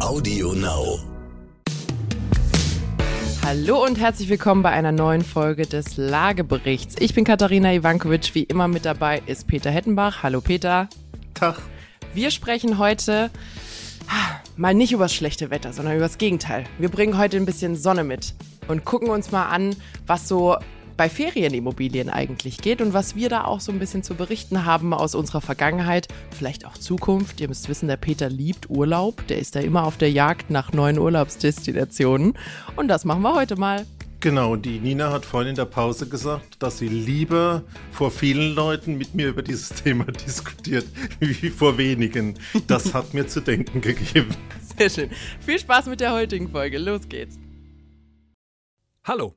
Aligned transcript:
Audio 0.00 0.52
Now. 0.52 1.00
Hallo 3.44 3.84
und 3.84 3.98
herzlich 3.98 4.28
willkommen 4.28 4.62
bei 4.62 4.70
einer 4.70 4.92
neuen 4.92 5.22
Folge 5.24 5.66
des 5.66 5.96
Lageberichts. 5.96 6.94
Ich 7.00 7.14
bin 7.14 7.24
Katharina 7.24 7.74
Ivankovic, 7.74 8.32
wie 8.36 8.44
immer 8.44 8.68
mit 8.68 8.84
dabei 8.84 9.22
ist 9.26 9.48
Peter 9.48 9.72
Hettenbach. 9.72 10.22
Hallo 10.22 10.40
Peter. 10.40 10.88
Tag. 11.34 11.60
Wir 12.14 12.30
sprechen 12.30 12.78
heute 12.78 13.30
ah, 14.08 14.40
mal 14.56 14.72
nicht 14.72 14.92
über 14.92 15.06
das 15.06 15.14
schlechte 15.14 15.50
Wetter, 15.50 15.72
sondern 15.72 15.96
über 15.96 16.04
das 16.04 16.16
Gegenteil. 16.16 16.64
Wir 16.78 16.90
bringen 16.90 17.18
heute 17.18 17.36
ein 17.36 17.44
bisschen 17.44 17.74
Sonne 17.74 18.04
mit 18.04 18.34
und 18.68 18.84
gucken 18.84 19.10
uns 19.10 19.32
mal 19.32 19.48
an, 19.48 19.74
was 20.06 20.28
so 20.28 20.56
bei 20.98 21.08
Ferienimmobilien 21.08 22.10
eigentlich 22.10 22.58
geht 22.58 22.82
und 22.82 22.92
was 22.92 23.14
wir 23.14 23.28
da 23.30 23.44
auch 23.44 23.60
so 23.60 23.72
ein 23.72 23.78
bisschen 23.78 24.02
zu 24.02 24.16
berichten 24.16 24.66
haben 24.66 24.92
aus 24.92 25.14
unserer 25.14 25.40
Vergangenheit, 25.40 26.08
vielleicht 26.36 26.66
auch 26.66 26.76
Zukunft. 26.76 27.40
Ihr 27.40 27.48
müsst 27.48 27.68
wissen, 27.68 27.86
der 27.86 27.96
Peter 27.96 28.28
liebt 28.28 28.68
Urlaub, 28.68 29.26
der 29.28 29.38
ist 29.38 29.54
da 29.54 29.60
immer 29.60 29.84
auf 29.84 29.96
der 29.96 30.10
Jagd 30.10 30.50
nach 30.50 30.72
neuen 30.72 30.98
Urlaubsdestinationen 30.98 32.34
und 32.76 32.88
das 32.88 33.04
machen 33.04 33.22
wir 33.22 33.34
heute 33.34 33.56
mal. 33.56 33.86
Genau, 34.20 34.56
die 34.56 34.80
Nina 34.80 35.12
hat 35.12 35.24
vorhin 35.24 35.50
in 35.50 35.54
der 35.54 35.66
Pause 35.66 36.08
gesagt, 36.08 36.60
dass 36.60 36.78
sie 36.78 36.88
lieber 36.88 37.62
vor 37.92 38.10
vielen 38.10 38.56
Leuten 38.56 38.98
mit 38.98 39.14
mir 39.14 39.28
über 39.28 39.42
dieses 39.42 39.68
Thema 39.84 40.04
diskutiert, 40.06 40.86
wie 41.20 41.50
vor 41.50 41.78
wenigen. 41.78 42.34
Das 42.66 42.92
hat 42.92 43.14
mir 43.14 43.28
zu 43.28 43.40
denken 43.40 43.80
gegeben. 43.80 44.34
Sehr 44.76 44.90
schön. 44.90 45.10
Viel 45.38 45.60
Spaß 45.60 45.86
mit 45.86 46.00
der 46.00 46.12
heutigen 46.12 46.50
Folge. 46.50 46.78
Los 46.78 47.08
geht's. 47.08 47.38
Hallo, 49.04 49.36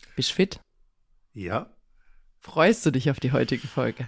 Bist 0.21 0.33
fit? 0.33 0.59
Ja. 1.33 1.75
Freust 2.37 2.85
du 2.85 2.91
dich 2.91 3.09
auf 3.09 3.19
die 3.19 3.31
heutige 3.31 3.67
Folge? 3.67 4.07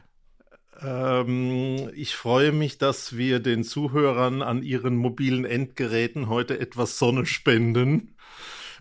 Ähm, 0.80 1.90
ich 1.96 2.16
freue 2.16 2.52
mich, 2.52 2.78
dass 2.78 3.18
wir 3.18 3.40
den 3.40 3.64
Zuhörern 3.64 4.44
an 4.44 4.62
ihren 4.62 4.96
mobilen 4.96 5.44
Endgeräten 5.44 6.30
heute 6.30 6.60
etwas 6.60 7.00
Sonne 7.00 7.26
spenden. 7.26 8.16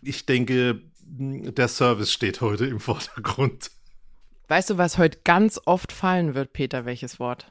Ich 0.02 0.26
denke, 0.26 0.82
der 1.00 1.68
Service 1.68 2.12
steht 2.12 2.42
heute 2.42 2.66
im 2.66 2.80
Vordergrund. 2.80 3.70
Weißt 4.48 4.68
du, 4.68 4.76
was 4.76 4.98
heute 4.98 5.20
ganz 5.24 5.58
oft 5.64 5.90
fallen 5.90 6.34
wird, 6.34 6.52
Peter? 6.52 6.84
Welches 6.84 7.18
Wort? 7.18 7.50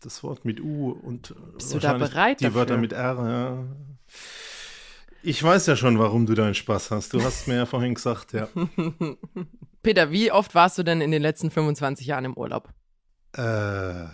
Das 0.00 0.22
Wort 0.22 0.44
mit 0.44 0.60
U 0.60 0.92
und 0.92 1.34
Bist 1.54 1.74
du 1.74 1.80
da 1.80 1.94
bereit 1.94 2.38
die 2.38 2.44
dafür? 2.44 2.60
Wörter 2.60 2.76
mit 2.76 2.92
R. 2.92 3.16
Ja. 3.16 3.64
Ich 5.24 5.42
weiß 5.42 5.66
ja 5.66 5.76
schon, 5.76 5.98
warum 5.98 6.26
du 6.26 6.34
deinen 6.34 6.54
Spaß 6.54 6.90
hast. 6.90 7.14
Du 7.14 7.22
hast 7.22 7.46
mir 7.46 7.56
ja 7.56 7.66
vorhin 7.66 7.94
gesagt, 7.94 8.32
ja. 8.32 8.48
Peter, 9.82 10.10
wie 10.10 10.32
oft 10.32 10.54
warst 10.54 10.78
du 10.78 10.82
denn 10.82 11.00
in 11.00 11.12
den 11.12 11.22
letzten 11.22 11.50
25 11.50 12.06
Jahren 12.06 12.24
im 12.24 12.36
Urlaub? 12.36 12.68
Äh, 13.34 14.06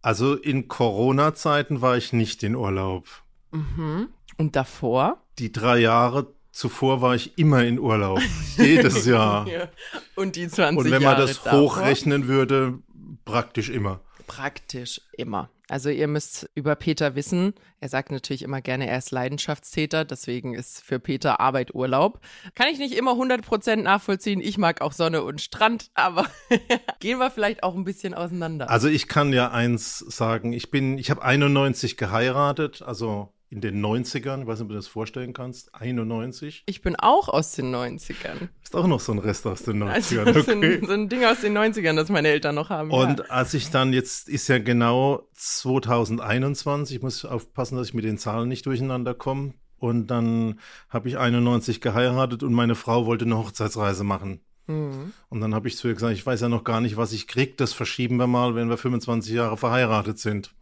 also 0.00 0.34
in 0.36 0.68
Corona-Zeiten 0.68 1.80
war 1.80 1.96
ich 1.96 2.12
nicht 2.12 2.42
in 2.44 2.54
Urlaub. 2.54 3.08
Mhm. 3.50 4.10
Und 4.36 4.54
davor? 4.54 5.22
Die 5.38 5.50
drei 5.50 5.78
Jahre 5.78 6.32
zuvor 6.52 7.00
war 7.00 7.16
ich 7.16 7.36
immer 7.36 7.64
in 7.64 7.80
Urlaub. 7.80 8.20
Jedes 8.56 9.06
Jahr. 9.06 9.46
Ja. 9.48 9.68
Und 10.14 10.36
die 10.36 10.46
20 10.46 10.78
Und 10.78 10.84
wenn 10.84 11.02
man 11.02 11.16
Jahre 11.16 11.26
das 11.26 11.42
davor? 11.42 11.60
hochrechnen 11.60 12.28
würde, 12.28 12.78
praktisch 13.24 13.70
immer. 13.70 14.00
Praktisch 14.28 15.00
immer. 15.16 15.50
Also 15.74 15.90
ihr 15.90 16.06
müsst 16.06 16.48
über 16.54 16.76
Peter 16.76 17.16
wissen, 17.16 17.52
er 17.80 17.88
sagt 17.88 18.12
natürlich 18.12 18.42
immer 18.42 18.60
gerne, 18.60 18.86
er 18.86 18.96
ist 18.96 19.10
Leidenschaftstäter, 19.10 20.04
deswegen 20.04 20.54
ist 20.54 20.80
für 20.84 21.00
Peter 21.00 21.40
Arbeit 21.40 21.74
Urlaub. 21.74 22.20
Kann 22.54 22.68
ich 22.68 22.78
nicht 22.78 22.94
immer 22.94 23.14
100% 23.14 23.82
nachvollziehen, 23.82 24.40
ich 24.40 24.56
mag 24.56 24.82
auch 24.82 24.92
Sonne 24.92 25.24
und 25.24 25.40
Strand, 25.40 25.90
aber 25.94 26.28
gehen 27.00 27.18
wir 27.18 27.28
vielleicht 27.28 27.64
auch 27.64 27.74
ein 27.74 27.82
bisschen 27.82 28.14
auseinander. 28.14 28.70
Also 28.70 28.86
ich 28.86 29.08
kann 29.08 29.32
ja 29.32 29.50
eins 29.50 29.98
sagen, 29.98 30.52
ich 30.52 30.70
bin, 30.70 30.96
ich 30.96 31.10
habe 31.10 31.24
91 31.24 31.96
geheiratet, 31.96 32.80
also 32.80 33.33
in 33.50 33.60
den 33.60 33.84
90ern, 33.84 34.42
ich 34.42 34.46
weiß 34.46 34.58
nicht, 34.58 34.62
ob 34.62 34.68
du 34.68 34.74
das 34.74 34.88
vorstellen 34.88 35.32
kannst, 35.32 35.74
91. 35.74 36.64
ich 36.66 36.82
bin 36.82 36.96
auch 36.96 37.28
aus 37.28 37.52
den 37.52 37.74
90ern. 37.74 38.48
Ist 38.62 38.74
auch 38.74 38.86
noch 38.86 39.00
so 39.00 39.12
ein 39.12 39.18
Rest 39.18 39.46
aus 39.46 39.62
den 39.62 39.82
90ern, 39.82 39.92
Also 39.92 40.42
so, 40.42 40.52
okay. 40.52 40.78
ein, 40.80 40.86
so 40.86 40.92
ein 40.92 41.08
Ding 41.08 41.24
aus 41.24 41.40
den 41.40 41.56
90ern, 41.56 41.94
das 41.94 42.08
meine 42.08 42.28
Eltern 42.28 42.54
noch 42.54 42.70
haben. 42.70 42.90
Und 42.90 43.20
ja. 43.20 43.24
als 43.26 43.54
ich 43.54 43.70
dann 43.70 43.92
jetzt 43.92 44.28
ist 44.28 44.48
ja 44.48 44.58
genau 44.58 45.28
2021, 45.34 46.96
ich 46.96 47.02
muss 47.02 47.24
aufpassen, 47.24 47.76
dass 47.76 47.88
ich 47.88 47.94
mit 47.94 48.04
den 48.04 48.18
Zahlen 48.18 48.48
nicht 48.48 48.66
durcheinander 48.66 49.14
komme. 49.14 49.54
Und 49.78 50.06
dann 50.06 50.58
habe 50.88 51.08
ich 51.08 51.18
91 51.18 51.80
geheiratet 51.80 52.42
und 52.42 52.54
meine 52.54 52.74
Frau 52.74 53.06
wollte 53.06 53.26
eine 53.26 53.36
Hochzeitsreise 53.36 54.02
machen. 54.02 54.40
Mhm. 54.66 55.12
Und 55.28 55.40
dann 55.40 55.54
habe 55.54 55.68
ich 55.68 55.76
zu 55.76 55.88
ihr 55.88 55.94
gesagt, 55.94 56.14
ich 56.14 56.24
weiß 56.24 56.40
ja 56.40 56.48
noch 56.48 56.64
gar 56.64 56.80
nicht, 56.80 56.96
was 56.96 57.12
ich 57.12 57.26
krieg. 57.28 57.56
Das 57.58 57.72
verschieben 57.72 58.16
wir 58.16 58.26
mal, 58.26 58.54
wenn 58.54 58.70
wir 58.70 58.78
25 58.78 59.34
Jahre 59.34 59.56
verheiratet 59.56 60.18
sind. 60.18 60.54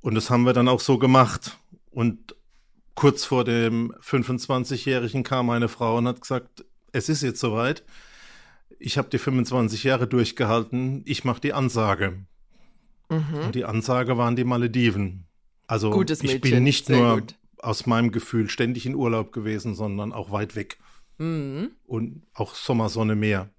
Und 0.00 0.14
das 0.14 0.30
haben 0.30 0.44
wir 0.44 0.52
dann 0.52 0.68
auch 0.68 0.80
so 0.80 0.98
gemacht. 0.98 1.58
Und 1.90 2.34
kurz 2.94 3.24
vor 3.24 3.44
dem 3.44 3.92
25-Jährigen 4.02 5.22
kam 5.22 5.46
meine 5.46 5.68
Frau 5.68 5.98
und 5.98 6.06
hat 6.08 6.20
gesagt, 6.20 6.64
es 6.92 7.08
ist 7.08 7.22
jetzt 7.22 7.40
soweit. 7.40 7.84
Ich 8.78 8.96
habe 8.98 9.08
die 9.08 9.18
25 9.18 9.84
Jahre 9.84 10.06
durchgehalten. 10.06 11.02
Ich 11.04 11.24
mache 11.24 11.40
die 11.40 11.52
Ansage. 11.52 12.24
Und 13.08 13.54
die 13.54 13.64
Ansage 13.64 14.18
waren 14.18 14.36
die 14.36 14.44
Malediven. 14.44 15.24
Also 15.66 15.88
Mhm. 15.90 15.94
Gutes 15.94 16.22
ich 16.22 16.32
Mädchen, 16.34 16.50
bin 16.52 16.62
nicht 16.62 16.86
sehr 16.86 16.98
nur 16.98 17.14
gut. 17.20 17.34
aus 17.58 17.86
meinem 17.86 18.12
Gefühl 18.12 18.48
ständig 18.50 18.86
in 18.86 18.94
Urlaub 18.94 19.32
gewesen, 19.32 19.74
sondern 19.74 20.12
auch 20.12 20.30
weit 20.30 20.56
weg. 20.56 20.78
Mhm. 21.18 21.72
Und 21.86 22.22
auch 22.34 22.54
Sommersonne 22.54 23.16
mehr. 23.16 23.50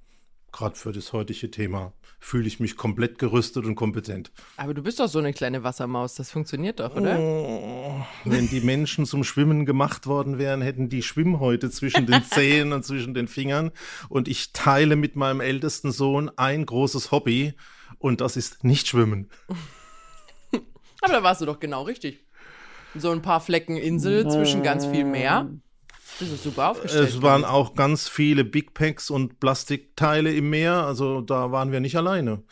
Gerade 0.51 0.75
für 0.75 0.91
das 0.91 1.13
heutige 1.13 1.51
Thema 1.51 1.93
fühle 2.19 2.47
ich 2.47 2.59
mich 2.59 2.75
komplett 2.75 3.17
gerüstet 3.17 3.65
und 3.65 3.75
kompetent. 3.75 4.31
Aber 4.57 4.73
du 4.73 4.83
bist 4.83 4.99
doch 4.99 5.07
so 5.07 5.19
eine 5.19 5.33
kleine 5.33 5.63
Wassermaus, 5.63 6.15
das 6.15 6.31
funktioniert 6.31 6.79
doch, 6.79 6.95
oder? 6.95 7.17
Oh, 7.19 8.05
wenn 8.25 8.49
die 8.49 8.61
Menschen 8.61 9.05
zum 9.05 9.23
Schwimmen 9.23 9.65
gemacht 9.65 10.05
worden 10.05 10.37
wären, 10.37 10.61
hätten 10.61 10.89
die 10.89 11.01
Schwimmhäute 11.01 11.69
zwischen 11.71 12.05
den 12.05 12.23
Zehen 12.29 12.73
und 12.73 12.85
zwischen 12.85 13.13
den 13.13 13.27
Fingern. 13.27 13.71
Und 14.09 14.27
ich 14.27 14.53
teile 14.53 14.95
mit 14.95 15.15
meinem 15.15 15.39
ältesten 15.39 15.91
Sohn 15.91 16.29
ein 16.35 16.65
großes 16.65 17.11
Hobby 17.11 17.53
und 17.97 18.21
das 18.21 18.37
ist 18.37 18.63
nicht 18.63 18.87
Schwimmen. 18.87 19.29
Aber 21.01 21.13
da 21.13 21.23
warst 21.23 21.41
du 21.41 21.45
doch 21.45 21.59
genau 21.59 21.83
richtig. 21.83 22.25
So 22.95 23.11
ein 23.11 23.21
paar 23.21 23.39
Flecken 23.39 23.77
Insel 23.77 24.29
zwischen 24.29 24.63
ganz 24.63 24.85
viel 24.85 25.05
Meer. 25.05 25.49
Das 26.19 26.29
ist 26.29 26.43
super 26.43 26.69
aufgestellt. 26.71 27.09
Es 27.09 27.21
waren 27.21 27.45
auch 27.45 27.75
ganz 27.75 28.09
viele 28.09 28.43
Big 28.43 28.73
Packs 28.73 29.09
und 29.09 29.39
Plastikteile 29.39 30.33
im 30.33 30.49
Meer, 30.49 30.73
also 30.73 31.21
da 31.21 31.51
waren 31.51 31.71
wir 31.71 31.79
nicht 31.79 31.95
alleine. 31.95 32.43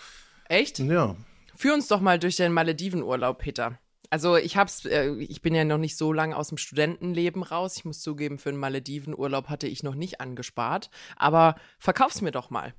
Echt? 0.48 0.80
Ja. 0.80 1.16
Führ 1.56 1.74
uns 1.74 1.88
doch 1.88 2.00
mal 2.00 2.20
durch 2.20 2.38
den 2.38 2.54
Maledivenurlaub, 2.54 3.40
Peter. 3.40 3.80
Also 4.10 4.38
ich 4.38 4.56
hab's, 4.56 4.86
äh, 4.86 5.12
ich 5.16 5.42
bin 5.42 5.54
ja 5.54 5.66
noch 5.66 5.78
nicht 5.78 5.98
so 5.98 6.14
lange 6.14 6.38
aus 6.38 6.50
dem 6.50 6.58
Studentenleben 6.58 7.44
raus. 7.44 7.76
Ich 7.78 7.84
muss 7.84 8.00
zugeben, 8.00 8.40
für 8.40 8.50
einen 8.50 8.58
Maledivenurlaub 8.58 9.50
hatte 9.50 9.68
ich 9.68 9.84
noch 9.84 9.96
nicht 9.96 10.22
angespart. 10.22 10.90
Aber 11.18 11.56
verkauf's 11.78 12.22
mir 12.22 12.32
doch 12.32 12.50
mal. 12.50 12.74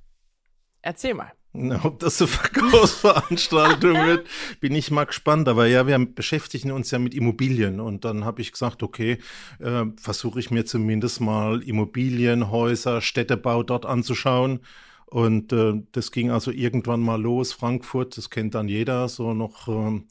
Erzähl 0.81 1.13
mal. 1.13 1.31
Na, 1.51 1.83
ob 1.83 1.99
das 1.99 2.21
eine 2.21 2.27
Verkaufsveranstaltung 2.27 3.93
wird, 4.05 4.27
bin 4.59 4.75
ich 4.75 4.91
mal 4.91 5.05
gespannt. 5.05 5.47
Aber 5.47 5.65
ja, 5.65 5.87
wir 5.87 5.97
beschäftigen 6.05 6.71
uns 6.71 6.91
ja 6.91 6.99
mit 6.99 7.15
Immobilien. 7.15 7.79
Und 7.79 8.05
dann 8.05 8.23
habe 8.23 8.41
ich 8.41 8.51
gesagt, 8.51 8.83
okay, 8.83 9.17
äh, 9.59 9.85
versuche 9.97 10.39
ich 10.39 10.51
mir 10.51 10.65
zumindest 10.65 11.21
mal 11.21 11.63
Immobilien, 11.63 12.51
Häuser, 12.51 13.01
Städtebau 13.01 13.63
dort 13.63 13.85
anzuschauen. 13.85 14.59
Und 15.07 15.51
äh, 15.51 15.81
das 15.91 16.11
ging 16.11 16.29
also 16.29 16.51
irgendwann 16.51 16.99
mal 16.99 17.19
los, 17.19 17.51
Frankfurt, 17.51 18.15
das 18.15 18.29
kennt 18.29 18.53
dann 18.53 18.67
jeder, 18.67 19.09
so 19.09 19.33
noch 19.33 19.67
ähm, 19.67 20.05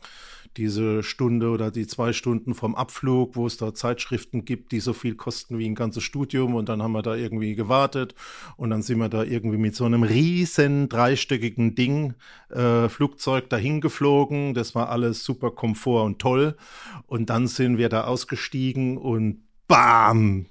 diese 0.58 1.02
Stunde 1.02 1.50
oder 1.50 1.70
die 1.70 1.86
zwei 1.86 2.12
Stunden 2.12 2.52
vom 2.52 2.74
Abflug, 2.74 3.36
wo 3.36 3.46
es 3.46 3.56
da 3.56 3.72
Zeitschriften 3.72 4.44
gibt, 4.44 4.72
die 4.72 4.80
so 4.80 4.92
viel 4.92 5.14
kosten 5.14 5.58
wie 5.58 5.66
ein 5.66 5.76
ganzes 5.76 6.02
Studium. 6.02 6.54
Und 6.56 6.68
dann 6.68 6.82
haben 6.82 6.92
wir 6.92 7.02
da 7.02 7.14
irgendwie 7.14 7.54
gewartet 7.54 8.14
und 8.56 8.70
dann 8.70 8.82
sind 8.82 8.98
wir 8.98 9.08
da 9.08 9.22
irgendwie 9.22 9.56
mit 9.56 9.76
so 9.76 9.84
einem 9.84 10.02
riesen 10.02 10.88
dreistöckigen 10.88 11.74
Ding, 11.74 12.14
äh, 12.50 12.88
Flugzeug 12.88 13.48
dahin 13.48 13.80
geflogen. 13.80 14.54
Das 14.54 14.74
war 14.74 14.90
alles 14.90 15.24
super 15.24 15.52
Komfort 15.52 16.04
und 16.04 16.18
toll. 16.18 16.56
Und 17.06 17.30
dann 17.30 17.46
sind 17.46 17.78
wir 17.78 17.88
da 17.88 18.04
ausgestiegen 18.04 18.98
und 18.98 19.42
bam! 19.68 20.46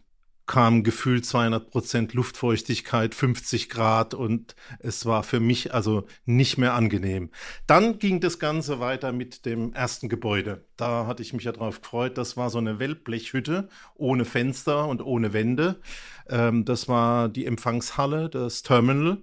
Kam 0.47 0.83
gefühlt 0.83 1.25
200 1.25 1.69
Prozent 1.69 2.13
Luftfeuchtigkeit, 2.13 3.13
50 3.13 3.69
Grad 3.69 4.13
und 4.13 4.55
es 4.79 5.05
war 5.05 5.23
für 5.23 5.41
mich 5.41 5.73
also 5.73 6.07
nicht 6.25 6.57
mehr 6.57 6.73
angenehm. 6.73 7.29
Dann 7.67 7.99
ging 7.99 8.21
das 8.21 8.39
Ganze 8.39 8.79
weiter 8.79 9.11
mit 9.11 9.45
dem 9.45 9.73
ersten 9.73 10.07
Gebäude. 10.07 10.65
Da 10.77 11.05
hatte 11.05 11.21
ich 11.21 11.33
mich 11.33 11.43
ja 11.43 11.51
drauf 11.51 11.81
gefreut. 11.81 12.17
Das 12.17 12.37
war 12.37 12.49
so 12.49 12.57
eine 12.57 12.79
Wellblechhütte 12.79 13.67
ohne 13.95 14.23
Fenster 14.23 14.87
und 14.87 15.01
ohne 15.01 15.33
Wände. 15.33 15.81
Ähm, 16.29 16.63
das 16.63 16.87
war 16.87 17.27
die 17.27 17.45
Empfangshalle, 17.45 18.29
das 18.29 18.63
Terminal. 18.63 19.17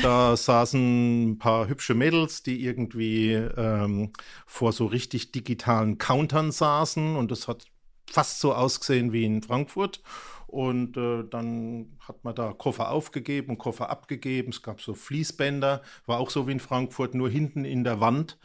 Da 0.00 0.34
saßen 0.34 1.32
ein 1.32 1.38
paar 1.38 1.68
hübsche 1.68 1.94
Mädels, 1.94 2.42
die 2.42 2.64
irgendwie 2.64 3.32
ähm, 3.32 4.12
vor 4.46 4.72
so 4.72 4.86
richtig 4.86 5.32
digitalen 5.32 5.98
Countern 5.98 6.52
saßen 6.52 7.16
und 7.16 7.30
das 7.30 7.48
hat 7.48 7.66
fast 8.10 8.40
so 8.40 8.54
ausgesehen 8.54 9.12
wie 9.12 9.24
in 9.24 9.42
Frankfurt. 9.42 10.00
Und 10.54 10.96
äh, 10.96 11.24
dann 11.28 11.96
hat 11.98 12.22
man 12.22 12.32
da 12.32 12.52
Koffer 12.52 12.92
aufgegeben, 12.92 13.58
Koffer 13.58 13.90
abgegeben. 13.90 14.50
Es 14.50 14.62
gab 14.62 14.80
so 14.80 14.94
Fließbänder, 14.94 15.82
war 16.06 16.20
auch 16.20 16.30
so 16.30 16.46
wie 16.46 16.52
in 16.52 16.60
Frankfurt, 16.60 17.16
nur 17.16 17.28
hinten 17.28 17.64
in 17.64 17.82
der 17.82 17.98
Wand, 17.98 18.38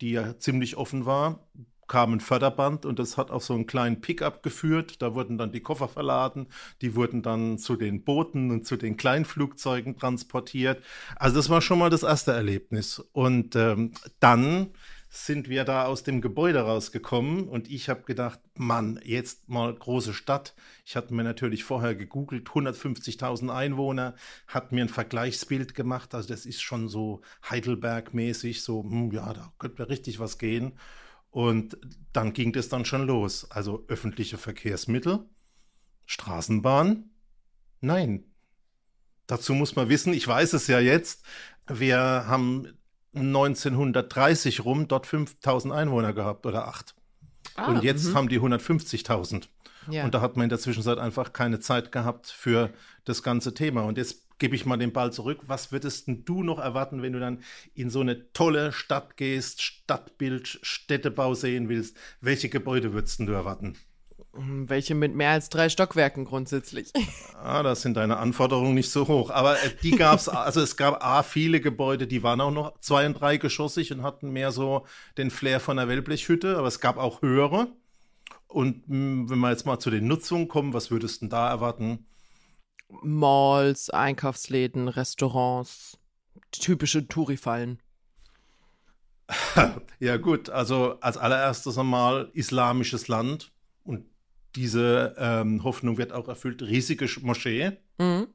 die 0.00 0.10
ja 0.10 0.36
ziemlich 0.36 0.76
offen 0.76 1.06
war, 1.06 1.46
kam 1.86 2.14
ein 2.14 2.18
Förderband 2.20 2.86
und 2.86 2.98
das 2.98 3.16
hat 3.16 3.30
auf 3.30 3.44
so 3.44 3.54
einen 3.54 3.68
kleinen 3.68 4.00
Pickup 4.00 4.42
geführt. 4.42 5.00
Da 5.00 5.14
wurden 5.14 5.38
dann 5.38 5.52
die 5.52 5.60
Koffer 5.60 5.86
verladen, 5.86 6.48
die 6.82 6.96
wurden 6.96 7.22
dann 7.22 7.58
zu 7.58 7.76
den 7.76 8.02
Booten 8.02 8.50
und 8.50 8.66
zu 8.66 8.76
den 8.76 8.96
Kleinflugzeugen 8.96 9.96
transportiert. 9.96 10.82
Also 11.14 11.36
das 11.36 11.50
war 11.50 11.62
schon 11.62 11.78
mal 11.78 11.90
das 11.90 12.02
erste 12.02 12.32
Erlebnis. 12.32 12.98
Und 13.12 13.54
ähm, 13.54 13.92
dann 14.18 14.70
sind 15.14 15.48
wir 15.48 15.62
da 15.64 15.84
aus 15.84 16.02
dem 16.02 16.20
Gebäude 16.20 16.62
rausgekommen 16.62 17.48
und 17.48 17.70
ich 17.70 17.88
habe 17.88 18.02
gedacht, 18.02 18.40
Mann, 18.56 18.98
jetzt 19.04 19.48
mal 19.48 19.72
große 19.72 20.12
Stadt. 20.12 20.56
Ich 20.84 20.96
hatte 20.96 21.14
mir 21.14 21.22
natürlich 21.22 21.62
vorher 21.62 21.94
gegoogelt, 21.94 22.48
150.000 22.48 23.48
Einwohner, 23.48 24.16
hat 24.48 24.72
mir 24.72 24.82
ein 24.82 24.88
Vergleichsbild 24.88 25.76
gemacht. 25.76 26.16
Also 26.16 26.28
das 26.28 26.46
ist 26.46 26.62
schon 26.62 26.88
so 26.88 27.20
Heidelberg-mäßig, 27.48 28.62
so, 28.62 28.82
hm, 28.82 29.12
ja, 29.12 29.32
da 29.32 29.52
könnte 29.58 29.88
richtig 29.88 30.18
was 30.18 30.36
gehen. 30.36 30.72
Und 31.30 31.78
dann 32.12 32.32
ging 32.32 32.52
das 32.52 32.68
dann 32.68 32.84
schon 32.84 33.06
los. 33.06 33.48
Also 33.52 33.84
öffentliche 33.86 34.36
Verkehrsmittel, 34.36 35.28
Straßenbahn, 36.06 37.10
nein. 37.80 38.24
Dazu 39.28 39.54
muss 39.54 39.76
man 39.76 39.88
wissen, 39.88 40.12
ich 40.12 40.26
weiß 40.26 40.54
es 40.54 40.66
ja 40.66 40.80
jetzt, 40.80 41.24
wir 41.68 41.98
haben 41.98 42.76
1930 43.14 44.64
rum 44.64 44.88
dort 44.88 45.06
5000 45.06 45.72
Einwohner 45.72 46.12
gehabt 46.12 46.46
oder 46.46 46.68
acht. 46.68 46.94
Ah, 47.56 47.68
und 47.68 47.84
jetzt 47.84 48.06
-hmm. 48.06 48.14
haben 48.14 48.28
die 48.28 48.40
150.000. 48.40 49.48
Ja. 49.90 50.04
Und 50.04 50.14
da 50.14 50.20
hat 50.20 50.36
man 50.36 50.44
in 50.44 50.48
der 50.48 50.58
Zwischenzeit 50.58 50.98
einfach 50.98 51.32
keine 51.32 51.60
Zeit 51.60 51.92
gehabt 51.92 52.28
für 52.28 52.70
das 53.04 53.22
ganze 53.22 53.54
Thema. 53.54 53.82
Und 53.82 53.98
jetzt 53.98 54.24
gebe 54.38 54.56
ich 54.56 54.66
mal 54.66 54.76
den 54.76 54.92
Ball 54.92 55.12
zurück. 55.12 55.40
Was 55.46 55.72
würdest 55.72 56.08
du 56.08 56.42
noch 56.42 56.58
erwarten, 56.58 57.02
wenn 57.02 57.12
du 57.12 57.20
dann 57.20 57.42
in 57.74 57.90
so 57.90 58.00
eine 58.00 58.32
tolle 58.32 58.72
Stadt 58.72 59.16
gehst, 59.16 59.62
Stadtbild, 59.62 60.58
Städtebau 60.62 61.34
sehen 61.34 61.68
willst? 61.68 61.96
Welche 62.20 62.48
Gebäude 62.48 62.92
würdest 62.92 63.20
du 63.20 63.32
erwarten? 63.32 63.76
Hm, 64.34 64.68
welche 64.68 64.94
mit 64.94 65.14
mehr 65.14 65.30
als 65.30 65.48
drei 65.48 65.68
Stockwerken 65.68 66.24
grundsätzlich. 66.24 66.92
Ah, 67.34 67.62
da 67.62 67.74
sind 67.74 67.96
deine 67.96 68.16
Anforderungen 68.16 68.74
nicht 68.74 68.90
so 68.90 69.06
hoch. 69.06 69.30
Aber 69.30 69.54
äh, 69.62 69.70
die 69.82 69.92
gab 69.92 70.18
es, 70.18 70.28
also 70.30 70.60
es 70.60 70.76
gab 70.76 71.04
A, 71.04 71.22
viele 71.22 71.60
Gebäude, 71.60 72.06
die 72.06 72.22
waren 72.22 72.40
auch 72.40 72.50
noch 72.50 72.80
zwei- 72.80 73.06
und 73.06 73.14
dreigeschossig 73.14 73.92
und 73.92 74.02
hatten 74.02 74.30
mehr 74.30 74.50
so 74.50 74.86
den 75.18 75.30
Flair 75.30 75.60
von 75.60 75.76
der 75.76 75.88
Wellblechhütte, 75.88 76.56
aber 76.56 76.66
es 76.66 76.80
gab 76.80 76.96
auch 76.96 77.22
höhere. 77.22 77.68
Und 78.48 78.88
mh, 78.88 78.94
hm, 78.96 79.30
wenn 79.30 79.38
wir 79.38 79.50
jetzt 79.50 79.66
mal 79.66 79.78
zu 79.78 79.90
den 79.90 80.06
Nutzungen 80.06 80.48
kommen, 80.48 80.72
was 80.72 80.90
würdest 80.90 81.22
du 81.22 81.26
da 81.26 81.48
erwarten? 81.48 82.06
Malls, 83.02 83.90
Einkaufsläden, 83.90 84.88
Restaurants, 84.88 85.98
typische 86.50 87.06
Touri-Fallen. 87.06 87.80
ja, 90.00 90.16
gut, 90.16 90.50
also 90.50 90.98
als 91.00 91.16
allererstes 91.16 91.78
einmal 91.78 92.30
islamisches 92.34 93.08
Land 93.08 93.53
diese 94.56 95.14
ähm, 95.18 95.64
Hoffnung 95.64 95.98
wird 95.98 96.12
auch 96.12 96.28
erfüllt. 96.28 96.62
Riesige 96.62 97.08
Moschee. 97.22 97.72
Mhm. 97.98 98.28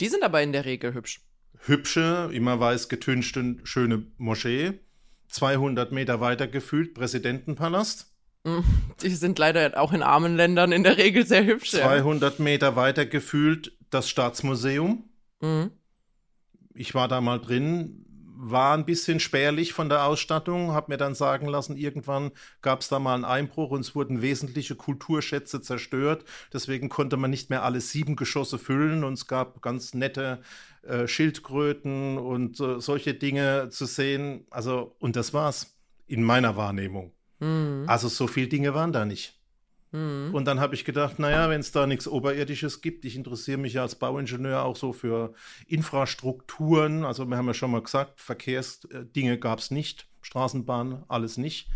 Die 0.00 0.08
sind 0.08 0.22
aber 0.22 0.42
in 0.42 0.52
der 0.52 0.64
Regel 0.64 0.94
hübsch. 0.94 1.20
Hübsche, 1.66 2.30
immer 2.32 2.58
weiß 2.58 2.88
getünchte, 2.88 3.56
schöne 3.64 4.06
Moschee. 4.16 4.80
200 5.28 5.92
Meter 5.92 6.20
weiter 6.20 6.46
gefühlt 6.46 6.94
Präsidentenpalast. 6.94 8.12
Mhm. 8.44 8.64
Die 9.02 9.10
sind 9.10 9.38
leider 9.38 9.78
auch 9.80 9.92
in 9.92 10.02
armen 10.02 10.36
Ländern 10.36 10.72
in 10.72 10.82
der 10.82 10.96
Regel 10.96 11.26
sehr 11.26 11.44
hübsch. 11.44 11.70
200 11.70 12.38
ja. 12.38 12.44
Meter 12.44 12.76
weiter 12.76 13.06
gefühlt 13.06 13.72
das 13.90 14.08
Staatsmuseum. 14.08 15.04
Mhm. 15.40 15.70
Ich 16.74 16.94
war 16.94 17.08
da 17.08 17.20
mal 17.20 17.38
drin 17.38 18.06
war 18.42 18.74
ein 18.74 18.86
bisschen 18.86 19.20
spärlich 19.20 19.74
von 19.74 19.90
der 19.90 20.04
Ausstattung, 20.06 20.72
habe 20.72 20.92
mir 20.92 20.96
dann 20.96 21.14
sagen 21.14 21.46
lassen, 21.46 21.76
irgendwann 21.76 22.30
gab 22.62 22.80
es 22.80 22.88
da 22.88 22.98
mal 22.98 23.14
einen 23.14 23.26
Einbruch 23.26 23.70
und 23.70 23.80
es 23.80 23.94
wurden 23.94 24.22
wesentliche 24.22 24.76
Kulturschätze 24.76 25.60
zerstört. 25.60 26.24
Deswegen 26.52 26.88
konnte 26.88 27.18
man 27.18 27.30
nicht 27.30 27.50
mehr 27.50 27.64
alle 27.64 27.80
sieben 27.80 28.16
Geschosse 28.16 28.58
füllen 28.58 29.04
und 29.04 29.14
es 29.14 29.26
gab 29.26 29.60
ganz 29.60 29.92
nette 29.92 30.40
äh, 30.82 31.06
Schildkröten 31.06 32.16
und 32.16 32.58
äh, 32.60 32.80
solche 32.80 33.12
Dinge 33.12 33.68
zu 33.70 33.84
sehen. 33.84 34.46
Also, 34.50 34.96
und 35.00 35.16
das 35.16 35.34
war's 35.34 35.76
in 36.06 36.22
meiner 36.22 36.56
Wahrnehmung. 36.56 37.12
Mhm. 37.40 37.84
Also 37.86 38.08
so 38.08 38.26
viele 38.26 38.48
Dinge 38.48 38.72
waren 38.74 38.92
da 38.92 39.04
nicht. 39.04 39.39
Mhm. 39.92 40.30
Und 40.32 40.44
dann 40.44 40.60
habe 40.60 40.74
ich 40.74 40.84
gedacht, 40.84 41.18
naja, 41.18 41.48
wenn 41.50 41.60
es 41.60 41.72
da 41.72 41.86
nichts 41.86 42.06
Oberirdisches 42.06 42.80
gibt, 42.80 43.04
ich 43.04 43.16
interessiere 43.16 43.58
mich 43.58 43.74
ja 43.74 43.82
als 43.82 43.96
Bauingenieur 43.96 44.64
auch 44.64 44.76
so 44.76 44.92
für 44.92 45.34
Infrastrukturen. 45.66 47.04
Also 47.04 47.26
wir 47.26 47.36
haben 47.36 47.46
ja 47.46 47.54
schon 47.54 47.70
mal 47.70 47.82
gesagt, 47.82 48.20
Verkehrsdinge 48.20 49.38
gab 49.38 49.58
es 49.58 49.70
nicht, 49.70 50.08
Straßenbahn, 50.22 51.04
alles 51.08 51.36
nicht. 51.36 51.68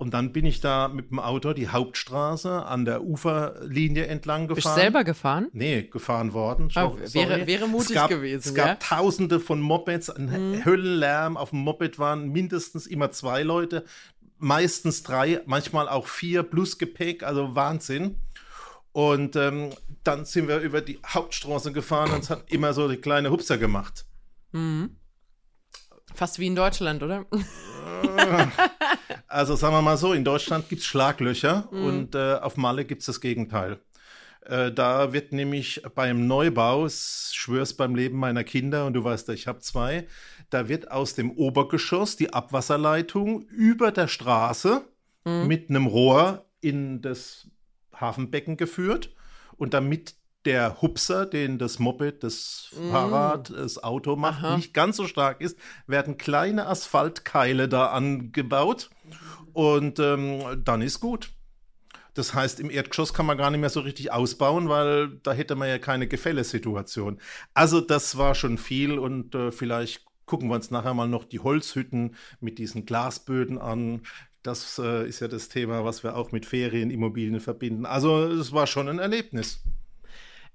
Und 0.00 0.14
dann 0.14 0.32
bin 0.32 0.46
ich 0.46 0.62
da 0.62 0.88
mit 0.88 1.10
dem 1.10 1.18
Auto 1.18 1.52
die 1.52 1.68
Hauptstraße 1.68 2.64
an 2.64 2.86
der 2.86 3.04
Uferlinie 3.04 4.06
entlang 4.06 4.48
gefahren. 4.48 4.54
Bist 4.54 4.66
du 4.66 4.80
selber 4.80 5.04
gefahren? 5.04 5.48
Nee, 5.52 5.82
gefahren 5.82 6.32
worden. 6.32 6.70
Oh, 6.74 6.96
wäre, 7.12 7.46
wäre 7.46 7.68
mutig 7.68 7.90
es 7.90 7.94
gab, 7.94 8.08
gewesen. 8.08 8.48
Es 8.48 8.54
gab 8.54 8.80
tausende 8.80 9.40
von 9.40 9.60
Mopeds, 9.60 10.08
ein 10.08 10.52
mhm. 10.52 10.64
Höllenlärm. 10.64 11.36
Auf 11.36 11.50
dem 11.50 11.58
Moped 11.58 11.98
waren 11.98 12.30
mindestens 12.30 12.86
immer 12.86 13.10
zwei 13.10 13.42
Leute 13.42 13.84
meistens 14.40 15.02
drei, 15.02 15.42
manchmal 15.46 15.88
auch 15.88 16.06
vier 16.06 16.42
plus 16.42 16.78
Gepäck, 16.78 17.22
also 17.22 17.54
Wahnsinn. 17.54 18.18
Und 18.92 19.36
ähm, 19.36 19.70
dann 20.02 20.24
sind 20.24 20.48
wir 20.48 20.58
über 20.58 20.80
die 20.80 20.98
Hauptstraße 21.06 21.72
gefahren 21.72 22.12
und 22.12 22.24
es 22.24 22.30
hat 22.30 22.50
immer 22.50 22.72
so 22.72 22.88
die 22.88 22.96
kleine 22.96 23.30
Hupser 23.30 23.56
gemacht. 23.56 24.04
Mhm. 24.52 24.96
Fast 26.12 26.40
wie 26.40 26.48
in 26.48 26.56
Deutschland, 26.56 27.02
oder? 27.02 27.24
also 29.28 29.54
sagen 29.54 29.74
wir 29.74 29.82
mal 29.82 29.96
so, 29.96 30.12
in 30.12 30.24
Deutschland 30.24 30.68
gibt 30.68 30.82
es 30.82 30.86
Schlaglöcher 30.88 31.68
mhm. 31.70 31.84
und 31.84 32.14
äh, 32.16 32.34
auf 32.34 32.56
Malle 32.56 32.84
gibt 32.84 33.02
es 33.02 33.06
das 33.06 33.20
Gegenteil. 33.20 33.78
Äh, 34.42 34.72
da 34.72 35.12
wird 35.12 35.32
nämlich 35.32 35.82
beim 35.94 36.26
Neubau, 36.26 36.88
schwör's 36.88 37.74
beim 37.74 37.94
Leben 37.94 38.18
meiner 38.18 38.44
Kinder, 38.44 38.86
und 38.86 38.94
du 38.94 39.04
weißt 39.04 39.28
ich 39.30 39.46
habe 39.46 39.60
zwei, 39.60 40.06
da 40.48 40.68
wird 40.68 40.90
aus 40.90 41.14
dem 41.14 41.30
Obergeschoss 41.30 42.16
die 42.16 42.32
Abwasserleitung 42.32 43.42
über 43.42 43.92
der 43.92 44.08
Straße 44.08 44.82
mhm. 45.24 45.46
mit 45.46 45.70
einem 45.70 45.86
Rohr 45.86 46.46
in 46.60 47.00
das 47.02 47.48
Hafenbecken 47.94 48.56
geführt. 48.56 49.14
Und 49.56 49.74
damit 49.74 50.14
der 50.44 50.80
Hupser, 50.80 51.26
den 51.26 51.58
das 51.58 51.78
Moped, 51.78 52.22
das 52.22 52.70
mm. 52.72 52.90
Fahrrad, 52.90 53.50
das 53.50 53.82
Auto 53.82 54.16
macht, 54.16 54.42
Aha. 54.42 54.56
nicht 54.56 54.72
ganz 54.72 54.96
so 54.96 55.06
stark 55.06 55.40
ist, 55.42 55.58
werden 55.86 56.16
kleine 56.16 56.66
Asphaltkeile 56.66 57.68
da 57.68 57.88
angebaut 57.88 58.88
und 59.52 59.98
ähm, 59.98 60.62
dann 60.64 60.80
ist 60.80 61.00
gut. 61.00 61.30
Das 62.14 62.34
heißt, 62.34 62.60
im 62.60 62.70
Erdgeschoss 62.70 63.14
kann 63.14 63.26
man 63.26 63.38
gar 63.38 63.50
nicht 63.50 63.60
mehr 63.60 63.70
so 63.70 63.80
richtig 63.80 64.12
ausbauen, 64.12 64.68
weil 64.68 65.18
da 65.22 65.32
hätte 65.32 65.54
man 65.54 65.68
ja 65.68 65.78
keine 65.78 66.08
Gefällesituation. 66.08 67.20
Also 67.54 67.80
das 67.80 68.16
war 68.16 68.34
schon 68.34 68.58
viel 68.58 68.98
und 68.98 69.34
äh, 69.34 69.52
vielleicht 69.52 70.04
gucken 70.26 70.48
wir 70.48 70.54
uns 70.54 70.70
nachher 70.70 70.94
mal 70.94 71.08
noch 71.08 71.24
die 71.24 71.40
Holzhütten 71.40 72.14
mit 72.40 72.58
diesen 72.58 72.86
Glasböden 72.86 73.58
an. 73.58 74.02
Das 74.42 74.78
äh, 74.78 75.06
ist 75.06 75.20
ja 75.20 75.28
das 75.28 75.48
Thema, 75.48 75.84
was 75.84 76.02
wir 76.02 76.16
auch 76.16 76.32
mit 76.32 76.46
Ferienimmobilien 76.46 77.40
verbinden. 77.40 77.84
Also 77.84 78.26
es 78.26 78.52
war 78.52 78.66
schon 78.66 78.88
ein 78.88 78.98
Erlebnis. 78.98 79.62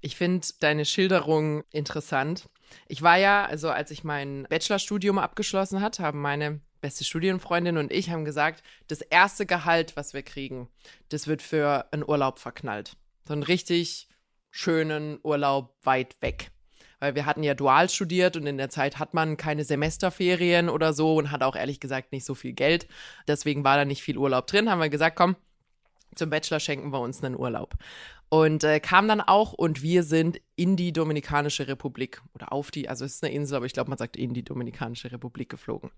Ich 0.00 0.16
finde 0.16 0.46
deine 0.60 0.84
Schilderung 0.84 1.62
interessant. 1.70 2.48
Ich 2.88 3.02
war 3.02 3.16
ja, 3.16 3.44
also 3.44 3.70
als 3.70 3.90
ich 3.90 4.02
mein 4.02 4.46
Bachelorstudium 4.48 5.18
abgeschlossen 5.18 5.80
hat, 5.80 6.00
haben 6.00 6.20
meine 6.20 6.60
beste 6.86 7.02
Studienfreundin 7.02 7.78
und 7.78 7.92
ich 7.92 8.10
haben 8.10 8.24
gesagt, 8.24 8.62
das 8.86 9.00
erste 9.00 9.44
Gehalt, 9.44 9.96
was 9.96 10.14
wir 10.14 10.22
kriegen, 10.22 10.68
das 11.08 11.26
wird 11.26 11.42
für 11.42 11.86
einen 11.90 12.08
Urlaub 12.08 12.38
verknallt. 12.38 12.96
So 13.26 13.32
einen 13.32 13.42
richtig 13.42 14.08
schönen 14.52 15.18
Urlaub 15.24 15.74
weit 15.82 16.16
weg 16.20 16.52
weil 16.98 17.14
wir 17.14 17.26
hatten 17.26 17.42
ja 17.42 17.54
dual 17.54 17.90
studiert 17.90 18.36
und 18.36 18.46
in 18.46 18.56
der 18.56 18.70
Zeit 18.70 18.98
hat 18.98 19.12
man 19.12 19.36
keine 19.36 19.64
Semesterferien 19.64 20.68
oder 20.68 20.92
so 20.92 21.16
und 21.16 21.30
hat 21.30 21.42
auch 21.42 21.54
ehrlich 21.54 21.78
gesagt 21.78 22.12
nicht 22.12 22.24
so 22.24 22.34
viel 22.34 22.52
Geld. 22.52 22.88
Deswegen 23.28 23.64
war 23.64 23.76
da 23.76 23.84
nicht 23.84 24.02
viel 24.02 24.16
Urlaub 24.16 24.46
drin. 24.46 24.70
Haben 24.70 24.80
wir 24.80 24.88
gesagt, 24.88 25.16
komm, 25.16 25.36
zum 26.14 26.30
Bachelor 26.30 26.60
schenken 26.60 26.90
wir 26.90 27.00
uns 27.00 27.22
einen 27.22 27.36
Urlaub. 27.36 27.74
Und 28.28 28.64
äh, 28.64 28.80
kam 28.80 29.06
dann 29.06 29.20
auch 29.20 29.52
und 29.52 29.82
wir 29.82 30.02
sind 30.02 30.40
in 30.56 30.76
die 30.76 30.92
Dominikanische 30.92 31.68
Republik 31.68 32.22
oder 32.34 32.52
auf 32.52 32.70
die, 32.70 32.88
also 32.88 33.04
es 33.04 33.16
ist 33.16 33.24
eine 33.24 33.32
Insel, 33.32 33.56
aber 33.56 33.66
ich 33.66 33.72
glaube, 33.72 33.90
man 33.90 33.98
sagt 33.98 34.16
in 34.16 34.34
die 34.34 34.44
Dominikanische 34.44 35.12
Republik 35.12 35.48
geflogen. 35.48 35.90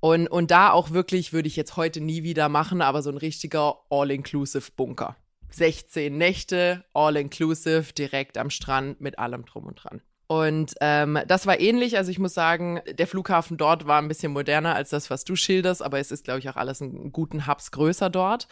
Und, 0.00 0.28
und 0.28 0.50
da 0.50 0.70
auch 0.70 0.90
wirklich, 0.90 1.32
würde 1.32 1.48
ich 1.48 1.56
jetzt 1.56 1.76
heute 1.76 2.00
nie 2.00 2.22
wieder 2.22 2.48
machen, 2.48 2.82
aber 2.82 3.02
so 3.02 3.10
ein 3.10 3.16
richtiger 3.16 3.76
All-Inclusive-Bunker. 3.90 5.16
16 5.50 6.16
Nächte, 6.16 6.84
All-Inclusive, 6.92 7.92
direkt 7.92 8.36
am 8.38 8.50
Strand 8.50 9.00
mit 9.00 9.18
allem 9.18 9.44
drum 9.44 9.66
und 9.66 9.82
dran. 9.82 10.02
Und 10.28 10.74
ähm, 10.80 11.18
das 11.28 11.46
war 11.46 11.60
ähnlich. 11.60 11.96
Also 11.96 12.10
ich 12.10 12.18
muss 12.18 12.34
sagen, 12.34 12.80
der 12.98 13.06
Flughafen 13.06 13.56
dort 13.56 13.86
war 13.86 14.02
ein 14.02 14.08
bisschen 14.08 14.32
moderner 14.32 14.74
als 14.74 14.90
das, 14.90 15.08
was 15.08 15.24
du 15.24 15.36
schilderst, 15.36 15.82
aber 15.82 15.98
es 15.98 16.10
ist, 16.10 16.24
glaube 16.24 16.40
ich, 16.40 16.48
auch 16.48 16.56
alles 16.56 16.82
einen 16.82 17.12
guten 17.12 17.46
Hubs 17.46 17.70
größer 17.70 18.10
dort. 18.10 18.48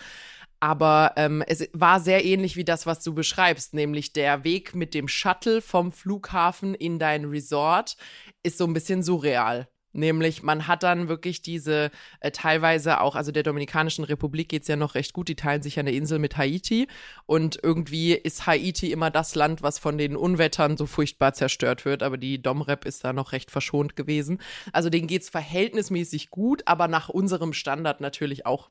Aber 0.61 1.13
ähm, 1.17 1.43
es 1.47 1.69
war 1.73 2.01
sehr 2.01 2.25
ähnlich 2.25 2.57
wie 2.57 2.65
das, 2.65 2.87
was 2.87 3.03
du 3.03 3.13
beschreibst, 3.13 3.75
nämlich 3.75 4.13
der 4.13 4.45
Weg 4.45 4.75
mit 4.75 4.95
dem 4.95 5.09
Shuttle 5.09 5.61
vom 5.61 5.93
Flughafen 5.93 6.75
in 6.75 6.99
dein 6.99 7.25
Resort 7.27 7.97
ist 8.43 8.57
so 8.57 8.65
ein 8.65 8.73
bisschen 8.73 9.03
surreal. 9.03 9.69
Nämlich, 9.95 10.43
man 10.43 10.67
hat 10.67 10.83
dann 10.83 11.09
wirklich 11.09 11.41
diese 11.41 11.93
äh, 12.19 12.33
teilweise 12.33 13.01
auch, 13.01 13.15
also 13.15 13.31
der 13.31 13.45
Dominikanischen 13.45 14.05
Republik 14.05 14.49
geht 14.49 14.63
es 14.63 14.69
ja 14.69 14.75
noch 14.75 14.97
recht 14.97 15.13
gut, 15.13 15.29
die 15.29 15.37
teilen 15.37 15.63
sich 15.63 15.77
ja 15.77 15.81
eine 15.81 15.93
Insel 15.93 16.19
mit 16.19 16.37
Haiti 16.37 16.89
und 17.27 17.61
irgendwie 17.63 18.13
ist 18.13 18.47
Haiti 18.47 18.91
immer 18.91 19.11
das 19.11 19.37
Land, 19.37 19.63
was 19.63 19.79
von 19.79 19.97
den 19.97 20.17
Unwettern 20.17 20.77
so 20.77 20.87
furchtbar 20.87 21.33
zerstört 21.33 21.85
wird, 21.85 22.03
aber 22.03 22.19
die 22.19 22.43
Domrep 22.43 22.85
ist 22.85 23.05
da 23.05 23.13
noch 23.13 23.31
recht 23.31 23.53
verschont 23.53 23.95
gewesen. 23.95 24.41
Also 24.73 24.91
denen 24.91 25.07
geht 25.07 25.23
es 25.23 25.31
verhältnismäßig 25.31 26.31
gut, 26.31 26.63
aber 26.67 26.89
nach 26.89 27.09
unserem 27.09 27.53
Standard 27.53 28.01
natürlich 28.01 28.47
auch 28.47 28.71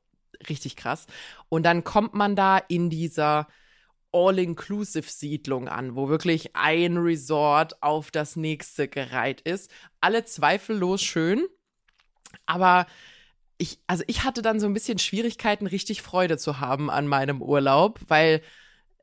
richtig 0.49 0.75
krass. 0.75 1.07
Und 1.47 1.65
dann 1.65 1.85
kommt 1.85 2.13
man 2.13 2.35
da 2.35 2.57
in 2.57 2.89
dieser 2.89 3.47
All-Inclusive-Siedlung 4.13 5.67
an, 5.67 5.95
wo 5.95 6.07
wirklich 6.07 6.55
ein 6.55 6.97
Resort 6.97 7.81
auf 7.81 8.11
das 8.11 8.35
nächste 8.35 8.87
gereiht 8.87 9.41
ist. 9.41 9.71
Alle 9.99 10.23
zweifellos 10.23 11.01
schön, 11.01 11.45
aber 12.45 12.85
ich, 13.57 13.79
also 13.87 14.03
ich 14.07 14.23
hatte 14.23 14.41
dann 14.41 14.59
so 14.59 14.67
ein 14.67 14.73
bisschen 14.73 14.99
Schwierigkeiten, 14.99 15.67
richtig 15.67 16.01
Freude 16.01 16.37
zu 16.37 16.59
haben 16.59 16.89
an 16.89 17.07
meinem 17.07 17.41
Urlaub, 17.41 17.99
weil 18.07 18.41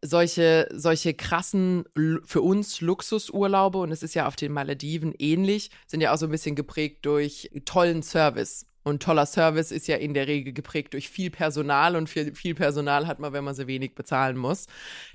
solche, 0.02 0.69
solche 0.73 1.14
krassen, 1.14 1.85
für 2.25 2.40
uns 2.40 2.81
Luxusurlaube, 2.81 3.79
und 3.79 3.93
es 3.93 4.02
ist 4.02 4.14
ja 4.14 4.26
auf 4.26 4.37
den 4.37 4.52
Malediven 4.52 5.14
ähnlich, 5.19 5.71
sind 5.87 6.00
ja 6.00 6.12
auch 6.12 6.17
so 6.17 6.26
ein 6.26 6.33
bisschen 6.33 6.57
geprägt 6.57 7.05
durch 7.05 7.50
tollen 7.64 8.02
Service. 8.02 8.67
Und 8.82 9.02
toller 9.02 9.26
Service 9.26 9.72
ist 9.72 9.88
ja 9.88 9.96
in 9.96 10.14
der 10.14 10.26
Regel 10.26 10.52
geprägt 10.52 10.94
durch 10.94 11.10
viel 11.10 11.30
Personal 11.30 11.96
und 11.96 12.08
viel, 12.08 12.34
viel 12.34 12.54
Personal 12.54 13.06
hat 13.06 13.18
man, 13.18 13.32
wenn 13.32 13.44
man 13.44 13.54
so 13.54 13.66
wenig 13.66 13.94
bezahlen 13.94 14.37
muss. 14.37 14.66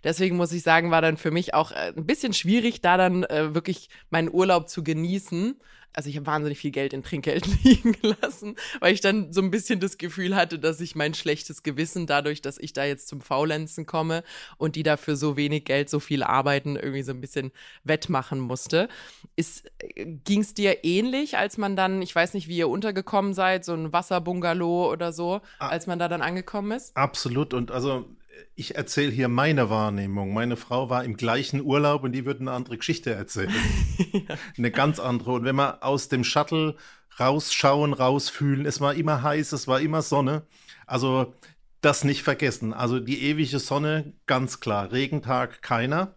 Deswegen 0.03 0.37
muss 0.37 0.51
ich 0.51 0.61
sagen, 0.61 0.91
war 0.91 1.01
dann 1.01 1.17
für 1.17 1.31
mich 1.31 1.53
auch 1.53 1.71
äh, 1.71 1.93
ein 1.95 2.05
bisschen 2.05 2.33
schwierig, 2.33 2.81
da 2.81 2.97
dann 2.97 3.23
äh, 3.23 3.55
wirklich 3.55 3.89
meinen 4.09 4.31
Urlaub 4.31 4.69
zu 4.69 4.83
genießen 4.83 5.55
also 5.95 6.09
ich 6.09 6.17
habe 6.17 6.25
wahnsinnig 6.25 6.59
viel 6.59 6.71
Geld 6.71 6.93
in 6.93 7.03
Trinkgeld 7.03 7.47
liegen 7.63 7.93
gelassen, 7.93 8.55
weil 8.79 8.93
ich 8.93 9.01
dann 9.01 9.31
so 9.31 9.41
ein 9.41 9.51
bisschen 9.51 9.79
das 9.79 9.97
Gefühl 9.97 10.35
hatte, 10.35 10.59
dass 10.59 10.81
ich 10.81 10.95
mein 10.95 11.13
schlechtes 11.13 11.63
Gewissen 11.63 12.05
dadurch, 12.05 12.41
dass 12.41 12.57
ich 12.57 12.73
da 12.73 12.83
jetzt 12.83 13.07
zum 13.07 13.21
Faulenzen 13.21 13.85
komme 13.85 14.23
und 14.57 14.75
die 14.75 14.83
dafür 14.83 15.15
so 15.15 15.37
wenig 15.37 15.65
Geld, 15.65 15.89
so 15.89 15.99
viel 15.99 16.23
arbeiten, 16.23 16.75
irgendwie 16.75 17.03
so 17.03 17.11
ein 17.11 17.21
bisschen 17.21 17.51
wettmachen 17.83 18.39
musste. 18.39 18.89
Ging 20.25 20.41
es 20.41 20.53
dir 20.53 20.83
ähnlich, 20.83 21.37
als 21.37 21.57
man 21.57 21.75
dann, 21.75 22.01
ich 22.01 22.13
weiß 22.13 22.33
nicht, 22.33 22.47
wie 22.47 22.57
ihr 22.57 22.69
untergekommen 22.69 23.33
seid, 23.33 23.63
so 23.63 23.73
ein 23.73 23.93
Wasserbungalow 23.93 24.91
oder 24.91 25.13
so, 25.13 25.41
ah. 25.59 25.69
als 25.69 25.87
man 25.87 25.99
da 25.99 26.07
dann 26.07 26.21
angekommen 26.21 26.71
ist? 26.71 26.95
Absolut 26.97 27.53
und 27.53 27.71
also 27.71 28.05
ich 28.55 28.75
erzähle 28.75 29.11
hier 29.11 29.27
meine 29.27 29.69
Wahrnehmung. 29.69 30.33
Meine 30.33 30.55
Frau 30.55 30.89
war 30.89 31.03
im 31.03 31.17
gleichen 31.17 31.61
Urlaub 31.61 32.03
und 32.03 32.13
die 32.13 32.25
würde 32.25 32.41
eine 32.41 32.51
andere 32.51 32.77
Geschichte 32.77 33.13
erzählen. 33.13 33.53
ja. 34.13 34.35
Eine 34.57 34.71
ganz 34.71 34.99
andere. 34.99 35.33
Und 35.33 35.43
wenn 35.45 35.55
wir 35.55 35.83
aus 35.83 36.09
dem 36.09 36.23
Shuttle 36.23 36.75
rausschauen, 37.19 37.93
rausfühlen, 37.93 38.65
es 38.65 38.81
war 38.81 38.93
immer 38.93 39.21
heiß, 39.23 39.51
es 39.51 39.67
war 39.67 39.81
immer 39.81 40.01
Sonne. 40.01 40.43
Also 40.85 41.33
das 41.81 42.03
nicht 42.03 42.23
vergessen. 42.23 42.73
Also 42.73 42.99
die 42.99 43.23
ewige 43.23 43.59
Sonne, 43.59 44.13
ganz 44.25 44.59
klar. 44.59 44.91
Regentag 44.91 45.61
keiner. 45.61 46.15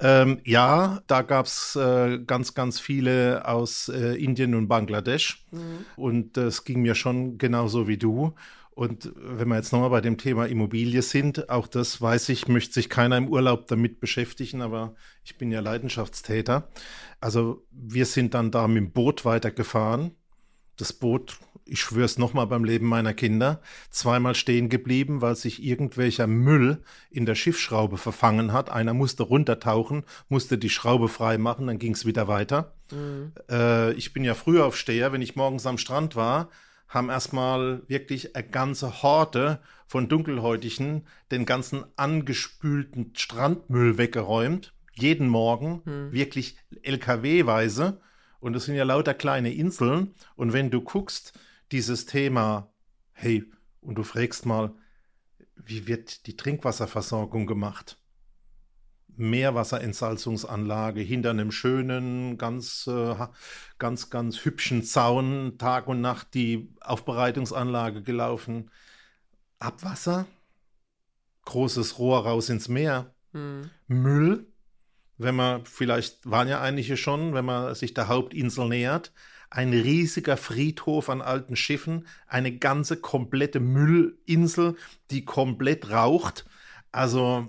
Ähm, 0.00 0.40
ja, 0.44 1.00
da 1.06 1.22
gab 1.22 1.46
es 1.46 1.74
äh, 1.76 2.18
ganz, 2.18 2.54
ganz 2.54 2.78
viele 2.78 3.46
aus 3.46 3.88
äh, 3.88 4.14
Indien 4.14 4.54
und 4.54 4.68
Bangladesch. 4.68 5.44
Mhm. 5.50 5.84
Und 5.96 6.36
es 6.36 6.64
ging 6.64 6.82
mir 6.82 6.94
schon 6.94 7.38
genauso 7.38 7.88
wie 7.88 7.96
du. 7.96 8.34
Und 8.78 9.10
wenn 9.16 9.48
wir 9.48 9.56
jetzt 9.56 9.72
nochmal 9.72 9.90
bei 9.90 10.00
dem 10.00 10.18
Thema 10.18 10.46
Immobilie 10.46 11.02
sind, 11.02 11.50
auch 11.50 11.66
das 11.66 12.00
weiß 12.00 12.28
ich, 12.28 12.46
möchte 12.46 12.74
sich 12.74 12.88
keiner 12.88 13.16
im 13.16 13.26
Urlaub 13.26 13.66
damit 13.66 13.98
beschäftigen, 13.98 14.62
aber 14.62 14.94
ich 15.24 15.36
bin 15.36 15.50
ja 15.50 15.58
Leidenschaftstäter. 15.58 16.68
Also 17.20 17.66
wir 17.72 18.06
sind 18.06 18.34
dann 18.34 18.52
da 18.52 18.68
mit 18.68 18.76
dem 18.76 18.92
Boot 18.92 19.24
weitergefahren. 19.24 20.12
Das 20.76 20.92
Boot, 20.92 21.38
ich 21.64 21.80
schwöre 21.80 22.04
es 22.04 22.18
nochmal 22.18 22.46
beim 22.46 22.62
Leben 22.62 22.86
meiner 22.86 23.14
Kinder, 23.14 23.62
zweimal 23.90 24.36
stehen 24.36 24.68
geblieben, 24.68 25.22
weil 25.22 25.34
sich 25.34 25.60
irgendwelcher 25.60 26.28
Müll 26.28 26.80
in 27.10 27.26
der 27.26 27.34
Schiffsschraube 27.34 27.98
verfangen 27.98 28.52
hat. 28.52 28.70
Einer 28.70 28.94
musste 28.94 29.24
runtertauchen, 29.24 30.04
musste 30.28 30.56
die 30.56 30.70
Schraube 30.70 31.08
frei 31.08 31.36
machen, 31.36 31.66
dann 31.66 31.80
ging 31.80 31.94
es 31.94 32.06
wieder 32.06 32.28
weiter. 32.28 32.74
Mhm. 32.92 33.32
Äh, 33.50 33.94
ich 33.94 34.12
bin 34.12 34.22
ja 34.22 34.34
Frühaufsteher, 34.34 35.10
wenn 35.10 35.20
ich 35.20 35.34
morgens 35.34 35.66
am 35.66 35.78
Strand 35.78 36.14
war, 36.14 36.48
haben 36.88 37.10
erstmal 37.10 37.82
wirklich 37.88 38.34
eine 38.34 38.48
ganze 38.48 39.02
Horde 39.02 39.60
von 39.86 40.08
Dunkelhäutigen 40.08 41.06
den 41.30 41.44
ganzen 41.44 41.84
angespülten 41.96 43.12
Strandmüll 43.14 43.98
weggeräumt. 43.98 44.74
Jeden 44.92 45.28
Morgen, 45.28 45.82
hm. 45.84 46.12
wirklich 46.12 46.56
LKW-weise. 46.82 48.00
Und 48.40 48.56
es 48.56 48.64
sind 48.64 48.74
ja 48.74 48.84
lauter 48.84 49.14
kleine 49.14 49.52
Inseln. 49.52 50.14
Und 50.36 50.52
wenn 50.52 50.70
du 50.70 50.80
guckst, 50.80 51.38
dieses 51.72 52.06
Thema, 52.06 52.72
hey, 53.12 53.44
und 53.80 53.96
du 53.96 54.02
fragst 54.02 54.46
mal, 54.46 54.74
wie 55.56 55.86
wird 55.86 56.26
die 56.26 56.36
Trinkwasserversorgung 56.36 57.46
gemacht? 57.46 57.98
Meerwasserentsalzungsanlage 59.18 61.00
hinter 61.00 61.30
einem 61.30 61.50
schönen, 61.50 62.38
ganz, 62.38 62.86
äh, 62.86 63.14
ganz, 63.78 64.10
ganz 64.10 64.44
hübschen 64.44 64.82
Zaun, 64.82 65.56
Tag 65.58 65.86
und 65.88 66.00
Nacht 66.00 66.34
die 66.34 66.74
Aufbereitungsanlage 66.80 68.02
gelaufen. 68.02 68.70
Abwasser, 69.58 70.26
großes 71.44 71.98
Rohr 71.98 72.24
raus 72.24 72.48
ins 72.48 72.68
Meer, 72.68 73.14
hm. 73.32 73.70
Müll, 73.88 74.46
wenn 75.18 75.34
man, 75.34 75.64
vielleicht 75.66 76.30
waren 76.30 76.48
ja 76.48 76.60
einige 76.60 76.96
schon, 76.96 77.34
wenn 77.34 77.44
man 77.44 77.74
sich 77.74 77.92
der 77.92 78.08
Hauptinsel 78.08 78.68
nähert, 78.68 79.12
ein 79.50 79.72
riesiger 79.72 80.36
Friedhof 80.36 81.08
an 81.08 81.22
alten 81.22 81.56
Schiffen, 81.56 82.06
eine 82.26 82.56
ganze 82.56 82.98
komplette 82.98 83.60
Müllinsel, 83.60 84.76
die 85.10 85.24
komplett 85.24 85.90
raucht. 85.90 86.46
Also 86.92 87.48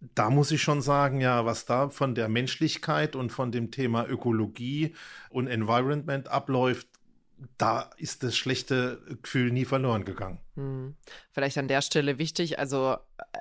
da 0.00 0.30
muss 0.30 0.50
ich 0.50 0.62
schon 0.62 0.80
sagen, 0.80 1.20
ja, 1.20 1.44
was 1.44 1.64
da 1.64 1.88
von 1.88 2.14
der 2.14 2.28
Menschlichkeit 2.28 3.16
und 3.16 3.30
von 3.30 3.50
dem 3.50 3.70
Thema 3.70 4.06
Ökologie 4.06 4.94
und 5.30 5.48
Environment 5.48 6.28
abläuft, 6.28 6.86
da 7.56 7.90
ist 7.96 8.22
das 8.22 8.36
schlechte 8.36 9.00
Gefühl 9.22 9.50
nie 9.52 9.64
verloren 9.64 10.04
gegangen. 10.04 10.40
Hm. 10.54 10.96
Vielleicht 11.30 11.58
an 11.58 11.68
der 11.68 11.82
Stelle 11.82 12.18
wichtig, 12.18 12.58
also 12.58 12.96
äh, 13.32 13.38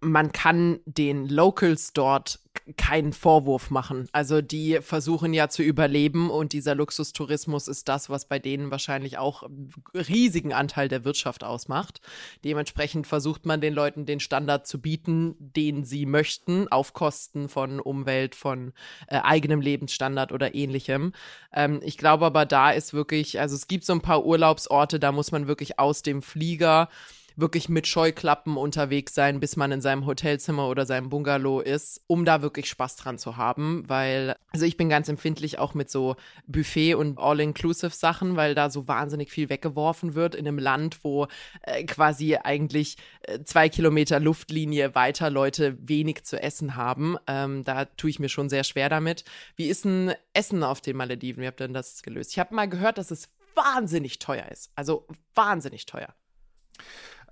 man 0.00 0.32
kann 0.32 0.80
den 0.84 1.28
Locals 1.28 1.92
dort 1.92 2.40
keinen 2.76 3.12
Vorwurf 3.12 3.70
machen. 3.70 4.08
Also 4.12 4.40
die 4.40 4.78
versuchen 4.80 5.32
ja 5.32 5.48
zu 5.48 5.62
überleben 5.62 6.30
und 6.30 6.52
dieser 6.52 6.74
Luxustourismus 6.74 7.68
ist 7.68 7.88
das, 7.88 8.10
was 8.10 8.26
bei 8.26 8.38
denen 8.38 8.70
wahrscheinlich 8.70 9.18
auch 9.18 9.42
einen 9.42 9.72
riesigen 9.94 10.52
Anteil 10.52 10.88
der 10.88 11.04
Wirtschaft 11.04 11.44
ausmacht. 11.44 12.00
Dementsprechend 12.44 13.06
versucht 13.06 13.46
man 13.46 13.60
den 13.60 13.74
Leuten 13.74 14.06
den 14.06 14.20
Standard 14.20 14.66
zu 14.66 14.80
bieten, 14.80 15.36
den 15.38 15.84
sie 15.84 16.06
möchten, 16.06 16.66
auf 16.68 16.92
Kosten 16.92 17.48
von 17.48 17.78
Umwelt, 17.78 18.34
von 18.34 18.72
äh, 19.06 19.20
eigenem 19.22 19.60
Lebensstandard 19.60 20.32
oder 20.32 20.54
ähnlichem. 20.54 21.12
Ähm, 21.52 21.80
ich 21.84 21.98
glaube 21.98 22.26
aber, 22.26 22.46
da 22.46 22.70
ist 22.70 22.94
wirklich, 22.94 23.38
also 23.38 23.54
es 23.54 23.68
gibt 23.68 23.84
so 23.84 23.92
ein 23.92 24.02
paar 24.02 24.24
Urlaubsorte, 24.24 24.98
da 24.98 25.12
muss 25.12 25.30
man 25.30 25.46
wirklich 25.46 25.78
aus 25.78 26.02
dem 26.02 26.22
Flieger 26.22 26.88
wirklich 27.36 27.68
mit 27.68 27.86
Scheuklappen 27.86 28.56
unterwegs 28.56 29.14
sein, 29.14 29.40
bis 29.40 29.56
man 29.56 29.70
in 29.70 29.82
seinem 29.82 30.06
Hotelzimmer 30.06 30.68
oder 30.68 30.86
seinem 30.86 31.10
Bungalow 31.10 31.60
ist, 31.60 32.00
um 32.06 32.24
da 32.24 32.40
wirklich 32.40 32.68
Spaß 32.68 32.96
dran 32.96 33.18
zu 33.18 33.36
haben, 33.36 33.84
weil, 33.86 34.36
also 34.52 34.64
ich 34.64 34.78
bin 34.78 34.88
ganz 34.88 35.08
empfindlich 35.08 35.58
auch 35.58 35.74
mit 35.74 35.90
so 35.90 36.16
Buffet 36.46 36.94
und 36.94 37.18
All-Inclusive 37.18 37.94
Sachen, 37.94 38.36
weil 38.36 38.54
da 38.54 38.70
so 38.70 38.88
wahnsinnig 38.88 39.30
viel 39.30 39.50
weggeworfen 39.50 40.14
wird 40.14 40.34
in 40.34 40.48
einem 40.48 40.58
Land, 40.58 41.04
wo 41.04 41.28
äh, 41.62 41.84
quasi 41.84 42.36
eigentlich 42.36 42.96
äh, 43.22 43.42
zwei 43.44 43.68
Kilometer 43.68 44.18
Luftlinie 44.18 44.94
weiter 44.94 45.28
Leute 45.28 45.76
wenig 45.80 46.24
zu 46.24 46.42
essen 46.42 46.74
haben. 46.74 47.16
Ähm, 47.26 47.64
da 47.64 47.84
tue 47.84 48.10
ich 48.10 48.18
mir 48.18 48.30
schon 48.30 48.48
sehr 48.48 48.64
schwer 48.64 48.88
damit. 48.88 49.24
Wie 49.56 49.68
ist 49.68 49.84
ein 49.84 50.14
Essen 50.32 50.62
auf 50.62 50.80
den 50.80 50.96
Malediven? 50.96 51.42
Wie 51.42 51.46
habt 51.46 51.60
ihr 51.60 51.66
denn 51.66 51.74
das 51.74 52.02
gelöst? 52.02 52.32
Ich 52.32 52.38
habe 52.38 52.54
mal 52.54 52.68
gehört, 52.68 52.96
dass 52.96 53.10
es 53.10 53.28
wahnsinnig 53.54 54.18
teuer 54.18 54.48
ist. 54.50 54.70
Also 54.74 55.06
wahnsinnig 55.34 55.84
teuer. 55.86 56.14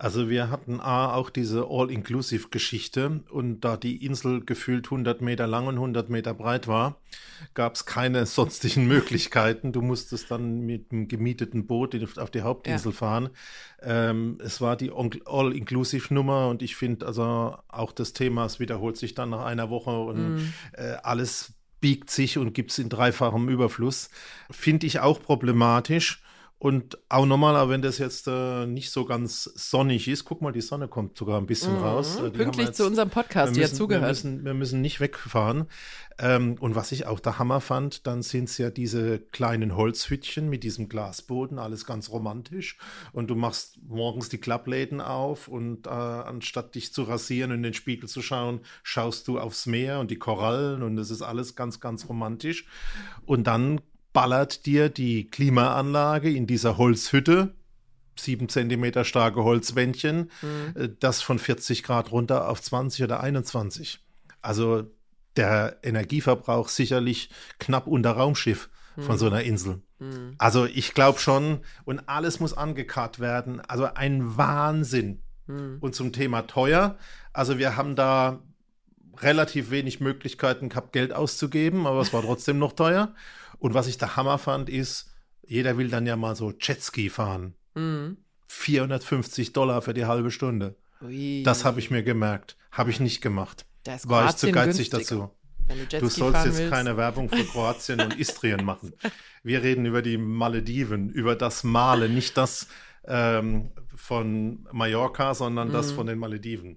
Also 0.05 0.29
wir 0.29 0.51
hatten 0.51 0.81
A, 0.81 1.15
auch 1.15 1.31
diese 1.31 1.67
All-Inclusive-Geschichte 1.71 3.23
und 3.31 3.63
da 3.63 3.79
die 3.79 4.05
Insel 4.05 4.45
gefühlt 4.45 4.85
100 4.89 5.23
Meter 5.23 5.47
lang 5.47 5.67
und 5.67 5.77
100 5.77 6.11
Meter 6.11 6.35
breit 6.35 6.69
war, 6.69 7.01
gab 7.55 7.75
es 7.75 7.87
keine 7.87 8.27
sonstigen 8.27 8.87
Möglichkeiten. 8.87 9.73
Du 9.73 9.81
musstest 9.81 10.31
dann 10.31 10.61
mit 10.61 10.93
einem 10.93 11.09
gemieteten 11.09 11.67
Boot 11.67 11.97
auf 12.19 12.31
die 12.31 12.43
Hauptinsel 12.43 12.93
ja. 12.93 12.99
fahren. 12.99 13.31
Ähm, 13.81 14.37
es 14.45 14.61
war 14.61 14.77
die 14.77 14.93
All-Inclusive-Nummer 14.93 16.49
und 16.49 16.61
ich 16.61 16.77
finde 16.77 17.07
also 17.07 17.57
auch 17.69 17.93
das 17.93 18.13
Thema, 18.13 18.45
es 18.45 18.61
wiederholt 18.61 18.99
sich 18.99 19.15
dann 19.15 19.31
nach 19.31 19.47
einer 19.47 19.71
Woche 19.71 19.99
und 19.99 20.35
mm. 20.35 20.53
äh, 20.75 20.97
alles 21.03 21.55
biegt 21.81 22.11
sich 22.11 22.37
und 22.37 22.53
gibt 22.53 22.73
es 22.73 22.79
in 22.79 22.91
dreifachem 22.91 23.49
Überfluss. 23.49 24.11
Finde 24.51 24.87
ich 24.87 25.01
auch 25.01 25.23
problematisch. 25.23 26.23
Und 26.59 26.99
auch 27.11 27.27
nochmal, 27.27 27.69
wenn 27.69 27.83
das 27.83 27.99
jetzt 27.99 28.27
äh, 28.27 28.65
nicht 28.65 28.91
so 28.91 29.05
ganz 29.05 29.45
sonnig 29.45 30.09
ist, 30.09 30.25
guck 30.25 30.41
mal, 30.41 30.53
die 30.53 30.63
Sonne 30.63 30.89
kommt 30.89 31.19
sogar 31.19 31.39
ein 31.39 31.47
bisschen 31.47 31.77
mhm, 31.77 31.83
raus. 31.83 32.17
Äh, 32.17 32.31
die 32.31 32.39
pünktlich 32.39 32.69
jetzt, 32.69 32.77
zu 32.79 32.87
unserem 32.87 33.11
Podcast, 33.11 33.55
die 33.55 33.63
hat 33.63 33.75
zugehört. 33.75 34.03
Wir 34.03 34.09
müssen, 34.09 34.45
wir 34.45 34.55
müssen 34.55 34.81
nicht 34.81 34.99
wegfahren. 34.99 35.67
Ähm, 36.19 36.57
und 36.61 36.75
was 36.75 36.93
ich 36.93 37.07
auch 37.07 37.21
der 37.21 37.39
Hammer 37.39 37.61
fand, 37.61 38.07
dann 38.07 38.23
sind 38.23 38.49
es 38.49 38.57
ja 38.57 38.71
diese 38.71 39.19
kleinen 39.19 39.77
Holzhütchen 39.77 40.49
mit 40.49 40.63
diesem 40.63 40.89
Glasboden, 40.89 41.59
alles 41.59 41.85
ganz 41.85 42.11
romantisch. 42.11 42.79
Und 43.13 43.29
du 43.29 43.35
machst 43.35 43.79
morgens 43.87 44.31
die 44.31 44.39
Klappläden 44.39 45.01
auf 45.01 45.49
und 45.49 45.87
äh, 45.87 45.91
anstatt 45.91 46.77
dich 46.77 46.95
zu 46.95 47.03
rasieren 47.03 47.51
und 47.51 47.59
in 47.59 47.63
den 47.65 47.75
Spiegel 47.75 48.09
zu 48.09 48.23
schauen, 48.23 48.61
schaust 48.83 49.29
du 49.29 49.39
aufs 49.39 49.67
Meer 49.67 49.99
und 50.01 50.11
die 50.11 50.19
Korallen 50.19 50.83
und 50.83 50.97
es 50.99 51.11
ist 51.11 51.23
alles 51.23 51.57
ganz, 51.57 51.81
ganz 51.81 52.09
romantisch. 52.09 52.67
Und 53.27 53.47
dann 53.47 53.81
ballert 54.15 54.65
dir 54.65 54.89
die 54.89 55.29
Klimaanlage 55.29 56.31
in 56.31 56.47
dieser 56.47 56.79
Holzhütte, 56.79 57.53
sieben 58.17 58.49
Zentimeter 58.49 59.05
starke 59.05 59.45
Holzwändchen, 59.45 60.31
mhm. 60.41 60.83
Äh, 60.83 60.89
das 60.99 61.21
von 61.21 61.39
40 61.39 61.83
Grad 61.83 62.11
runter 62.11 62.49
auf 62.49 62.63
20 62.63 63.05
oder 63.05 63.21
21. 63.21 64.01
Also 64.41 64.85
der 65.37 65.79
Energieverbrauch 65.83 66.69
sicherlich 66.69 67.29
knapp 67.59 67.87
unter 67.87 68.13
Raumschiff 68.13 68.71
von 68.95 69.17
mhm. 69.17 69.19
so 69.19 69.27
einer 69.27 69.43
Insel. 69.43 69.83
Mhm. 69.99 70.37
Also 70.39 70.65
ich 70.65 70.95
glaube 70.95 71.19
schon, 71.19 71.61
und 71.85 72.09
alles 72.09 72.39
muss 72.41 72.57
angekarrt 72.57 73.19
werden. 73.19 73.61
Also 73.61 73.93
ein 73.93 74.37
Wahnsinn. 74.37 75.23
Mhm. 75.47 75.79
Und 75.81 75.95
zum 75.95 76.13
Thema 76.13 76.43
teuer. 76.43 76.97
Also 77.33 77.59
wir 77.59 77.77
haben 77.77 77.97
da 77.97 78.41
relativ 79.19 79.71
wenig 79.71 80.01
Möglichkeiten 80.01 80.69
gehabt, 80.69 80.93
Geld 80.93 81.13
auszugeben, 81.13 81.87
aber 81.87 82.01
es 82.01 82.13
war 82.13 82.23
trotzdem 82.23 82.59
noch 82.59 82.73
teuer. 82.73 83.15
Und 83.65 83.73
was 83.73 83.87
ich 83.87 83.97
der 83.97 84.15
Hammer 84.17 84.37
fand, 84.37 84.69
ist, 84.69 85.11
jeder 85.43 85.79
will 85.79 85.89
dann 85.89 86.05
ja 86.05 86.17
mal 86.17 86.37
so 86.37 86.53
Jetski 86.61 87.09
fahren. 87.09 87.55
Mhm. 87.75 88.19
450 88.49 89.55
Dollar 89.55 89.81
für 89.81 89.95
die 89.95 90.05
halbe 90.05 90.31
Stunde. 90.31 90.77
Ui. 91.01 91.43
Das 91.45 91.65
habe 91.65 91.81
ich 91.81 91.91
mir 91.91 92.03
gemerkt. 92.03 92.59
Habe 92.71 92.91
ich 92.91 93.01
nicht 93.01 93.23
gemacht. 93.23 93.65
War 94.03 94.29
ich 94.29 94.37
zu 94.37 94.53
geizig 94.53 94.91
günstiger. 94.91 95.31
dazu. 95.69 95.89
Du, 95.89 95.99
du 95.99 96.09
sollst 96.11 96.45
jetzt 96.45 96.59
willst. 96.59 96.75
keine 96.75 96.99
Werbung 96.99 97.31
für 97.31 97.43
Kroatien 97.43 98.03
und 98.03 98.21
Istrien 98.21 98.63
machen. 98.67 98.93
Wir 99.43 99.63
reden 99.63 99.87
über 99.87 100.03
die 100.03 100.19
Malediven, 100.19 101.09
über 101.09 101.35
das 101.35 101.65
Male, 101.65 102.11
nicht 102.11 102.37
das 102.37 102.67
ähm, 103.07 103.71
von 103.97 104.69
Mallorca, 104.73 105.33
sondern 105.33 105.73
das 105.73 105.93
mhm. 105.93 105.97
von 105.97 106.07
den 106.07 106.19
Malediven. 106.19 106.77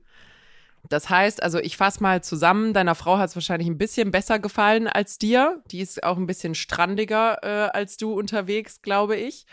Das 0.90 1.10
heißt, 1.10 1.44
also 1.44 1.60
ich 1.60 1.78
fasse 1.78 2.02
mal 2.02 2.24
zusammen, 2.24 2.74
deiner 2.74 2.96
Frau 2.96 3.18
hat 3.18 3.30
es 3.30 3.36
wahrscheinlich 3.36 3.68
ein 3.68 3.78
bisschen 3.78 4.12
besser 4.12 4.40
gefallen 4.40 4.88
als 4.88 5.18
dir. 5.18 5.62
Die 5.72 5.82
ist 5.82 6.04
auch 6.04 6.18
ein 6.18 6.28
bisschen 6.28 6.56
strandiger 6.56 7.40
äh, 7.44 7.70
als 7.78 7.98
du 7.98 8.14
unterwegs, 8.14 8.82
glaube 8.82 9.16
ich. 9.16 9.46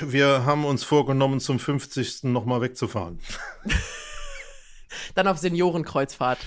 Wir 0.00 0.44
haben 0.44 0.64
uns 0.64 0.84
vorgenommen, 0.84 1.40
zum 1.40 1.58
50. 1.58 2.24
nochmal 2.24 2.60
wegzufahren. 2.60 3.18
Dann 5.14 5.26
auf 5.26 5.38
Seniorenkreuzfahrt. 5.38 6.38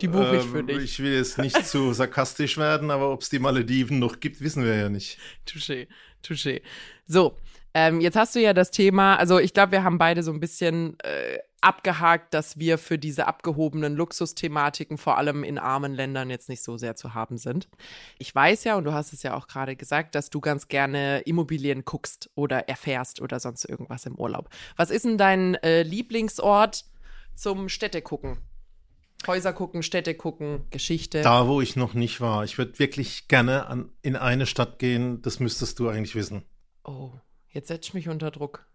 Die 0.00 0.08
buche 0.08 0.36
ich 0.36 0.44
für 0.44 0.60
ähm, 0.60 0.66
dich. 0.66 0.78
Ich 0.78 1.00
will 1.00 1.14
jetzt 1.14 1.38
nicht 1.38 1.66
zu 1.66 1.92
sarkastisch 1.92 2.58
werden, 2.58 2.90
aber 2.90 3.10
ob 3.10 3.22
es 3.22 3.28
die 3.28 3.38
Malediven 3.38 3.98
noch 3.98 4.20
gibt, 4.20 4.40
wissen 4.40 4.64
wir 4.64 4.74
ja 4.74 4.88
nicht. 4.88 5.18
Touché, 5.46 5.86
touché. 6.22 6.62
So, 7.06 7.36
ähm, 7.74 8.00
jetzt 8.00 8.16
hast 8.16 8.34
du 8.34 8.40
ja 8.40 8.52
das 8.54 8.70
Thema, 8.70 9.16
also 9.16 9.38
ich 9.38 9.52
glaube, 9.52 9.72
wir 9.72 9.84
haben 9.84 9.98
beide 9.98 10.22
so 10.22 10.32
ein 10.32 10.40
bisschen 10.40 10.98
äh, 11.00 11.38
abgehakt, 11.64 12.34
dass 12.34 12.58
wir 12.58 12.78
für 12.78 12.98
diese 12.98 13.26
abgehobenen 13.26 13.94
Luxusthematiken 13.96 14.98
vor 14.98 15.18
allem 15.18 15.44
in 15.44 15.58
armen 15.58 15.94
Ländern 15.94 16.30
jetzt 16.30 16.48
nicht 16.48 16.62
so 16.62 16.76
sehr 16.76 16.94
zu 16.94 17.14
haben 17.14 17.38
sind. 17.38 17.68
Ich 18.18 18.34
weiß 18.34 18.64
ja, 18.64 18.76
und 18.76 18.84
du 18.84 18.92
hast 18.92 19.12
es 19.12 19.22
ja 19.22 19.34
auch 19.34 19.46
gerade 19.46 19.76
gesagt, 19.76 20.14
dass 20.14 20.30
du 20.30 20.40
ganz 20.40 20.68
gerne 20.68 21.20
Immobilien 21.20 21.84
guckst 21.84 22.30
oder 22.34 22.68
erfährst 22.68 23.20
oder 23.20 23.40
sonst 23.40 23.64
irgendwas 23.64 24.06
im 24.06 24.14
Urlaub. 24.16 24.48
Was 24.76 24.90
ist 24.90 25.04
denn 25.04 25.18
dein 25.18 25.54
äh, 25.56 25.82
Lieblingsort 25.82 26.84
zum 27.34 27.68
Städte 27.68 28.02
gucken? 28.02 28.38
Häuser 29.26 29.54
gucken, 29.54 29.82
Städte 29.82 30.14
gucken, 30.14 30.66
Geschichte. 30.70 31.22
Da, 31.22 31.48
wo 31.48 31.62
ich 31.62 31.76
noch 31.76 31.94
nicht 31.94 32.20
war. 32.20 32.44
Ich 32.44 32.58
würde 32.58 32.78
wirklich 32.78 33.26
gerne 33.26 33.66
an, 33.66 33.90
in 34.02 34.16
eine 34.16 34.46
Stadt 34.46 34.78
gehen, 34.78 35.22
das 35.22 35.40
müsstest 35.40 35.78
du 35.78 35.88
eigentlich 35.88 36.14
wissen. 36.14 36.44
Oh, 36.84 37.12
Jetzt 37.54 37.68
setzt 37.68 37.94
mich 37.94 38.08
unter 38.08 38.32
Druck. 38.32 38.66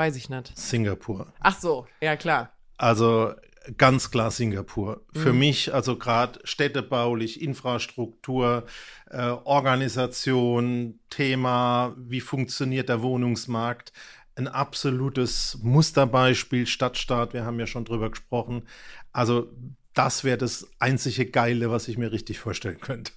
Weiß 0.00 0.16
ich 0.16 0.30
nicht. 0.30 0.56
Singapur. 0.56 1.30
Ach 1.40 1.60
so, 1.60 1.86
ja 2.00 2.16
klar. 2.16 2.54
Also 2.78 3.34
ganz 3.76 4.10
klar 4.10 4.30
Singapur. 4.30 5.02
Mhm. 5.12 5.20
Für 5.20 5.32
mich, 5.34 5.74
also 5.74 5.98
gerade 5.98 6.40
städtebaulich, 6.44 7.42
Infrastruktur, 7.42 8.64
äh, 9.10 9.26
Organisation, 9.44 11.00
Thema, 11.10 11.94
wie 11.98 12.22
funktioniert 12.22 12.88
der 12.88 13.02
Wohnungsmarkt, 13.02 13.92
ein 14.36 14.48
absolutes 14.48 15.58
Musterbeispiel, 15.60 16.66
Stadtstaat, 16.66 17.34
wir 17.34 17.44
haben 17.44 17.60
ja 17.60 17.66
schon 17.66 17.84
drüber 17.84 18.08
gesprochen. 18.08 18.66
Also 19.12 19.52
das 19.92 20.24
wäre 20.24 20.38
das 20.38 20.66
einzige 20.78 21.26
Geile, 21.26 21.70
was 21.70 21.88
ich 21.88 21.98
mir 21.98 22.10
richtig 22.10 22.38
vorstellen 22.38 22.80
könnte. 22.80 23.12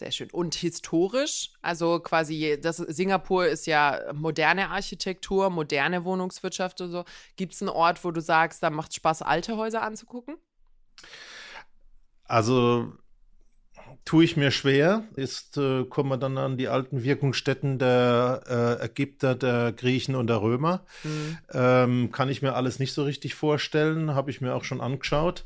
Sehr 0.00 0.12
schön. 0.12 0.30
Und 0.30 0.54
historisch, 0.54 1.50
also 1.60 2.00
quasi, 2.00 2.58
das 2.58 2.78
Singapur 2.78 3.46
ist 3.46 3.66
ja 3.66 4.00
moderne 4.14 4.70
Architektur, 4.70 5.50
moderne 5.50 6.06
Wohnungswirtschaft 6.06 6.80
und 6.80 6.90
so. 6.90 7.04
Gibt 7.36 7.52
es 7.52 7.60
einen 7.60 7.68
Ort, 7.68 8.02
wo 8.02 8.10
du 8.10 8.22
sagst, 8.22 8.62
da 8.62 8.70
macht 8.70 8.92
es 8.92 8.96
Spaß, 8.96 9.20
alte 9.20 9.58
Häuser 9.58 9.82
anzugucken? 9.82 10.36
Also 12.24 12.94
tue 14.06 14.24
ich 14.24 14.38
mir 14.38 14.52
schwer. 14.52 15.04
Ist, 15.16 15.58
äh, 15.58 15.84
kommen 15.84 16.08
wir 16.08 16.16
dann 16.16 16.38
an 16.38 16.56
die 16.56 16.68
alten 16.68 17.04
Wirkungsstätten 17.04 17.78
der 17.78 18.78
äh, 18.80 18.86
Ägypter, 18.86 19.34
der 19.34 19.72
Griechen 19.72 20.14
und 20.14 20.28
der 20.28 20.40
Römer. 20.40 20.86
Mhm. 21.04 21.38
Ähm, 21.52 22.10
kann 22.10 22.30
ich 22.30 22.40
mir 22.40 22.54
alles 22.54 22.78
nicht 22.78 22.94
so 22.94 23.04
richtig 23.04 23.34
vorstellen, 23.34 24.14
habe 24.14 24.30
ich 24.30 24.40
mir 24.40 24.54
auch 24.54 24.64
schon 24.64 24.80
angeschaut. 24.80 25.44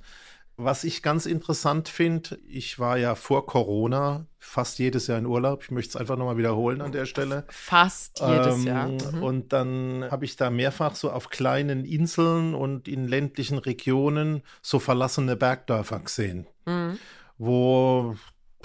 Was 0.57 0.85
ich 0.85 1.03
ganz 1.03 1.27
interessant 1.27 1.88
finde, 1.88 2.38
ich 2.47 2.79
war 2.79 2.97
ja 2.97 3.17
vor 3.17 3.47
Corona 3.47 4.27
fast 4.38 4.79
jedes 4.79 5.09
Jahr 5.09 5.19
in 5.19 5.27
Urlaub. 5.27 5.64
Ich 5.64 5.71
möchte 5.73 5.90
es 5.90 5.97
einfach 5.97 6.17
nochmal 6.17 6.37
wiederholen 6.37 6.81
an 6.81 6.93
der 6.93 7.07
Stelle. 7.07 7.45
Fast 7.49 8.21
jedes 8.21 8.59
ähm, 8.59 8.67
Jahr. 8.67 8.88
Mhm. 8.88 9.23
Und 9.23 9.53
dann 9.53 10.07
habe 10.11 10.25
ich 10.25 10.37
da 10.37 10.51
mehrfach 10.51 10.95
so 10.95 11.11
auf 11.11 11.29
kleinen 11.29 11.85
Inseln 11.85 12.55
und 12.55 12.87
in 12.87 13.09
ländlichen 13.09 13.59
Regionen 13.59 14.43
so 14.62 14.79
verlassene 14.79 15.35
Bergdörfer 15.35 15.99
gesehen, 15.99 16.47
mhm. 16.67 16.99
wo 17.37 18.14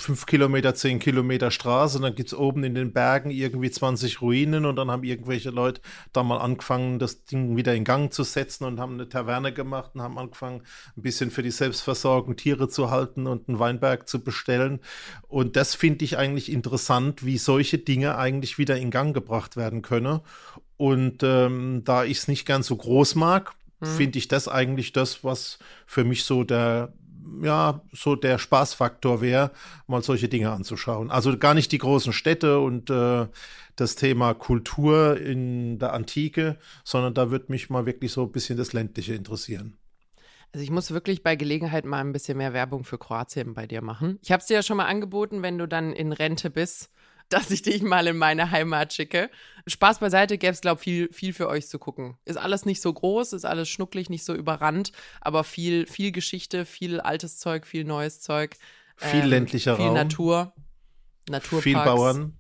fünf 0.01 0.25
Kilometer, 0.25 0.75
zehn 0.75 0.99
Kilometer 0.99 1.51
Straße 1.51 1.97
und 1.97 2.03
dann 2.03 2.15
gibt 2.15 2.29
es 2.29 2.38
oben 2.38 2.63
in 2.63 2.75
den 2.75 2.93
Bergen 2.93 3.31
irgendwie 3.31 3.71
20 3.71 4.21
Ruinen 4.21 4.65
und 4.65 4.75
dann 4.75 4.89
haben 4.91 5.03
irgendwelche 5.03 5.49
Leute 5.49 5.81
da 6.13 6.23
mal 6.23 6.38
angefangen, 6.38 6.99
das 6.99 7.25
Ding 7.25 7.55
wieder 7.55 7.75
in 7.75 7.83
Gang 7.83 8.13
zu 8.13 8.23
setzen 8.23 8.65
und 8.65 8.79
haben 8.79 8.93
eine 8.93 9.09
Taverne 9.09 9.53
gemacht 9.53 9.91
und 9.93 10.01
haben 10.01 10.17
angefangen, 10.17 10.63
ein 10.95 11.01
bisschen 11.01 11.31
für 11.31 11.43
die 11.43 11.51
Selbstversorgung 11.51 12.35
Tiere 12.35 12.69
zu 12.69 12.89
halten 12.89 13.27
und 13.27 13.49
einen 13.49 13.59
Weinberg 13.59 14.07
zu 14.07 14.23
bestellen. 14.23 14.79
Und 15.27 15.55
das 15.55 15.75
finde 15.75 16.05
ich 16.05 16.17
eigentlich 16.17 16.51
interessant, 16.51 17.25
wie 17.25 17.38
solche 17.38 17.77
Dinge 17.77 18.17
eigentlich 18.17 18.57
wieder 18.57 18.77
in 18.77 18.91
Gang 18.91 19.13
gebracht 19.13 19.57
werden 19.57 19.81
können. 19.81 20.21
Und 20.77 21.23
ähm, 21.23 21.83
da 21.83 22.05
ich 22.05 22.19
es 22.19 22.27
nicht 22.27 22.45
gern 22.45 22.63
so 22.63 22.75
groß 22.75 23.15
mag, 23.15 23.53
mhm. 23.79 23.85
finde 23.85 24.19
ich 24.19 24.27
das 24.27 24.47
eigentlich 24.47 24.93
das, 24.93 25.23
was 25.23 25.59
für 25.85 26.03
mich 26.03 26.23
so 26.23 26.43
der 26.43 26.93
ja, 27.41 27.82
so 27.91 28.15
der 28.15 28.38
Spaßfaktor 28.38 29.21
wäre, 29.21 29.51
mal 29.88 30.01
solche 30.03 30.29
Dinge 30.29 30.51
anzuschauen. 30.51 31.12
Also 31.12 31.38
gar 31.38 31.53
nicht 31.53 31.71
die 31.71 31.77
großen 31.77 32.13
Städte 32.13 32.60
und 32.60 32.89
äh, 32.89 33.27
das 33.75 33.95
Thema 33.95 34.34
Kultur 34.34 35.19
in 35.19 35.79
der 35.79 35.93
Antike, 35.93 36.58
sondern 36.84 37.13
da 37.13 37.32
würde 37.32 37.45
mich 37.49 37.69
mal 37.69 37.86
wirklich 37.86 38.12
so 38.12 38.23
ein 38.23 38.32
bisschen 38.32 38.58
das 38.58 38.73
Ländliche 38.73 39.13
interessieren. 39.13 39.77
Also 40.51 40.63
ich 40.63 40.71
muss 40.71 40.91
wirklich 40.91 41.21
bei 41.21 41.36
Gelegenheit 41.36 41.86
mal 41.86 41.99
ein 41.99 42.12
bisschen 42.12 42.38
mehr 42.38 42.53
Werbung 42.53 42.84
für 42.84 42.97
Kroatien 42.97 43.53
bei 43.53 43.67
dir 43.67 43.84
machen. 43.84 44.17
Ich 44.23 44.32
habe 44.32 44.41
es 44.41 44.47
dir 44.47 44.55
ja 44.55 44.63
schon 44.63 44.77
mal 44.77 44.88
angeboten, 44.88 45.43
wenn 45.43 45.60
du 45.60 45.67
dann 45.67 45.93
in 45.93 46.12
Rente 46.12 46.49
bist, 46.49 46.89
dass 47.39 47.51
ich 47.51 47.61
dich 47.61 47.81
mal 47.81 48.07
in 48.07 48.17
meine 48.17 48.51
Heimat 48.51 48.93
schicke. 48.93 49.29
Spaß 49.67 49.99
beiseite, 49.99 50.37
gäbe 50.37 50.53
es, 50.53 50.61
glaube 50.61 50.79
ich, 50.79 50.83
viel, 50.83 51.13
viel 51.13 51.33
für 51.33 51.47
euch 51.47 51.67
zu 51.67 51.77
gucken. 51.77 52.17
Ist 52.25 52.37
alles 52.37 52.65
nicht 52.65 52.81
so 52.81 52.91
groß, 52.91 53.33
ist 53.33 53.45
alles 53.45 53.69
schnucklig, 53.69 54.09
nicht 54.09 54.25
so 54.25 54.33
überrannt, 54.33 54.91
aber 55.21 55.43
viel, 55.43 55.85
viel 55.85 56.11
Geschichte, 56.11 56.65
viel 56.65 56.99
altes 56.99 57.37
Zeug, 57.37 57.67
viel 57.67 57.83
neues 57.83 58.19
Zeug. 58.19 58.55
Viel 58.95 59.21
ähm, 59.21 59.29
ländlicher 59.29 59.75
viel 59.75 59.85
Raum. 59.85 59.95
Viel 59.95 60.03
Natur. 60.03 60.53
Naturparks. 61.29 61.63
Viel 61.63 61.75
Bauern. 61.75 62.37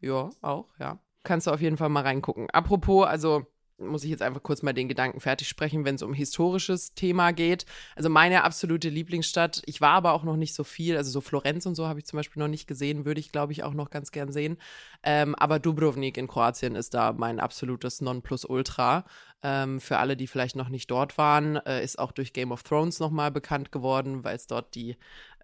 Ja, 0.00 0.30
auch, 0.40 0.68
ja. 0.78 0.98
Kannst 1.22 1.46
du 1.46 1.52
auf 1.52 1.60
jeden 1.60 1.76
Fall 1.76 1.90
mal 1.90 2.02
reingucken. 2.02 2.50
Apropos, 2.50 3.06
also 3.06 3.46
muss 3.86 4.04
ich 4.04 4.10
jetzt 4.10 4.22
einfach 4.22 4.42
kurz 4.42 4.62
mal 4.62 4.72
den 4.72 4.88
Gedanken 4.88 5.20
fertig 5.20 5.48
sprechen, 5.48 5.84
wenn 5.84 5.94
es 5.94 6.02
um 6.02 6.14
historisches 6.14 6.94
Thema 6.94 7.32
geht. 7.32 7.66
Also 7.96 8.08
meine 8.08 8.44
absolute 8.44 8.88
Lieblingsstadt, 8.88 9.62
ich 9.66 9.80
war 9.80 9.92
aber 9.92 10.12
auch 10.12 10.24
noch 10.24 10.36
nicht 10.36 10.54
so 10.54 10.64
viel, 10.64 10.96
also 10.96 11.10
so 11.10 11.20
Florenz 11.20 11.66
und 11.66 11.74
so 11.74 11.86
habe 11.86 11.98
ich 11.98 12.06
zum 12.06 12.16
Beispiel 12.16 12.40
noch 12.40 12.48
nicht 12.48 12.66
gesehen, 12.66 13.04
würde 13.04 13.20
ich 13.20 13.32
glaube 13.32 13.52
ich 13.52 13.62
auch 13.62 13.74
noch 13.74 13.90
ganz 13.90 14.12
gern 14.12 14.32
sehen. 14.32 14.58
Ähm, 15.02 15.34
aber 15.34 15.58
Dubrovnik 15.58 16.16
in 16.16 16.28
Kroatien 16.28 16.76
ist 16.76 16.94
da 16.94 17.12
mein 17.12 17.40
absolutes 17.40 18.00
Nonplusultra. 18.00 19.04
Ähm, 19.44 19.80
für 19.80 19.98
alle, 19.98 20.16
die 20.16 20.28
vielleicht 20.28 20.54
noch 20.54 20.68
nicht 20.68 20.88
dort 20.90 21.18
waren, 21.18 21.56
äh, 21.56 21.82
ist 21.82 21.98
auch 21.98 22.12
durch 22.12 22.32
Game 22.32 22.52
of 22.52 22.62
Thrones 22.62 23.00
nochmal 23.00 23.32
bekannt 23.32 23.72
geworden, 23.72 24.22
weil 24.22 24.36
es 24.36 24.46
dort 24.46 24.76
die 24.76 24.96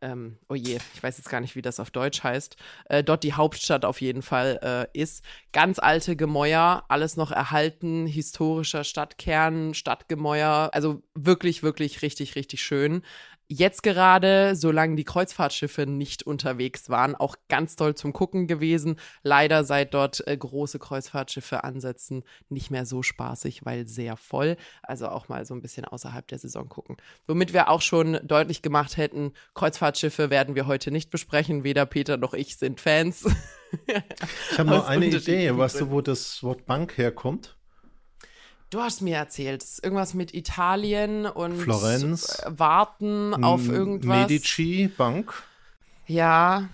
ähm, 0.02 0.38
oh 0.48 0.54
je, 0.54 0.78
ich 0.94 1.02
weiß 1.02 1.18
jetzt 1.18 1.28
gar 1.28 1.40
nicht, 1.40 1.56
wie 1.56 1.62
das 1.62 1.80
auf 1.80 1.90
Deutsch 1.90 2.22
heißt, 2.22 2.56
äh, 2.86 3.04
dort 3.04 3.24
die 3.24 3.32
Hauptstadt 3.32 3.84
auf 3.84 4.00
jeden 4.00 4.22
Fall 4.22 4.88
äh, 4.94 4.98
ist. 4.98 5.24
Ganz 5.52 5.78
alte 5.78 6.16
Gemäuer, 6.16 6.84
alles 6.88 7.16
noch 7.16 7.30
erhalten, 7.30 8.06
historischer 8.06 8.84
Stadtkern, 8.84 9.74
Stadtgemäuer, 9.74 10.70
also 10.72 11.02
wirklich, 11.14 11.62
wirklich 11.62 12.02
richtig, 12.02 12.36
richtig 12.36 12.62
schön. 12.62 13.02
Jetzt 13.50 13.82
gerade, 13.82 14.54
solange 14.54 14.94
die 14.96 15.04
Kreuzfahrtschiffe 15.04 15.86
nicht 15.86 16.22
unterwegs 16.22 16.90
waren, 16.90 17.14
auch 17.14 17.34
ganz 17.48 17.76
toll 17.76 17.94
zum 17.94 18.12
Gucken 18.12 18.46
gewesen. 18.46 18.96
Leider 19.22 19.64
seit 19.64 19.94
dort 19.94 20.26
äh, 20.26 20.36
große 20.36 20.78
Kreuzfahrtschiffe 20.78 21.64
ansetzen, 21.64 22.24
nicht 22.50 22.70
mehr 22.70 22.84
so 22.84 23.02
spaßig, 23.02 23.64
weil 23.64 23.86
sehr 23.86 24.18
voll. 24.18 24.58
Also 24.82 25.08
auch 25.08 25.30
mal 25.30 25.46
so 25.46 25.54
ein 25.54 25.62
bisschen 25.62 25.86
außerhalb 25.86 26.28
der 26.28 26.38
Saison 26.38 26.68
gucken. 26.68 26.98
Womit 27.26 27.54
wir 27.54 27.70
auch 27.70 27.80
schon 27.80 28.20
deutlich 28.22 28.60
gemacht 28.60 28.98
hätten, 28.98 29.32
Kreuzfahrtschiffe 29.54 30.28
werden 30.28 30.54
wir 30.54 30.66
heute 30.66 30.90
nicht 30.90 31.08
besprechen. 31.08 31.64
Weder 31.64 31.86
Peter 31.86 32.18
noch 32.18 32.34
ich 32.34 32.58
sind 32.58 32.82
Fans. 32.82 33.24
ich 34.52 34.58
habe 34.58 34.68
noch 34.68 34.86
eine 34.86 35.06
Idee. 35.06 35.56
Weißt 35.56 35.80
du, 35.80 35.90
wo 35.90 36.02
das 36.02 36.42
Wort 36.42 36.66
Bank 36.66 36.98
herkommt? 36.98 37.57
Du 38.70 38.80
hast 38.80 39.00
mir 39.00 39.16
erzählt, 39.16 39.62
es 39.62 39.72
ist 39.72 39.84
irgendwas 39.84 40.12
mit 40.12 40.34
Italien 40.34 41.24
und 41.24 41.56
Florenz, 41.56 42.42
Warten 42.46 43.42
auf 43.42 43.66
irgendwas. 43.66 44.28
Medici 44.28 44.90
Bank. 44.94 45.42
Ja, 46.06 46.68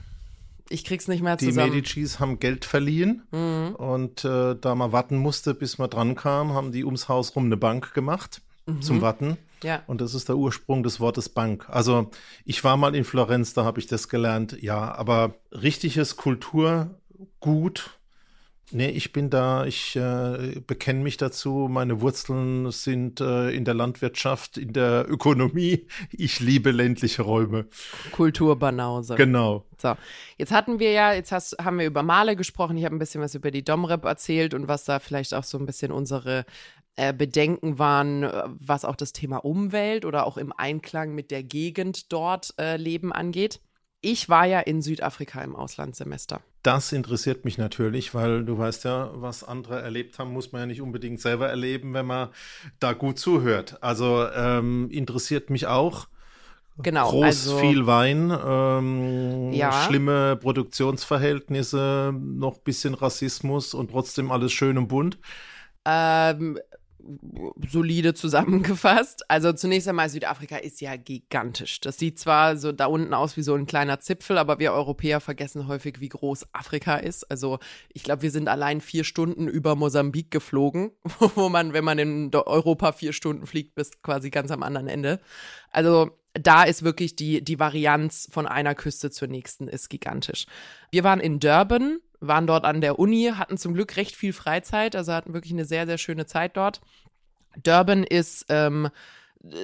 ich 0.68 0.85
krieg's 0.85 1.07
nicht 1.07 1.22
mehr 1.22 1.38
zusammen. 1.38 1.70
Die 1.70 1.76
Medicis 1.76 2.18
haben 2.18 2.40
Geld 2.40 2.64
verliehen 2.64 3.22
mhm. 3.30 3.76
und 3.76 4.24
äh, 4.24 4.57
da 4.61 4.74
man 4.74 4.90
warten 4.90 5.18
musste, 5.18 5.54
bis 5.54 5.78
man 5.78 5.88
dran 5.88 6.16
kam, 6.16 6.52
haben 6.52 6.72
die 6.72 6.85
ums 6.85 7.09
Haus 7.09 7.37
rum 7.37 7.44
eine 7.44 7.57
Bank 7.57 7.94
gemacht 7.94 8.42
mhm. 8.66 8.83
zum 8.83 9.00
Warten. 9.00 9.37
Ja. 9.62 9.83
Und 9.87 10.00
das 10.00 10.14
ist 10.14 10.28
der 10.28 10.37
Ursprung 10.37 10.83
des 10.83 10.98
Wortes 10.98 11.28
Bank. 11.28 11.68
Also 11.68 12.11
ich 12.44 12.64
war 12.64 12.76
mal 12.76 12.96
in 12.96 13.04
Florenz, 13.04 13.54
da 13.54 13.64
habe 13.64 13.78
ich 13.78 13.87
das 13.87 14.09
gelernt. 14.09 14.61
Ja, 14.61 14.92
aber 14.94 15.37
richtiges 15.52 16.16
Kulturgut 16.16 17.90
Nee, 18.70 18.88
ich 18.88 19.12
bin 19.12 19.31
da, 19.31 19.66
ich 19.66 19.94
äh, 19.94 20.61
bekenne 20.66 21.00
mich 21.00 21.16
dazu. 21.16 21.68
Meine 21.70 22.00
Wurzeln 22.00 22.70
sind 22.70 23.20
äh, 23.20 23.50
in 23.50 23.64
der 23.64 23.74
Landwirtschaft, 23.74 24.57
in 24.57 24.72
der 24.72 25.07
Ökonomie. 25.09 25.87
Ich 26.11 26.40
liebe 26.40 26.70
ländliche 26.70 27.22
Räume. 27.22 27.66
Kulturbanause. 28.12 29.16
Genau. 29.16 29.64
So, 29.81 29.94
jetzt 30.38 30.50
hatten 30.50 30.79
wir 30.79 30.92
ja, 30.92 31.12
jetzt 31.12 31.31
hast, 31.31 31.57
haben 31.62 31.79
wir 31.79 31.87
über 31.87 32.03
Male 32.03 32.37
gesprochen. 32.37 32.77
Ich 32.77 32.85
habe 32.85 32.96
ein 32.96 32.98
bisschen 32.98 33.20
was 33.20 33.35
über 33.35 33.50
die 33.50 33.64
Domrep 33.64 34.05
erzählt 34.05 34.55
und 34.55 34.66
was 34.66 34.85
da 34.85 34.98
vielleicht 34.98 35.35
auch 35.35 35.44
so 35.44 35.59
ein 35.59 35.66
bisschen 35.66 35.92
unsere 35.92 36.46
äh, 36.96 37.12
Bedenken 37.12 37.79
waren, 37.79 38.22
was 38.61 38.85
auch 38.85 38.96
das 38.96 39.12
Thema 39.12 39.44
Umwelt 39.44 40.05
oder 40.05 40.27
auch 40.27 40.38
im 40.38 40.53
Einklang 40.53 41.14
mit 41.14 41.31
der 41.31 41.42
Gegend 41.42 42.12
dort 42.12 42.55
äh, 42.59 42.77
Leben 42.77 43.12
angeht. 43.12 43.61
Ich 44.00 44.29
war 44.29 44.46
ja 44.46 44.61
in 44.61 44.81
Südafrika 44.81 45.42
im 45.42 45.55
Auslandssemester. 45.55 46.40
Das 46.64 46.92
interessiert 46.92 47.44
mich 47.44 47.59
natürlich, 47.59 48.14
weil 48.14 48.42
du 48.42 48.57
weißt 48.57 48.85
ja, 48.85 49.11
was 49.12 49.44
andere 49.44 49.83
erlebt 49.83 50.18
haben, 50.18 50.33
muss 50.33 50.50
man 50.50 50.62
ja 50.62 50.66
nicht 50.66 50.81
unbedingt 50.81 51.20
selber 51.20 51.46
erleben, 51.46 51.92
wenn 51.92 52.07
man 52.07 52.31
da 52.81 52.94
gut 52.94 53.18
zuhört. 53.18 53.77
Also 53.83 54.27
ähm, 54.35 54.88
interessiert 54.90 55.50
mich 55.50 55.66
auch. 55.66 56.09
Genau. 56.79 57.11
Groß, 57.11 57.24
also, 57.24 57.59
viel 57.59 57.87
Wein, 57.87 58.37
ähm, 58.44 59.53
ja. 59.53 59.72
schlimme 59.72 60.37
Produktionsverhältnisse, 60.37 62.14
noch 62.18 62.59
bisschen 62.61 62.94
Rassismus 62.94 63.74
und 63.74 63.90
trotzdem 63.90 64.33
alles 64.33 64.53
schön 64.53 64.79
und 64.79 64.88
bunt. 64.88 65.18
Ähm, 65.85 66.59
solide 67.69 68.14
zusammengefasst. 68.14 69.31
Also 69.31 69.53
zunächst 69.53 69.88
einmal, 69.88 70.09
Südafrika 70.09 70.57
ist 70.57 70.81
ja 70.81 70.97
gigantisch. 70.97 71.81
Das 71.81 71.99
sieht 71.99 72.19
zwar 72.19 72.57
so 72.57 72.73
da 72.73 72.87
unten 72.87 73.14
aus 73.14 73.37
wie 73.37 73.43
so 73.43 73.55
ein 73.55 73.67
kleiner 73.67 74.01
Zipfel, 74.01 74.38
aber 74.38 74.59
wir 74.59 74.73
Europäer 74.73 75.21
vergessen 75.21 75.69
häufig, 75.69 76.01
wie 76.01 76.09
groß 76.09 76.47
Afrika 76.53 76.97
ist. 76.97 77.31
Also 77.31 77.59
ich 77.93 78.03
glaube, 78.03 78.23
wir 78.23 78.31
sind 78.31 78.49
allein 78.49 78.81
vier 78.81 79.05
Stunden 79.05 79.49
über 79.49 79.77
Mosambik 79.77 80.31
geflogen, 80.31 80.93
wo 81.35 81.49
man, 81.49 81.73
wenn 81.73 81.85
man 81.85 81.99
in 81.99 82.31
Europa 82.35 82.93
vier 82.93 83.12
Stunden 83.12 83.47
fliegt, 83.47 83.75
bis 83.75 84.03
quasi 84.03 84.31
ganz 84.31 84.51
am 84.51 84.62
anderen 84.62 84.88
Ende. 84.88 85.21
Also 85.71 86.11
da 86.35 86.64
ist 86.64 86.83
wirklich 86.83 87.14
die, 87.17 87.43
die 87.43 87.59
Varianz 87.59 88.29
von 88.31 88.47
einer 88.47 88.75
Küste 88.75 89.11
zur 89.11 89.29
nächsten 89.29 89.69
ist 89.69 89.88
gigantisch. 89.88 90.47
Wir 90.90 91.05
waren 91.05 91.21
in 91.21 91.38
Durban, 91.38 91.99
waren 92.27 92.47
dort 92.47 92.65
an 92.65 92.81
der 92.81 92.99
Uni, 92.99 93.33
hatten 93.37 93.57
zum 93.57 93.75
Glück 93.75 93.97
recht 93.97 94.17
viel 94.17 94.33
Freizeit, 94.33 94.97
also 94.97 95.13
hatten 95.13 95.35
wirklich 95.35 95.53
eine 95.53 95.65
sehr, 95.65 95.87
sehr 95.87 95.99
schöne 95.99 96.27
Zeit 96.27 96.57
dort. 96.57 96.81
Durban 97.63 98.05
ist 98.05 98.47
ähm, 98.49 98.89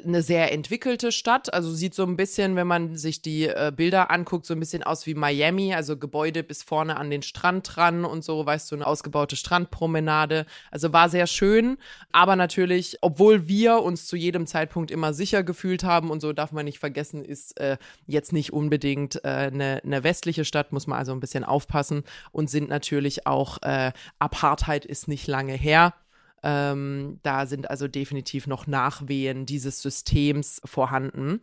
eine 0.04 0.22
sehr 0.22 0.52
entwickelte 0.52 1.10
Stadt. 1.10 1.52
Also 1.54 1.72
sieht 1.72 1.94
so 1.94 2.04
ein 2.04 2.16
bisschen, 2.16 2.56
wenn 2.56 2.66
man 2.66 2.96
sich 2.96 3.22
die 3.22 3.46
äh, 3.46 3.72
Bilder 3.74 4.10
anguckt, 4.10 4.44
so 4.44 4.54
ein 4.54 4.60
bisschen 4.60 4.82
aus 4.82 5.06
wie 5.06 5.14
Miami. 5.14 5.74
Also 5.74 5.96
Gebäude 5.96 6.42
bis 6.42 6.62
vorne 6.62 6.96
an 6.96 7.10
den 7.10 7.22
Strand 7.22 7.76
dran 7.76 8.04
und 8.04 8.22
so, 8.22 8.44
weißt 8.44 8.70
du, 8.70 8.76
eine 8.76 8.86
ausgebaute 8.86 9.36
Strandpromenade. 9.36 10.44
Also 10.70 10.92
war 10.92 11.08
sehr 11.08 11.26
schön. 11.26 11.78
Aber 12.12 12.36
natürlich, 12.36 12.98
obwohl 13.00 13.48
wir 13.48 13.82
uns 13.82 14.06
zu 14.06 14.16
jedem 14.16 14.46
Zeitpunkt 14.46 14.90
immer 14.90 15.14
sicher 15.14 15.42
gefühlt 15.42 15.84
haben 15.84 16.10
und 16.10 16.20
so 16.20 16.32
darf 16.32 16.52
man 16.52 16.64
nicht 16.66 16.78
vergessen, 16.78 17.24
ist 17.24 17.58
äh, 17.58 17.78
jetzt 18.06 18.32
nicht 18.32 18.52
unbedingt 18.52 19.24
äh, 19.24 19.28
eine, 19.28 19.80
eine 19.82 20.04
westliche 20.04 20.44
Stadt, 20.44 20.72
muss 20.72 20.86
man 20.86 20.98
also 20.98 21.12
ein 21.12 21.20
bisschen 21.20 21.44
aufpassen 21.44 22.04
und 22.32 22.50
sind 22.50 22.68
natürlich 22.68 23.26
auch, 23.26 23.58
äh, 23.62 23.92
Apartheid 24.18 24.84
ist 24.84 25.08
nicht 25.08 25.26
lange 25.26 25.54
her. 25.54 25.94
Ähm, 26.42 27.18
da 27.22 27.46
sind 27.46 27.70
also 27.70 27.88
definitiv 27.88 28.46
noch 28.46 28.66
Nachwehen 28.66 29.46
dieses 29.46 29.82
Systems 29.82 30.60
vorhanden. 30.64 31.40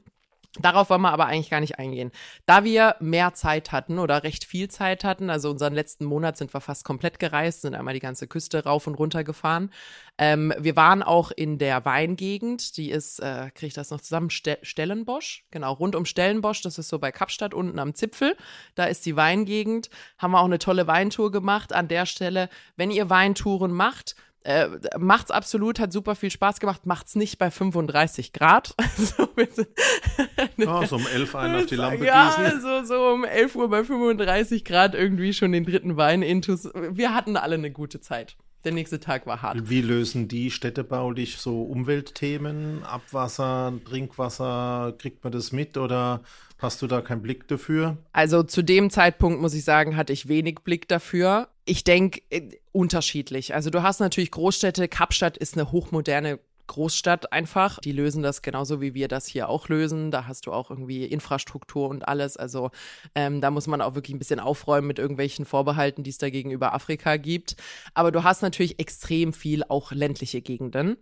Darauf 0.60 0.90
wollen 0.90 1.02
wir 1.02 1.12
aber 1.12 1.28
eigentlich 1.28 1.50
gar 1.50 1.60
nicht 1.60 1.78
eingehen. 1.78 2.12
Da 2.46 2.64
wir 2.64 2.96
mehr 3.00 3.34
Zeit 3.34 3.72
hatten 3.72 4.00
oder 4.00 4.24
recht 4.24 4.46
viel 4.46 4.70
Zeit 4.70 5.04
hatten, 5.04 5.30
also 5.30 5.52
unseren 5.52 5.74
letzten 5.74 6.06
Monat 6.06 6.38
sind 6.38 6.54
wir 6.54 6.62
fast 6.62 6.84
komplett 6.84 7.20
gereist, 7.20 7.62
sind 7.62 7.76
einmal 7.76 7.94
die 7.94 8.00
ganze 8.00 8.28
Küste 8.28 8.64
rauf 8.64 8.88
und 8.88 8.96
runter 8.96 9.24
gefahren. 9.24 9.72
Ähm, 10.18 10.54
wir 10.58 10.76
waren 10.76 11.04
auch 11.04 11.32
in 11.32 11.60
der 11.60 11.86
Weingegend, 11.86 12.78
die 12.78 12.90
ist, 12.90 13.20
äh, 13.20 13.52
kriege 13.54 13.68
ich 13.68 13.74
das 13.74 13.92
noch 13.92 14.02
zusammen, 14.02 14.32
Ste 14.32 14.58
Stellenbosch, 14.64 15.46
genau, 15.52 15.74
rund 15.74 15.96
um 15.96 16.06
Stellenbosch, 16.06 16.62
das 16.62 16.80
ist 16.80 16.90
so 16.90 16.98
bei 16.98 17.12
Kapstadt 17.12 17.54
unten 17.54 17.78
am 17.78 17.94
Zipfel, 17.94 18.36
da 18.74 18.86
ist 18.86 19.06
die 19.06 19.16
Weingegend. 19.16 19.90
Haben 20.18 20.32
wir 20.32 20.40
auch 20.40 20.46
eine 20.46 20.60
tolle 20.60 20.88
Weintour 20.88 21.32
gemacht. 21.32 21.74
An 21.74 21.88
der 21.88 22.06
Stelle, 22.06 22.50
wenn 22.76 22.90
ihr 22.90 23.10
Weintouren 23.10 23.72
macht, 23.72 24.16
äh, 24.48 24.70
macht's 24.98 25.30
absolut, 25.30 25.78
hat 25.78 25.92
super 25.92 26.16
viel 26.16 26.32
Spaß 26.32 26.62
gemacht, 26.62 26.86
macht's 26.86 27.16
nicht 27.16 27.38
bei 27.38 27.52
35 27.52 28.32
Grad. 28.32 28.74
so, 28.98 29.28
oh, 30.66 30.86
so 30.86 30.96
um 30.96 31.06
11 31.06 31.36
einen 31.36 31.56
auf 31.56 31.66
die 31.66 31.76
Lampe 31.76 32.06
ja, 32.06 32.28
gießen. 32.28 32.46
Ja, 32.46 32.60
so, 32.62 32.86
so 32.86 33.08
um 33.10 33.26
11 33.26 33.56
Uhr 33.58 33.70
bei 33.70 33.84
35 33.84 34.64
Grad 34.64 34.96
irgendwie 34.96 35.34
schon 35.34 35.52
den 35.52 35.66
dritten 35.66 35.98
Wein 35.98 36.22
intus. 36.22 36.70
Wir 36.74 37.14
hatten 37.14 37.36
alle 37.36 37.56
eine 37.56 37.72
gute 37.72 38.00
Zeit. 38.00 38.38
Der 38.64 38.72
nächste 38.72 39.02
Tag 39.02 39.28
war 39.28 39.42
hart. 39.42 39.70
Wie 39.70 39.82
lösen 39.82 40.30
die 40.30 40.50
städtebaulich 40.50 41.40
so 41.40 41.64
Umweltthemen, 41.64 42.86
Abwasser, 42.86 43.74
Trinkwasser, 43.84 44.94
kriegt 44.98 45.26
man 45.26 45.34
das 45.34 45.52
mit 45.52 45.76
oder 45.76 46.22
hast 46.58 46.82
du 46.82 46.88
da 46.88 47.02
keinen 47.02 47.22
Blick 47.22 47.50
dafür? 47.50 47.98
Also 48.14 48.44
zu 48.44 48.62
dem 48.62 48.92
Zeitpunkt 48.92 49.42
muss 49.42 49.54
ich 49.54 49.66
sagen, 49.66 49.98
hatte 49.98 50.14
ich 50.14 50.30
wenig 50.30 50.60
Blick 50.64 50.88
dafür. 50.88 51.50
Ich 51.68 51.84
denke 51.84 52.22
äh, 52.30 52.50
unterschiedlich. 52.72 53.54
Also 53.54 53.70
du 53.70 53.84
hast 53.84 54.00
natürlich 54.00 54.32
Großstädte. 54.32 54.88
Kapstadt 54.88 55.38
ist 55.38 55.56
eine 55.56 55.72
hochmoderne 55.72 56.40
Großstadt 56.68 57.34
einfach. 57.34 57.80
Die 57.80 57.92
lösen 57.92 58.24
das 58.24 58.42
genauso 58.42 58.80
wie 58.80 58.94
wir 58.94 59.10
das 59.10 59.28
hier 59.28 59.50
auch 59.50 59.68
lösen. 59.68 60.10
Da 60.10 60.28
hast 60.28 60.46
du 60.46 60.54
auch 60.54 60.70
irgendwie 60.70 61.06
Infrastruktur 61.06 61.90
und 61.90 62.08
alles. 62.08 62.38
Also 62.38 62.72
ähm, 63.16 63.42
da 63.42 63.52
muss 63.52 63.68
man 63.68 63.82
auch 63.82 63.96
wirklich 63.96 64.16
ein 64.16 64.20
bisschen 64.20 64.40
aufräumen 64.40 64.88
mit 64.88 64.98
irgendwelchen 64.98 65.46
Vorbehalten, 65.46 66.04
die 66.04 66.10
es 66.10 66.18
da 66.18 66.30
gegenüber 66.30 66.74
Afrika 66.74 67.18
gibt. 67.18 67.58
Aber 67.94 68.12
du 68.12 68.24
hast 68.24 68.42
natürlich 68.42 68.80
extrem 68.80 69.34
viel 69.34 69.64
auch 69.68 69.92
ländliche 69.92 70.42
Gegenden. 70.42 70.98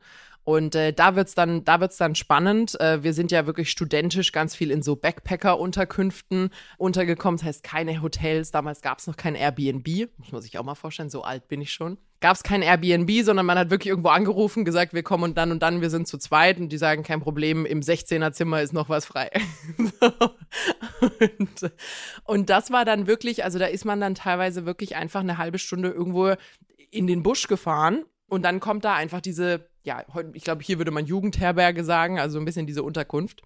Und 0.45 0.75
äh, 0.75 0.93
da 0.93 1.15
wird's 1.15 1.33
dann, 1.33 1.65
da 1.65 1.81
wird's 1.81 1.97
dann 1.97 2.13
spannend. 2.13 2.79
Äh, 2.79 3.03
wir 3.03 3.13
sind 3.13 3.31
ja 3.31 3.47
wirklich 3.47 3.71
studentisch 3.71 4.31
ganz 4.31 4.55
viel 4.55 4.69
in 4.69 4.83
so 4.83 4.95
Backpacker-Unterkünften 4.95 6.51
untergekommen. 6.77 7.37
Das 7.37 7.47
heißt 7.47 7.63
keine 7.63 8.03
Hotels. 8.03 8.51
Damals 8.51 8.81
gab's 8.81 9.07
noch 9.07 9.17
kein 9.17 9.33
Airbnb. 9.33 10.07
Muss 10.17 10.31
man 10.31 10.43
sich 10.43 10.59
auch 10.59 10.63
mal 10.63 10.75
vorstellen. 10.75 11.09
So 11.09 11.23
alt 11.23 11.47
bin 11.47 11.61
ich 11.61 11.73
schon. 11.73 11.97
Gab's 12.21 12.43
kein 12.43 12.61
Airbnb, 12.61 13.23
sondern 13.23 13.47
man 13.47 13.57
hat 13.57 13.71
wirklich 13.71 13.89
irgendwo 13.89 14.09
angerufen, 14.09 14.65
gesagt, 14.65 14.93
wir 14.93 15.01
kommen 15.01 15.23
und 15.23 15.37
dann 15.37 15.51
und 15.51 15.63
dann, 15.63 15.81
wir 15.81 15.89
sind 15.89 16.07
zu 16.07 16.17
zweit 16.19 16.59
und 16.59 16.69
die 16.69 16.77
sagen, 16.77 17.01
kein 17.01 17.21
Problem, 17.21 17.65
im 17.65 17.81
16er 17.81 18.31
Zimmer 18.31 18.61
ist 18.61 18.71
noch 18.71 18.87
was 18.87 19.05
frei. 19.05 19.31
und, 21.39 21.71
und 22.23 22.49
das 22.49 22.71
war 22.71 22.85
dann 22.85 23.07
wirklich, 23.07 23.43
also 23.43 23.59
da 23.59 23.65
ist 23.65 23.83
man 23.83 23.99
dann 23.99 24.15
teilweise 24.15 24.65
wirklich 24.65 24.95
einfach 24.95 25.21
eine 25.21 25.37
halbe 25.37 25.59
Stunde 25.59 25.89
irgendwo 25.89 26.35
in 26.89 27.07
den 27.07 27.21
Busch 27.21 27.47
gefahren 27.47 28.05
Und 28.27 28.43
dann 28.43 28.59
kommt 28.59 28.85
da 28.85 28.95
einfach 28.95 29.21
diese, 29.21 29.69
ja, 29.83 30.03
ich 30.33 30.43
glaube, 30.43 30.63
hier 30.63 30.77
würde 30.77 30.91
man 30.91 31.05
Jugendherberge 31.05 31.83
sagen, 31.83 32.19
also 32.19 32.39
ein 32.39 32.45
bisschen 32.45 32.65
diese 32.65 32.83
Unterkunft. 32.83 33.43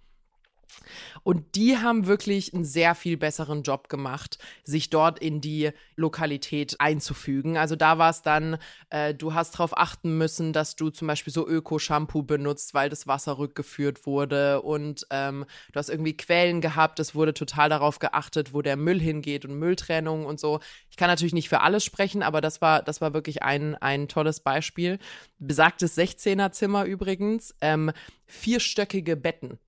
Und 1.24 1.56
die 1.56 1.78
haben 1.78 2.08
wirklich 2.08 2.54
einen 2.54 2.66
sehr 2.66 2.96
viel 2.96 3.18
besseren 3.18 3.64
Job 3.64 3.90
gemacht, 3.90 4.38
sich 4.64 4.90
dort 4.90 5.20
in 5.20 5.42
die 5.42 5.72
Lokalität 5.96 6.80
einzufügen. 6.80 7.58
Also 7.58 7.76
da 7.76 7.98
war 7.98 8.10
es 8.10 8.22
dann, 8.22 8.58
äh, 8.90 9.14
du 9.14 9.34
hast 9.34 9.56
darauf 9.56 9.78
achten 9.78 10.18
müssen, 10.18 10.54
dass 10.54 10.76
du 10.76 10.90
zum 10.90 11.08
Beispiel 11.08 11.34
so 11.34 11.48
Öko-Shampoo 11.48 12.24
benutzt, 12.24 12.74
weil 12.74 12.90
das 12.90 13.08
Wasser 13.08 13.38
rückgeführt 13.38 14.06
wurde. 14.06 14.62
Und 14.62 15.06
ähm, 15.10 15.46
du 15.72 15.80
hast 15.80 15.90
irgendwie 15.90 16.16
Quellen 16.16 16.62
gehabt. 16.62 17.00
Es 17.00 17.16
wurde 17.16 17.34
total 17.34 17.70
darauf 17.70 18.00
geachtet, 18.00 18.54
wo 18.54 18.62
der 18.62 18.78
Müll 18.78 19.00
hingeht 19.00 19.46
und 19.46 19.56
Mülltrennung 19.56 20.26
und 20.26 20.40
so. 20.40 20.60
Ich 20.90 20.98
kann 20.98 21.10
natürlich 21.10 21.34
nicht 21.34 21.50
für 21.50 21.62
alles 21.62 21.84
sprechen, 21.84 22.24
aber 22.24 22.42
das 22.42 22.62
war, 22.62 22.82
das 22.82 23.02
war 23.02 23.14
wirklich 23.14 23.44
ein, 23.44 23.76
ein 23.76 24.08
tolles 24.08 24.40
Beispiel. 24.40 25.00
Besagtes 25.40 25.98
16er-Zimmer 25.98 26.86
übrigens. 26.86 27.56
Ähm, 27.62 27.92
vierstöckige 28.26 29.16
Betten. 29.16 29.60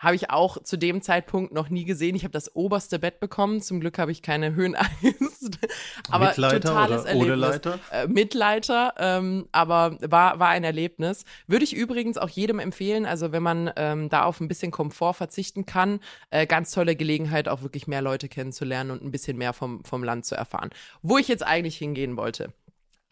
Habe 0.00 0.16
ich 0.16 0.30
auch 0.30 0.62
zu 0.62 0.78
dem 0.78 1.02
Zeitpunkt 1.02 1.52
noch 1.52 1.68
nie 1.68 1.84
gesehen. 1.84 2.16
Ich 2.16 2.24
habe 2.24 2.32
das 2.32 2.56
oberste 2.56 2.98
Bett 2.98 3.20
bekommen. 3.20 3.60
Zum 3.60 3.80
Glück 3.80 3.98
habe 3.98 4.10
ich 4.10 4.22
keine 4.22 4.54
Höhenangst. 4.54 5.58
aber 6.10 6.28
Mitleiter 6.28 6.60
totales 6.60 7.02
oder 7.02 7.14
ohne 7.16 7.30
Erlebnis. 7.32 7.50
Leiter? 7.50 7.78
Äh, 7.92 8.06
Mitleiter, 8.08 8.94
ähm, 8.96 9.46
aber 9.52 9.98
war, 10.00 10.38
war 10.38 10.48
ein 10.48 10.64
Erlebnis. 10.64 11.26
Würde 11.46 11.64
ich 11.64 11.76
übrigens 11.76 12.16
auch 12.16 12.30
jedem 12.30 12.60
empfehlen, 12.60 13.04
also 13.04 13.30
wenn 13.32 13.42
man 13.42 13.70
ähm, 13.76 14.08
da 14.08 14.24
auf 14.24 14.40
ein 14.40 14.48
bisschen 14.48 14.70
Komfort 14.70 15.12
verzichten 15.14 15.66
kann, 15.66 16.00
äh, 16.30 16.46
ganz 16.46 16.70
tolle 16.70 16.96
Gelegenheit, 16.96 17.46
auch 17.46 17.60
wirklich 17.60 17.86
mehr 17.86 18.00
Leute 18.00 18.30
kennenzulernen 18.30 18.92
und 18.92 19.04
ein 19.04 19.10
bisschen 19.10 19.36
mehr 19.36 19.52
vom, 19.52 19.84
vom 19.84 20.02
Land 20.02 20.24
zu 20.24 20.34
erfahren. 20.34 20.70
Wo 21.02 21.18
ich 21.18 21.28
jetzt 21.28 21.46
eigentlich 21.46 21.76
hingehen 21.76 22.16
wollte. 22.16 22.54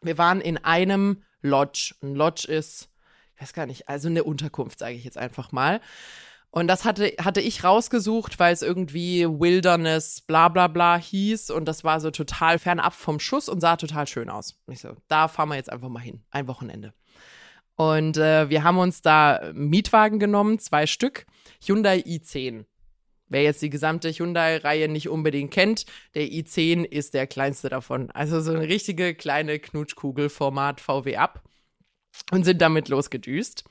Wir 0.01 0.17
waren 0.17 0.41
in 0.41 0.57
einem 0.57 1.23
Lodge. 1.43 1.95
Ein 2.03 2.15
Lodge 2.15 2.51
ist, 2.51 2.89
ich 3.35 3.43
weiß 3.43 3.53
gar 3.53 3.67
nicht, 3.67 3.91
also 3.91 4.09
eine 4.09 4.25
Unterkunft, 4.25 4.79
sage 4.79 4.95
ich 4.95 5.05
jetzt 5.05 5.19
einfach 5.19 5.53
mal. 5.53 5.83
Und 6.51 6.67
das 6.67 6.85
hatte, 6.85 7.13
hatte 7.23 7.41
ich 7.41 7.63
rausgesucht, 7.63 8.39
weil 8.39 8.55
es 8.55 8.63
irgendwie 8.63 9.27
Wilderness 9.27 10.23
bla 10.23 10.49
bla 10.49 10.67
bla 10.67 10.97
hieß 10.97 11.51
und 11.51 11.67
das 11.67 11.85
war 11.85 12.01
so 12.01 12.11
total 12.11 12.59
fernab 12.59 12.95
vom 12.95 13.21
Schuss 13.21 13.49
und 13.49 13.61
sah 13.61 13.77
total 13.77 14.07
schön 14.07 14.31
aus. 14.31 14.59
Und 14.67 14.73
ich 14.73 14.81
so, 14.81 14.97
da 15.09 15.29
fahren 15.29 15.51
wir 15.51 15.57
jetzt 15.57 15.71
einfach 15.71 15.91
mal 15.91 16.01
hin, 16.01 16.23
ein 16.31 16.49
Wochenende. 16.49 16.95
Und 17.77 18.17
äh, 18.17 18.49
wir 18.49 18.65
haben 18.65 18.79
uns 18.79 19.03
da 19.03 19.53
Mietwagen 19.53 20.19
genommen, 20.19 20.59
zwei 20.59 20.87
Stück, 20.87 21.27
Hyundai 21.65 21.99
i10. 21.99 22.65
Wer 23.29 23.43
jetzt 23.43 23.61
die 23.61 23.71
gesamte 23.71 24.11
Hyundai-Reihe 24.11 24.89
nicht 24.89 25.11
unbedingt 25.11 25.53
kennt, 25.53 25.85
der 26.15 26.25
i10 26.25 26.85
ist 26.85 27.13
der 27.13 27.27
kleinste 27.27 27.69
davon. 27.69 28.11
Also 28.11 28.41
so 28.41 28.53
eine 28.53 28.67
richtige 28.67 29.15
kleine 29.15 29.59
Knutschkugel-Format 29.59 30.81
VW 30.81 31.19
ab 31.19 31.43
und 32.33 32.45
sind 32.45 32.63
damit 32.63 32.89
losgedüst 32.89 33.65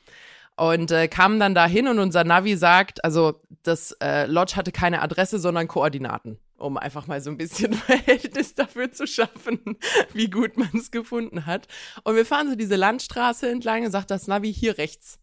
und 0.58 0.92
äh, 0.92 1.08
kamen 1.08 1.40
dann 1.40 1.56
dahin 1.56 1.88
und 1.88 2.00
unser 2.00 2.24
Navi 2.24 2.58
sagt, 2.58 3.04
also 3.06 3.42
das 3.64 3.92
äh, 4.02 4.26
Lodge 4.26 4.56
hatte 4.56 4.72
keine 4.72 5.02
Adresse, 5.02 5.40
sondern 5.40 5.68
Koordinaten, 5.68 6.40
um 6.58 6.78
einfach 6.78 7.06
mal 7.08 7.22
so 7.22 7.30
ein 7.30 7.38
bisschen 7.38 7.74
Verhältnis 7.74 8.56
dafür 8.56 8.92
zu 8.92 9.06
schaffen, 9.06 9.78
wie 10.14 10.30
gut 10.30 10.58
man 10.58 10.70
es 10.74 10.90
gefunden 10.92 11.46
hat. 11.46 11.68
Und 12.04 12.16
wir 12.16 12.26
fahren 12.26 12.50
so 12.50 12.56
diese 12.56 12.76
Landstraße 12.76 13.50
entlang 13.50 13.86
und 13.86 13.92
sagt 13.92 14.10
das 14.10 14.28
Navi 14.28 14.52
hier 14.52 14.78
rechts. 14.78 15.20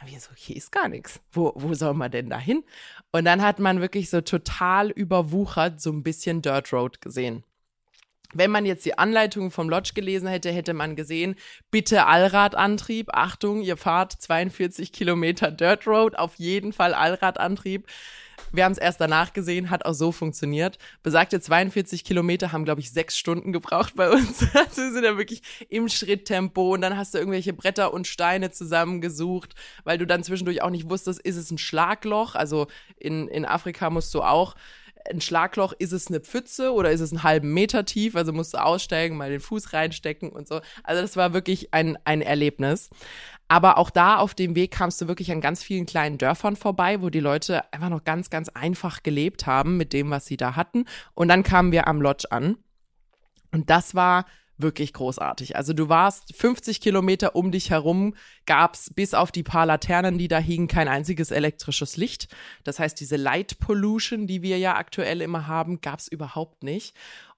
Und 0.00 0.10
wir 0.10 0.20
so, 0.20 0.30
hier 0.36 0.56
ist 0.56 0.70
gar 0.72 0.88
nichts. 0.88 1.20
Wo, 1.32 1.52
wo 1.56 1.74
soll 1.74 1.94
man 1.94 2.10
denn 2.10 2.30
da 2.30 2.38
hin? 2.38 2.62
Und 3.12 3.24
dann 3.24 3.42
hat 3.42 3.58
man 3.58 3.80
wirklich 3.80 4.10
so 4.10 4.20
total 4.20 4.90
überwuchert 4.90 5.80
so 5.80 5.90
ein 5.90 6.02
bisschen 6.02 6.42
Dirt 6.42 6.72
Road 6.72 7.00
gesehen. 7.00 7.44
Wenn 8.32 8.50
man 8.50 8.66
jetzt 8.66 8.84
die 8.84 8.98
Anleitung 8.98 9.50
vom 9.50 9.68
Lodge 9.68 9.92
gelesen 9.94 10.26
hätte, 10.28 10.50
hätte 10.50 10.74
man 10.74 10.96
gesehen, 10.96 11.36
bitte 11.70 12.06
Allradantrieb. 12.06 13.10
Achtung, 13.12 13.62
ihr 13.62 13.76
fahrt 13.76 14.12
42 14.12 14.92
Kilometer 14.92 15.50
Dirt 15.50 15.86
Road, 15.86 16.16
auf 16.16 16.34
jeden 16.36 16.72
Fall 16.72 16.94
Allradantrieb. 16.94 17.86
Wir 18.52 18.64
haben 18.64 18.72
es 18.72 18.78
erst 18.78 19.00
danach 19.00 19.32
gesehen, 19.32 19.70
hat 19.70 19.84
auch 19.84 19.94
so 19.94 20.12
funktioniert. 20.12 20.78
Besagte 21.02 21.40
42 21.40 22.04
Kilometer 22.04 22.52
haben, 22.52 22.64
glaube 22.64 22.80
ich, 22.80 22.92
sechs 22.92 23.18
Stunden 23.18 23.52
gebraucht 23.52 23.94
bei 23.96 24.10
uns. 24.10 24.46
Also 24.54 24.82
wir 24.82 24.92
sind 24.92 25.04
ja 25.04 25.16
wirklich 25.16 25.42
im 25.68 25.88
Schritttempo 25.88 26.74
und 26.74 26.80
dann 26.80 26.96
hast 26.96 27.14
du 27.14 27.18
irgendwelche 27.18 27.52
Bretter 27.52 27.92
und 27.92 28.06
Steine 28.06 28.50
zusammengesucht, 28.50 29.54
weil 29.84 29.98
du 29.98 30.06
dann 30.06 30.22
zwischendurch 30.22 30.62
auch 30.62 30.70
nicht 30.70 30.88
wusstest, 30.88 31.20
ist 31.20 31.36
es 31.36 31.50
ein 31.50 31.58
Schlagloch? 31.58 32.34
Also 32.34 32.68
in, 32.96 33.28
in 33.28 33.44
Afrika 33.44 33.90
musst 33.90 34.14
du 34.14 34.22
auch 34.22 34.54
ein 35.10 35.20
Schlagloch, 35.20 35.72
ist 35.78 35.92
es 35.92 36.08
eine 36.08 36.20
Pfütze 36.20 36.72
oder 36.72 36.90
ist 36.90 37.00
es 37.00 37.12
einen 37.12 37.22
halben 37.22 37.52
Meter 37.52 37.84
tief? 37.84 38.16
Also 38.16 38.32
musst 38.32 38.54
du 38.54 38.62
aussteigen, 38.62 39.16
mal 39.16 39.30
den 39.30 39.40
Fuß 39.40 39.72
reinstecken 39.72 40.30
und 40.30 40.48
so. 40.48 40.60
Also 40.82 41.02
das 41.02 41.16
war 41.16 41.32
wirklich 41.34 41.72
ein, 41.74 41.98
ein 42.04 42.22
Erlebnis. 42.22 42.90
Aber 43.48 43.76
auch 43.78 43.90
da 43.90 44.16
auf 44.16 44.34
dem 44.34 44.54
Weg 44.54 44.70
kamst 44.70 45.00
du 45.00 45.08
wirklich 45.08 45.30
an 45.30 45.40
ganz 45.40 45.62
vielen 45.62 45.86
kleinen 45.86 46.18
Dörfern 46.18 46.56
vorbei, 46.56 47.02
wo 47.02 47.10
die 47.10 47.20
Leute 47.20 47.72
einfach 47.72 47.90
noch 47.90 48.04
ganz, 48.04 48.30
ganz 48.30 48.48
einfach 48.48 49.02
gelebt 49.02 49.46
haben 49.46 49.76
mit 49.76 49.92
dem, 49.92 50.10
was 50.10 50.26
sie 50.26 50.36
da 50.36 50.56
hatten. 50.56 50.86
Und 51.14 51.28
dann 51.28 51.42
kamen 51.42 51.70
wir 51.70 51.86
am 51.86 52.00
Lodge 52.00 52.30
an. 52.30 52.56
Und 53.52 53.70
das 53.70 53.94
war 53.94 54.24
wirklich 54.56 54.92
großartig. 54.92 55.56
Also 55.56 55.72
du 55.72 55.88
warst 55.88 56.34
50 56.36 56.80
Kilometer 56.80 57.34
um 57.34 57.50
dich 57.50 57.70
herum, 57.70 58.14
gab's 58.46 58.90
bis 58.94 59.14
auf 59.14 59.32
die 59.32 59.42
paar 59.42 59.66
Laternen, 59.66 60.18
die 60.18 60.28
da 60.28 60.38
hingen, 60.38 60.68
kein 60.68 60.88
einziges 60.88 61.30
elektrisches 61.30 61.96
Licht. 61.96 62.28
Das 62.62 62.78
heißt, 62.78 62.98
diese 63.00 63.16
Light 63.16 63.58
Pollution, 63.58 64.26
die 64.26 64.42
wir 64.42 64.58
ja 64.58 64.76
aktuell 64.76 65.20
immer 65.20 65.46
haben, 65.46 65.80
gab's 65.80 66.08
überhaupt 66.08 66.62
nicht. 66.62 66.94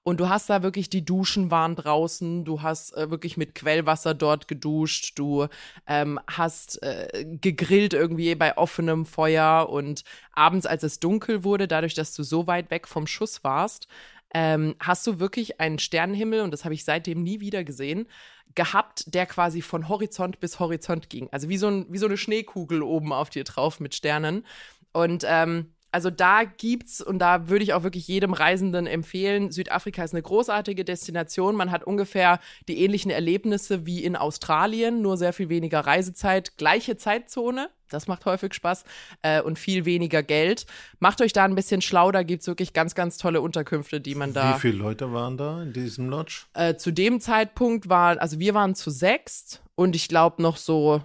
Und 0.07 0.21
du 0.21 0.29
hast 0.29 0.49
da 0.49 0.63
wirklich, 0.63 0.89
die 0.89 1.03
Duschen 1.03 1.51
waren 1.51 1.75
draußen, 1.75 2.45
du 2.45 2.61
hast 2.61 2.95
äh, 2.95 3.11
wirklich 3.11 3.35
mit 3.35 3.55
Quellwasser 3.55 4.13
dort 4.13 4.47
geduscht, 4.47 5.19
du 5.19 5.47
ähm, 5.85 6.17
hast 6.27 6.81
äh, 6.81 7.25
gegrillt 7.41 7.93
irgendwie 7.93 8.33
bei 8.35 8.57
offenem 8.57 9.05
Feuer 9.05 9.67
und 9.67 10.05
abends, 10.31 10.65
als 10.65 10.83
es 10.83 11.01
dunkel 11.01 11.43
wurde, 11.43 11.67
dadurch, 11.67 11.93
dass 11.93 12.13
du 12.13 12.23
so 12.23 12.47
weit 12.47 12.71
weg 12.71 12.87
vom 12.87 13.05
Schuss 13.05 13.43
warst, 13.43 13.89
ähm, 14.33 14.75
hast 14.79 15.05
du 15.07 15.19
wirklich 15.19 15.59
einen 15.59 15.79
Sternenhimmel, 15.79 16.41
und 16.41 16.51
das 16.51 16.65
habe 16.65 16.73
ich 16.75 16.83
seitdem 16.83 17.23
nie 17.23 17.39
wieder 17.39 17.63
gesehen, 17.63 18.07
gehabt, 18.55 19.13
der 19.13 19.25
quasi 19.25 19.61
von 19.61 19.87
Horizont 19.87 20.39
bis 20.39 20.59
Horizont 20.59 21.09
ging. 21.09 21.29
Also 21.31 21.49
wie 21.49 21.57
so, 21.57 21.67
ein, 21.67 21.85
wie 21.89 21.97
so 21.97 22.07
eine 22.07 22.17
Schneekugel 22.17 22.81
oben 22.81 23.13
auf 23.13 23.29
dir 23.29 23.43
drauf 23.43 23.79
mit 23.79 23.95
Sternen. 23.95 24.45
Und 24.93 25.23
ähm, 25.27 25.73
also 25.91 26.09
da 26.09 26.43
gibt's 26.43 27.01
und 27.01 27.19
da 27.19 27.47
würde 27.49 27.63
ich 27.63 27.73
auch 27.73 27.83
wirklich 27.83 28.07
jedem 28.07 28.33
Reisenden 28.33 28.87
empfehlen, 28.87 29.51
Südafrika 29.51 30.03
ist 30.03 30.13
eine 30.13 30.21
großartige 30.21 30.83
Destination. 30.83 31.55
Man 31.55 31.71
hat 31.71 31.83
ungefähr 31.83 32.39
die 32.67 32.83
ähnlichen 32.83 33.09
Erlebnisse 33.09 33.85
wie 33.85 34.03
in 34.03 34.15
Australien, 34.15 35.01
nur 35.01 35.17
sehr 35.17 35.33
viel 35.33 35.49
weniger 35.49 35.79
Reisezeit, 35.79 36.57
gleiche 36.57 36.97
Zeitzone. 36.97 37.69
Das 37.89 38.07
macht 38.07 38.25
häufig 38.25 38.53
Spaß 38.53 38.83
äh, 39.21 39.41
und 39.41 39.57
viel 39.57 39.85
weniger 39.85 40.21
Geld. 40.21 40.65
Macht 40.99 41.21
euch 41.21 41.31
da 41.31 41.45
ein 41.45 41.55
bisschen 41.55 41.81
schlau, 41.81 42.11
da 42.11 42.23
gibt's 42.23 42.47
wirklich 42.47 42.73
ganz, 42.73 42.95
ganz 42.95 43.17
tolle 43.17 43.39
Unterkünfte, 43.39 44.01
die 44.01 44.15
man 44.15 44.33
da. 44.33 44.55
Wie 44.55 44.59
viele 44.59 44.77
Leute 44.77 45.13
waren 45.13 45.37
da 45.37 45.63
in 45.63 45.71
diesem 45.71 46.09
Lodge? 46.09 46.47
Äh, 46.53 46.75
zu 46.75 46.91
dem 46.91 47.21
Zeitpunkt 47.21 47.87
waren, 47.87 48.19
also 48.19 48.39
wir 48.39 48.53
waren 48.53 48.75
zu 48.75 48.91
sechst 48.91 49.63
und 49.75 49.95
ich 49.95 50.09
glaube 50.09 50.41
noch 50.41 50.57
so 50.57 51.01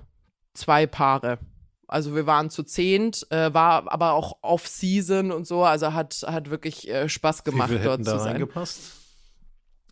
zwei 0.55 0.87
Paare. 0.87 1.39
Also 1.93 2.15
wir 2.15 2.27
waren 2.27 2.49
zu 2.49 2.63
zehnt, 2.63 3.27
äh, 3.31 3.53
war 3.53 3.93
aber 3.93 4.13
auch 4.13 4.39
Off-Season 4.43 5.31
und 5.31 5.47
so, 5.47 5.65
also 5.65 5.93
hat, 5.93 6.25
hat 6.27 6.51
wirklich 6.51 6.89
äh, 6.89 7.09
Spaß 7.09 7.45
gemacht, 7.45 7.71
Wie 7.71 7.75
viele 7.75 7.85
dort 7.85 7.95
hätten 8.01 8.05
zu 8.05 8.11
da 8.13 8.19
sein. 8.19 8.33
reingepasst? 8.33 8.81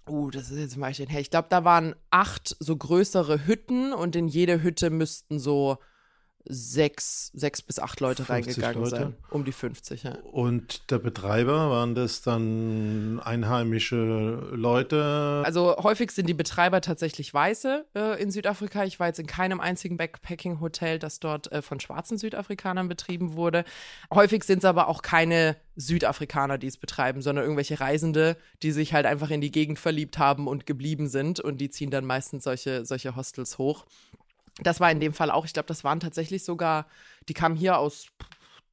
Uh, 0.08 0.30
das 0.30 0.50
ist 0.50 0.58
jetzt 0.58 0.76
mal 0.76 0.92
hin 0.92 1.08
her. 1.08 1.20
Ich 1.20 1.30
glaube, 1.30 1.48
da 1.50 1.62
waren 1.64 1.94
acht 2.10 2.56
so 2.58 2.76
größere 2.76 3.46
Hütten 3.46 3.92
und 3.92 4.16
in 4.16 4.28
jede 4.28 4.62
Hütte 4.62 4.90
müssten 4.90 5.38
so 5.38 5.78
sechs, 6.44 7.30
sechs 7.34 7.62
bis 7.62 7.78
acht 7.78 8.00
Leute 8.00 8.24
50 8.24 8.62
reingegangen 8.64 8.84
Leute? 8.84 8.96
sein. 8.96 9.16
Um 9.30 9.44
die 9.44 9.52
50, 9.52 10.02
ja. 10.04 10.18
Und 10.32 10.90
der 10.90 10.98
Betreiber, 10.98 11.70
waren 11.70 11.94
das 11.94 12.22
dann 12.22 13.20
einheimische 13.20 13.96
Leute? 14.52 15.42
Also 15.44 15.76
häufig 15.76 16.10
sind 16.10 16.28
die 16.28 16.34
Betreiber 16.34 16.80
tatsächlich 16.80 17.32
Weiße 17.32 17.84
äh, 17.94 18.22
in 18.22 18.30
Südafrika. 18.30 18.84
Ich 18.84 18.98
war 18.98 19.08
jetzt 19.08 19.18
in 19.18 19.26
keinem 19.26 19.60
einzigen 19.60 19.96
Backpacking-Hotel, 19.96 20.98
das 20.98 21.20
dort 21.20 21.52
äh, 21.52 21.62
von 21.62 21.80
schwarzen 21.80 22.18
Südafrikanern 22.18 22.88
betrieben 22.88 23.34
wurde. 23.34 23.64
Häufig 24.12 24.44
sind 24.44 24.58
es 24.58 24.64
aber 24.64 24.88
auch 24.88 25.02
keine 25.02 25.56
Südafrikaner, 25.76 26.58
die 26.58 26.66
es 26.66 26.76
betreiben, 26.76 27.22
sondern 27.22 27.44
irgendwelche 27.44 27.80
Reisende, 27.80 28.36
die 28.62 28.72
sich 28.72 28.92
halt 28.92 29.06
einfach 29.06 29.30
in 29.30 29.40
die 29.40 29.50
Gegend 29.50 29.78
verliebt 29.78 30.18
haben 30.18 30.46
und 30.46 30.66
geblieben 30.66 31.08
sind 31.08 31.40
und 31.40 31.58
die 31.58 31.70
ziehen 31.70 31.90
dann 31.90 32.04
meistens 32.04 32.44
solche, 32.44 32.84
solche 32.84 33.16
Hostels 33.16 33.58
hoch. 33.58 33.86
Das 34.58 34.80
war 34.80 34.90
in 34.90 35.00
dem 35.00 35.12
Fall 35.12 35.30
auch, 35.30 35.44
ich 35.44 35.52
glaube, 35.52 35.68
das 35.68 35.84
waren 35.84 36.00
tatsächlich 36.00 36.44
sogar, 36.44 36.86
die 37.28 37.34
kamen 37.34 37.56
hier 37.56 37.78
aus 37.78 38.08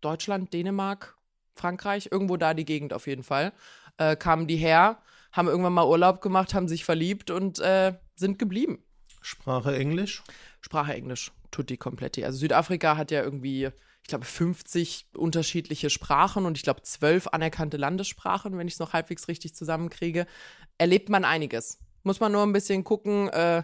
Deutschland, 0.01 0.53
Dänemark, 0.53 1.17
Frankreich, 1.55 2.09
irgendwo 2.11 2.37
da 2.37 2.53
die 2.53 2.65
Gegend 2.65 2.93
auf 2.93 3.07
jeden 3.07 3.23
Fall, 3.23 3.53
äh, 3.97 4.15
kamen 4.15 4.47
die 4.47 4.57
her, 4.57 5.01
haben 5.31 5.47
irgendwann 5.47 5.73
mal 5.73 5.87
Urlaub 5.87 6.21
gemacht, 6.21 6.53
haben 6.53 6.67
sich 6.67 6.85
verliebt 6.85 7.31
und 7.31 7.59
äh, 7.59 7.93
sind 8.15 8.39
geblieben. 8.39 8.83
Sprache 9.21 9.75
Englisch? 9.75 10.23
Sprache 10.61 10.93
Englisch, 10.93 11.31
tutti 11.51 11.77
completi. 11.77 12.23
Also 12.23 12.39
Südafrika 12.39 12.97
hat 12.97 13.11
ja 13.11 13.23
irgendwie, 13.23 13.69
ich 14.01 14.07
glaube, 14.07 14.25
50 14.25 15.07
unterschiedliche 15.15 15.89
Sprachen 15.89 16.45
und 16.45 16.57
ich 16.57 16.63
glaube, 16.63 16.81
zwölf 16.83 17.27
anerkannte 17.27 17.77
Landessprachen, 17.77 18.57
wenn 18.57 18.67
ich 18.67 18.75
es 18.75 18.79
noch 18.79 18.93
halbwegs 18.93 19.27
richtig 19.27 19.55
zusammenkriege. 19.55 20.27
Erlebt 20.77 21.09
man 21.09 21.25
einiges. 21.25 21.79
Muss 22.03 22.19
man 22.19 22.31
nur 22.31 22.43
ein 22.43 22.53
bisschen 22.53 22.83
gucken, 22.83 23.27
äh, 23.29 23.63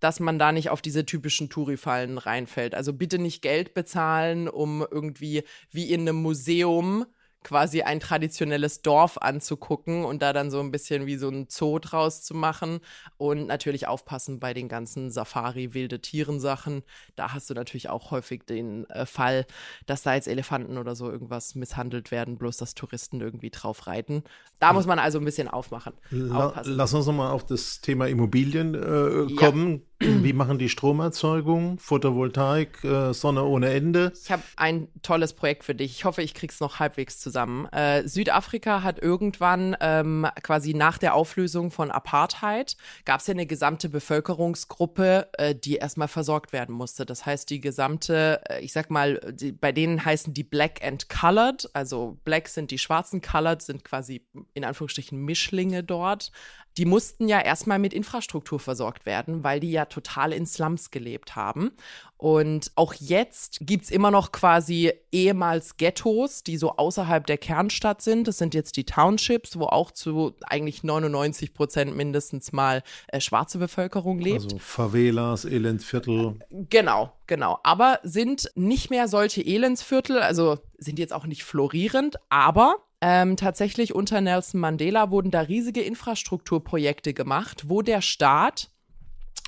dass 0.00 0.20
man 0.20 0.38
da 0.38 0.52
nicht 0.52 0.70
auf 0.70 0.82
diese 0.82 1.06
typischen 1.06 1.48
Touri-Fallen 1.48 2.18
reinfällt. 2.18 2.74
Also 2.74 2.92
bitte 2.92 3.18
nicht 3.18 3.42
Geld 3.42 3.74
bezahlen, 3.74 4.48
um 4.48 4.84
irgendwie 4.90 5.44
wie 5.70 5.92
in 5.92 6.00
einem 6.00 6.16
Museum 6.16 7.06
quasi 7.42 7.82
ein 7.82 8.00
traditionelles 8.00 8.82
Dorf 8.82 9.16
anzugucken 9.18 10.04
und 10.04 10.20
da 10.20 10.32
dann 10.32 10.50
so 10.50 10.60
ein 10.60 10.70
bisschen 10.70 11.06
wie 11.06 11.16
so 11.16 11.28
ein 11.28 11.46
Zoo 11.48 11.78
draus 11.78 12.22
zu 12.22 12.34
machen 12.34 12.80
und 13.16 13.46
natürlich 13.46 13.88
aufpassen 13.88 14.40
bei 14.40 14.52
den 14.52 14.68
ganzen 14.68 15.10
Safari, 15.10 15.72
wilde 15.72 16.00
Tieren-Sachen. 16.00 16.82
Da 17.16 17.32
hast 17.32 17.48
du 17.48 17.54
natürlich 17.54 17.88
auch 17.88 18.10
häufig 18.10 18.44
den 18.44 18.88
äh, 18.90 19.06
Fall, 19.06 19.46
dass 19.86 20.02
da 20.02 20.14
jetzt 20.14 20.28
Elefanten 20.28 20.76
oder 20.76 20.94
so 20.94 21.10
irgendwas 21.10 21.54
misshandelt 21.54 22.10
werden, 22.10 22.36
bloß 22.36 22.58
dass 22.58 22.74
Touristen 22.74 23.20
irgendwie 23.20 23.50
drauf 23.50 23.86
reiten. 23.86 24.22
Da 24.58 24.74
muss 24.74 24.86
man 24.86 24.98
also 24.98 25.18
ein 25.18 25.24
bisschen 25.24 25.48
aufmachen. 25.48 25.94
La 26.10 26.60
lass 26.64 26.92
uns 26.92 27.06
nochmal 27.06 27.30
auf 27.30 27.46
das 27.46 27.80
Thema 27.80 28.06
Immobilien 28.06 28.74
äh, 28.74 29.34
kommen. 29.34 29.72
Ja. 29.72 29.89
Wie 30.02 30.32
machen 30.32 30.58
die 30.58 30.70
Stromerzeugung? 30.70 31.78
Photovoltaik, 31.78 32.82
äh, 32.84 33.12
Sonne 33.12 33.44
ohne 33.44 33.68
Ende? 33.68 34.12
Ich 34.24 34.32
habe 34.32 34.42
ein 34.56 34.88
tolles 35.02 35.34
Projekt 35.34 35.62
für 35.62 35.74
dich. 35.74 35.92
Ich 35.92 36.04
hoffe, 36.06 36.22
ich 36.22 36.32
krieg's 36.32 36.58
noch 36.58 36.78
halbwegs 36.78 37.20
zusammen. 37.20 37.66
Äh, 37.66 38.08
Südafrika 38.08 38.82
hat 38.82 38.98
irgendwann 38.98 39.76
ähm, 39.82 40.26
quasi 40.42 40.72
nach 40.72 40.96
der 40.96 41.14
Auflösung 41.14 41.70
von 41.70 41.90
Apartheid 41.90 42.78
gab 43.04 43.20
es 43.20 43.26
ja 43.26 43.32
eine 43.32 43.44
gesamte 43.44 43.90
Bevölkerungsgruppe, 43.90 45.28
äh, 45.36 45.54
die 45.54 45.76
erstmal 45.76 46.08
versorgt 46.08 46.54
werden 46.54 46.74
musste. 46.74 47.04
Das 47.04 47.26
heißt, 47.26 47.50
die 47.50 47.60
gesamte, 47.60 48.40
äh, 48.48 48.60
ich 48.64 48.72
sag 48.72 48.88
mal, 48.88 49.20
die, 49.34 49.52
bei 49.52 49.70
denen 49.70 50.02
heißen 50.02 50.32
die 50.32 50.44
Black 50.44 50.82
and 50.82 51.10
Colored, 51.10 51.68
also 51.74 52.18
Black 52.24 52.48
sind 52.48 52.70
die 52.70 52.78
Schwarzen, 52.78 53.20
Colored 53.20 53.60
sind 53.60 53.84
quasi 53.84 54.26
in 54.54 54.64
Anführungsstrichen 54.64 55.18
Mischlinge 55.18 55.84
dort 55.84 56.32
die 56.76 56.84
mussten 56.84 57.28
ja 57.28 57.40
erstmal 57.40 57.78
mit 57.78 57.92
Infrastruktur 57.92 58.60
versorgt 58.60 59.04
werden, 59.06 59.42
weil 59.42 59.60
die 59.60 59.70
ja 59.70 59.86
total 59.90 60.32
in 60.32 60.46
Slums 60.46 60.90
gelebt 60.90 61.36
haben. 61.36 61.72
Und 62.16 62.70
auch 62.74 62.92
jetzt 62.94 63.60
gibt 63.62 63.84
es 63.84 63.90
immer 63.90 64.10
noch 64.10 64.30
quasi 64.30 64.92
ehemals 65.10 65.78
Ghettos, 65.78 66.42
die 66.42 66.58
so 66.58 66.76
außerhalb 66.76 67.26
der 67.26 67.38
Kernstadt 67.38 68.02
sind. 68.02 68.28
Das 68.28 68.36
sind 68.36 68.52
jetzt 68.54 68.76
die 68.76 68.84
Townships, 68.84 69.58
wo 69.58 69.64
auch 69.64 69.90
zu 69.90 70.34
eigentlich 70.42 70.84
99 70.84 71.54
Prozent 71.54 71.96
mindestens 71.96 72.52
mal 72.52 72.82
äh, 73.08 73.20
schwarze 73.20 73.58
Bevölkerung 73.58 74.18
lebt. 74.18 74.44
Also 74.44 74.58
Favelas, 74.58 75.46
Elendsviertel. 75.46 76.36
Genau, 76.50 77.12
genau. 77.26 77.58
Aber 77.62 78.00
sind 78.02 78.50
nicht 78.54 78.90
mehr 78.90 79.08
solche 79.08 79.40
Elendsviertel, 79.40 80.18
also 80.18 80.58
sind 80.76 80.98
jetzt 80.98 81.14
auch 81.14 81.26
nicht 81.26 81.44
florierend, 81.44 82.16
aber 82.28 82.76
ähm, 83.00 83.36
tatsächlich 83.36 83.94
unter 83.94 84.20
Nelson 84.20 84.60
Mandela 84.60 85.10
wurden 85.10 85.30
da 85.30 85.40
riesige 85.40 85.80
Infrastrukturprojekte 85.80 87.14
gemacht, 87.14 87.64
wo 87.68 87.80
der 87.80 88.02
Staat 88.02 88.70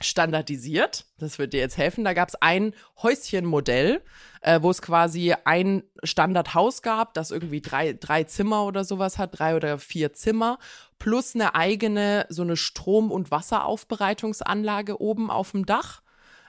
standardisiert, 0.02 1.06
das 1.18 1.38
wird 1.38 1.52
dir 1.52 1.60
jetzt 1.60 1.76
helfen, 1.76 2.04
da 2.04 2.12
gab 2.12 2.28
es 2.28 2.34
ein 2.36 2.74
Häuschenmodell, 3.02 4.02
äh, 4.40 4.60
wo 4.62 4.70
es 4.70 4.82
quasi 4.82 5.34
ein 5.44 5.82
Standardhaus 6.02 6.82
gab, 6.82 7.14
das 7.14 7.30
irgendwie 7.30 7.60
drei, 7.60 7.92
drei 7.92 8.24
Zimmer 8.24 8.64
oder 8.64 8.84
sowas 8.84 9.18
hat, 9.18 9.38
drei 9.38 9.56
oder 9.56 9.78
vier 9.78 10.12
Zimmer, 10.12 10.58
plus 10.98 11.34
eine 11.34 11.54
eigene 11.54 12.26
so 12.28 12.42
eine 12.42 12.56
Strom- 12.56 13.10
und 13.10 13.30
Wasseraufbereitungsanlage 13.30 15.00
oben 15.00 15.30
auf 15.30 15.52
dem 15.52 15.66
Dach, 15.66 16.02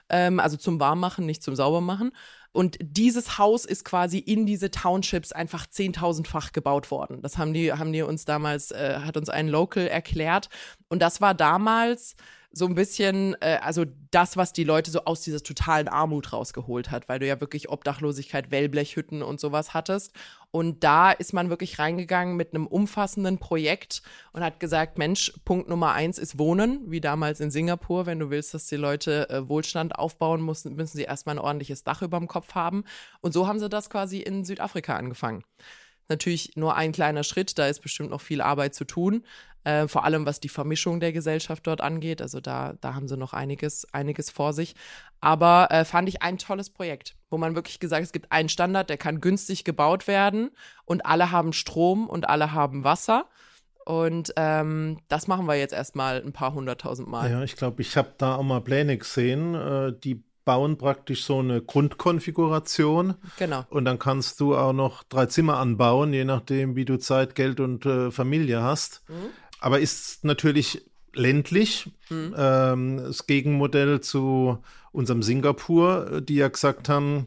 ähm, 0.08 0.40
also 0.40 0.56
zum 0.56 0.80
Warmmachen, 0.80 1.26
nicht 1.26 1.42
zum 1.42 1.56
Saubermachen. 1.56 2.12
Und 2.54 2.78
dieses 2.80 3.36
Haus 3.36 3.64
ist 3.64 3.84
quasi 3.84 4.18
in 4.18 4.46
diese 4.46 4.70
Townships 4.70 5.32
einfach 5.32 5.66
zehntausendfach 5.66 6.52
gebaut 6.52 6.92
worden. 6.92 7.20
Das 7.20 7.36
haben 7.36 7.52
die, 7.52 7.72
haben 7.72 7.92
die 7.92 8.02
uns 8.02 8.26
damals, 8.26 8.70
äh, 8.70 9.00
hat 9.04 9.16
uns 9.16 9.28
ein 9.28 9.48
Local 9.48 9.88
erklärt. 9.88 10.48
Und 10.88 11.02
das 11.02 11.20
war 11.20 11.34
damals 11.34 12.14
so 12.54 12.66
ein 12.66 12.74
bisschen, 12.74 13.36
äh, 13.40 13.58
also 13.60 13.84
das, 14.12 14.36
was 14.36 14.52
die 14.52 14.64
Leute 14.64 14.90
so 14.90 15.04
aus 15.04 15.22
dieser 15.22 15.42
totalen 15.42 15.88
Armut 15.88 16.32
rausgeholt 16.32 16.90
hat, 16.90 17.08
weil 17.08 17.18
du 17.18 17.26
ja 17.26 17.40
wirklich 17.40 17.68
Obdachlosigkeit, 17.68 18.52
Wellblechhütten 18.52 19.22
und 19.22 19.40
sowas 19.40 19.74
hattest. 19.74 20.12
Und 20.52 20.84
da 20.84 21.10
ist 21.10 21.32
man 21.32 21.50
wirklich 21.50 21.80
reingegangen 21.80 22.36
mit 22.36 22.54
einem 22.54 22.68
umfassenden 22.68 23.38
Projekt 23.38 24.02
und 24.32 24.44
hat 24.44 24.60
gesagt, 24.60 24.98
Mensch, 24.98 25.32
Punkt 25.44 25.68
Nummer 25.68 25.92
eins 25.94 26.16
ist 26.16 26.38
Wohnen, 26.38 26.88
wie 26.92 27.00
damals 27.00 27.40
in 27.40 27.50
Singapur. 27.50 28.06
Wenn 28.06 28.20
du 28.20 28.30
willst, 28.30 28.54
dass 28.54 28.68
die 28.68 28.76
Leute 28.76 29.28
äh, 29.30 29.48
Wohlstand 29.48 29.98
aufbauen 29.98 30.44
müssen, 30.44 30.76
müssen 30.76 30.96
sie 30.96 31.02
erstmal 31.02 31.34
ein 31.34 31.44
ordentliches 31.44 31.82
Dach 31.82 32.02
über 32.02 32.18
dem 32.18 32.28
Kopf 32.28 32.54
haben. 32.54 32.84
Und 33.20 33.32
so 33.32 33.48
haben 33.48 33.58
sie 33.58 33.68
das 33.68 33.90
quasi 33.90 34.20
in 34.20 34.44
Südafrika 34.44 34.94
angefangen. 34.94 35.42
Natürlich 36.08 36.52
nur 36.56 36.76
ein 36.76 36.92
kleiner 36.92 37.24
Schritt, 37.24 37.58
da 37.58 37.66
ist 37.66 37.80
bestimmt 37.80 38.10
noch 38.10 38.20
viel 38.20 38.40
Arbeit 38.40 38.74
zu 38.74 38.84
tun, 38.84 39.24
äh, 39.64 39.88
vor 39.88 40.04
allem 40.04 40.26
was 40.26 40.40
die 40.40 40.48
Vermischung 40.48 41.00
der 41.00 41.12
Gesellschaft 41.12 41.66
dort 41.66 41.80
angeht. 41.80 42.20
Also 42.20 42.40
da, 42.40 42.74
da 42.80 42.94
haben 42.94 43.08
sie 43.08 43.16
noch 43.16 43.32
einiges, 43.32 43.86
einiges 43.92 44.30
vor 44.30 44.52
sich. 44.52 44.74
Aber 45.20 45.68
äh, 45.70 45.84
fand 45.84 46.08
ich 46.08 46.22
ein 46.22 46.38
tolles 46.38 46.70
Projekt, 46.70 47.16
wo 47.30 47.38
man 47.38 47.54
wirklich 47.54 47.80
gesagt 47.80 48.04
es 48.04 48.12
gibt 48.12 48.30
einen 48.30 48.50
Standard, 48.50 48.90
der 48.90 48.98
kann 48.98 49.20
günstig 49.20 49.64
gebaut 49.64 50.06
werden 50.06 50.50
und 50.84 51.06
alle 51.06 51.30
haben 51.30 51.52
Strom 51.52 52.08
und 52.08 52.28
alle 52.28 52.52
haben 52.52 52.84
Wasser. 52.84 53.26
Und 53.86 54.32
ähm, 54.36 54.98
das 55.08 55.26
machen 55.26 55.46
wir 55.46 55.56
jetzt 55.56 55.74
erstmal 55.74 56.22
ein 56.22 56.32
paar 56.32 56.54
hunderttausend 56.54 57.08
Mal. 57.08 57.30
Ja, 57.30 57.42
ich 57.42 57.56
glaube, 57.56 57.82
ich 57.82 57.96
habe 57.96 58.14
da 58.16 58.36
auch 58.36 58.42
mal 58.42 58.60
Pläne 58.60 58.96
gesehen, 58.96 59.54
äh, 59.54 59.92
die 59.98 60.24
bauen 60.44 60.78
praktisch 60.78 61.24
so 61.24 61.38
eine 61.38 61.62
Grundkonfiguration. 61.62 63.14
Genau. 63.38 63.64
Und 63.70 63.84
dann 63.84 63.98
kannst 63.98 64.40
du 64.40 64.56
auch 64.56 64.72
noch 64.72 65.02
drei 65.04 65.26
Zimmer 65.26 65.58
anbauen, 65.58 66.12
je 66.12 66.24
nachdem, 66.24 66.76
wie 66.76 66.84
du 66.84 66.98
Zeit, 66.98 67.34
Geld 67.34 67.60
und 67.60 67.86
äh, 67.86 68.10
Familie 68.10 68.62
hast. 68.62 69.02
Mhm. 69.08 69.30
Aber 69.60 69.80
ist 69.80 70.24
natürlich 70.24 70.84
ländlich. 71.14 71.92
Mhm. 72.10 72.34
Ähm, 72.36 72.96
das 72.98 73.26
Gegenmodell 73.26 74.00
zu 74.00 74.58
unserem 74.92 75.22
Singapur, 75.22 76.20
die 76.20 76.36
ja 76.36 76.48
gesagt 76.48 76.88
haben, 76.88 77.26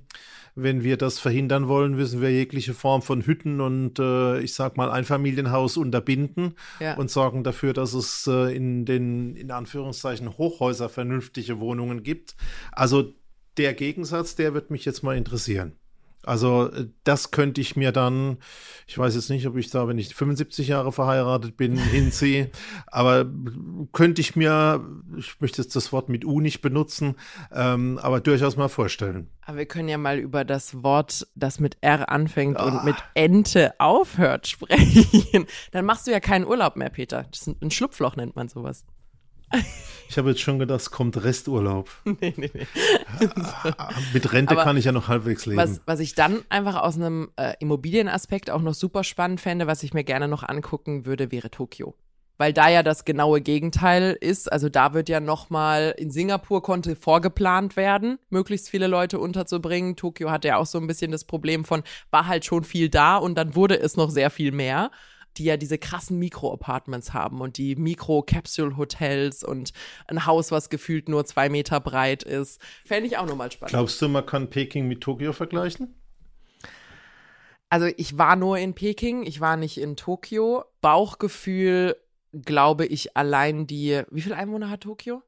wenn 0.58 0.84
wir 0.84 0.98
das 0.98 1.20
verhindern 1.20 1.68
wollen, 1.68 1.96
müssen 1.96 2.20
wir 2.20 2.32
jegliche 2.32 2.74
Form 2.74 3.04
von 3.04 3.26
Hütten 3.26 3.62
und 3.62 4.00
äh, 4.00 4.40
ich 4.40 4.56
sag 4.56 4.76
mal 4.76 4.90
Einfamilienhaus 4.90 5.78
unterbinden 5.78 6.56
ja. 6.80 6.96
und 6.96 7.12
sorgen 7.12 7.44
dafür, 7.44 7.74
dass 7.74 7.94
es 7.94 8.26
äh, 8.26 8.56
in 8.56 8.86
den 8.86 9.36
in 9.36 9.52
Anführungszeichen 9.52 10.38
Hochhäuser 10.38 10.90
vernünftige 10.90 11.60
Wohnungen 11.60 12.02
gibt. 12.02 12.36
Also 12.72 13.14
der 13.58 13.76
Gegensatz, 13.76 14.36
der 14.36 14.56
wird 14.56 14.72
mich 14.72 14.84
jetzt 14.84 15.04
mal 15.04 15.16
interessieren. 15.16 15.74
Also 16.28 16.70
äh, 16.72 16.88
das 17.04 17.32
könnte 17.32 17.62
ich 17.62 17.76
mir 17.76 17.92
dann, 17.92 18.38
ich 18.86 18.98
weiß 18.98 19.16
jetzt 19.16 19.30
nicht, 19.30 19.48
ob 19.48 19.56
ich 19.56 19.70
da, 19.70 19.88
wenn 19.88 19.98
ich 19.98 20.14
75 20.14 20.68
Jahre 20.68 20.92
verheiratet 20.92 21.56
bin, 21.56 21.78
hinziehe, 21.92 22.52
aber 22.88 23.26
könnte 23.94 24.22
ich 24.22 24.36
mir, 24.36 24.86
ich 25.18 25.40
möchte 25.40 25.62
jetzt 25.62 25.76
das 25.76 25.94
Wort 25.94 26.10
mit 26.10 26.26
U 26.26 26.42
nicht 26.42 26.62
benutzen, 26.62 27.16
ähm, 27.54 27.98
aber 28.02 28.20
durchaus 28.20 28.58
mal 28.58 28.68
vorstellen. 28.68 29.30
Aber 29.46 29.58
wir 29.58 29.66
können 29.66 29.88
ja 29.88 29.98
mal 29.98 30.18
über 30.18 30.44
das 30.44 30.84
Wort, 30.84 31.26
das 31.36 31.62
mit 31.62 31.78
R 31.80 32.10
anfängt 32.10 32.58
oh. 32.60 32.66
und 32.66 32.84
mit 32.84 32.98
Ente 33.14 33.74
aufhört, 33.80 34.48
sprechen. 34.48 35.48
Dann 35.72 35.86
machst 35.86 36.08
du 36.08 36.12
ja 36.12 36.20
keinen 36.20 36.46
Urlaub 36.46 36.76
mehr, 36.76 36.90
Peter. 36.90 37.26
Das 37.32 37.48
ist 37.48 37.62
ein 37.62 37.72
Schlupfloch 37.72 38.18
nennt 38.18 38.36
man 38.36 38.50
sowas. 38.50 38.86
Ich 40.10 40.18
habe 40.18 40.30
jetzt 40.30 40.42
schon 40.42 40.60
gedacht, 40.60 40.82
es 40.82 40.92
kommt 40.92 41.22
Resturlaub. 41.24 41.90
nee, 42.06 42.34
nee, 42.38 42.50
nee. 42.54 42.68
Mit 44.14 44.32
Rente 44.32 44.52
Aber 44.52 44.64
kann 44.64 44.78
ich 44.78 44.86
ja 44.86 44.92
noch 44.92 45.08
halbwegs 45.08 45.46
leben. 45.46 45.58
Was, 45.58 45.82
was 45.86 46.00
ich 46.00 46.16
dann 46.16 46.44
einfach 46.50 46.76
aus 46.76 46.96
einem 46.96 47.30
äh, 47.36 47.54
Immobilienaspekt 47.60 48.50
auch 48.50 48.62
noch 48.62 48.74
super 48.74 49.04
spannend 49.04 49.42
fände, 49.42 49.68
was 49.68 49.84
ich 49.84 49.94
mir 49.94 50.04
gerne 50.04 50.28
noch 50.28 50.44
angucken 50.44 51.06
würde, 51.06 51.32
wäre 51.32 51.52
Tokio. 51.52 51.96
Weil 52.40 52.54
da 52.54 52.70
ja 52.70 52.84
das 52.84 53.04
genaue 53.04 53.42
Gegenteil 53.42 54.16
ist. 54.20 54.52
Also 54.52 54.70
da 54.70 54.94
wird 54.94 55.10
ja 55.10 55.20
nochmal, 55.20 55.96
in 55.98 56.12
Singapur 56.12 56.62
konnte 56.62 56.96
vorgeplant 56.96 57.76
werden, 57.76 58.20
möglichst 58.30 58.70
viele 58.70 58.88
Leute 58.88 59.20
unterzubringen. 59.20 59.96
Tokio 59.96 60.30
hatte 60.30 60.50
ja 60.50 60.58
auch 60.58 60.68
so 60.68 60.78
ein 60.78 60.88
bisschen 60.88 61.12
das 61.12 61.26
Problem 61.26 61.66
von, 61.66 61.84
war 62.12 62.28
halt 62.28 62.46
schon 62.46 62.64
viel 62.64 62.90
da 62.90 63.18
und 63.18 63.36
dann 63.36 63.56
wurde 63.56 63.80
es 63.80 63.98
noch 63.98 64.12
sehr 64.12 64.30
viel 64.30 64.52
mehr 64.52 64.92
die 65.38 65.46
ja 65.46 65.58
diese 65.58 65.78
krassen 65.78 66.20
Mikro-Apartments 66.20 67.14
haben 67.14 67.42
und 67.42 67.58
die 67.58 67.76
Mikro-Capsule-Hotels 67.76 69.44
und 69.44 69.74
ein 70.08 70.26
Haus, 70.26 70.52
was 70.52 70.70
gefühlt 70.70 71.10
nur 71.10 71.26
zwei 71.26 71.50
Meter 71.50 71.80
breit 71.80 72.24
ist. 72.24 72.62
Fände 72.86 73.08
ich 73.08 73.18
auch 73.18 73.26
nochmal 73.26 73.52
spannend. 73.52 73.72
Glaubst 73.72 74.02
du, 74.02 74.10
man 74.10 74.26
kann 74.26 74.50
Peking 74.50 74.88
mit 74.88 75.02
Tokio 75.02 75.34
vergleichen? 75.34 75.96
Also 77.70 77.88
ich 77.98 78.18
war 78.18 78.36
nur 78.36 78.58
in 78.58 78.74
Peking, 78.74 79.24
ich 79.24 79.42
war 79.42 79.58
nicht 79.58 79.78
in 79.78 79.96
Tokio. 79.96 80.64
Bauchgefühl, 80.82 81.98
glaube 82.32 82.86
ich, 82.86 83.18
allein 83.18 83.68
die, 83.68 84.04
wie 84.10 84.22
viele 84.22 84.38
Einwohner 84.38 84.70
hat 84.70 84.82
Tokio? 84.82 85.22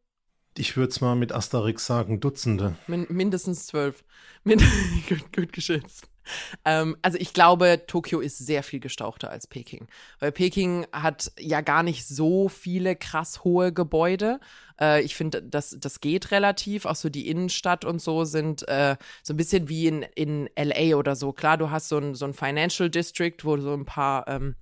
Ich 0.57 0.75
würde 0.75 0.89
es 0.89 1.01
mal 1.01 1.15
mit 1.15 1.31
Asterix 1.31 1.85
sagen, 1.85 2.19
Dutzende. 2.19 2.75
Min 2.87 3.07
mindestens 3.09 3.67
zwölf. 3.67 4.03
Mind 4.43 4.63
gut, 5.09 5.33
gut 5.33 5.53
geschätzt. 5.53 6.08
Ähm, 6.65 6.97
also 7.01 7.17
ich 7.17 7.33
glaube, 7.33 7.83
Tokio 7.87 8.19
ist 8.19 8.37
sehr 8.37 8.63
viel 8.63 8.79
gestauchter 8.79 9.29
als 9.29 9.47
Peking. 9.47 9.87
Weil 10.19 10.31
Peking 10.31 10.85
hat 10.91 11.31
ja 11.39 11.61
gar 11.61 11.83
nicht 11.83 12.07
so 12.07 12.49
viele 12.49 12.95
krass 12.95 13.43
hohe 13.43 13.73
Gebäude. 13.73 14.39
Äh, 14.79 15.01
ich 15.01 15.15
finde, 15.15 15.41
das, 15.41 15.77
das 15.79 15.99
geht 15.99 16.31
relativ. 16.31 16.85
Auch 16.85 16.95
so 16.95 17.09
die 17.09 17.27
Innenstadt 17.27 17.85
und 17.85 18.01
so 18.01 18.25
sind 18.25 18.67
äh, 18.67 18.97
so 19.23 19.33
ein 19.33 19.37
bisschen 19.37 19.69
wie 19.69 19.87
in, 19.87 20.03
in 20.15 20.49
LA 20.57 20.95
oder 20.95 21.15
so. 21.15 21.31
Klar, 21.33 21.57
du 21.57 21.71
hast 21.71 21.89
so 21.89 21.97
ein, 21.97 22.15
so 22.15 22.25
ein 22.25 22.33
Financial 22.33 22.89
District, 22.89 23.37
wo 23.43 23.57
so 23.57 23.73
ein 23.73 23.85
paar 23.85 24.27
ähm, 24.27 24.55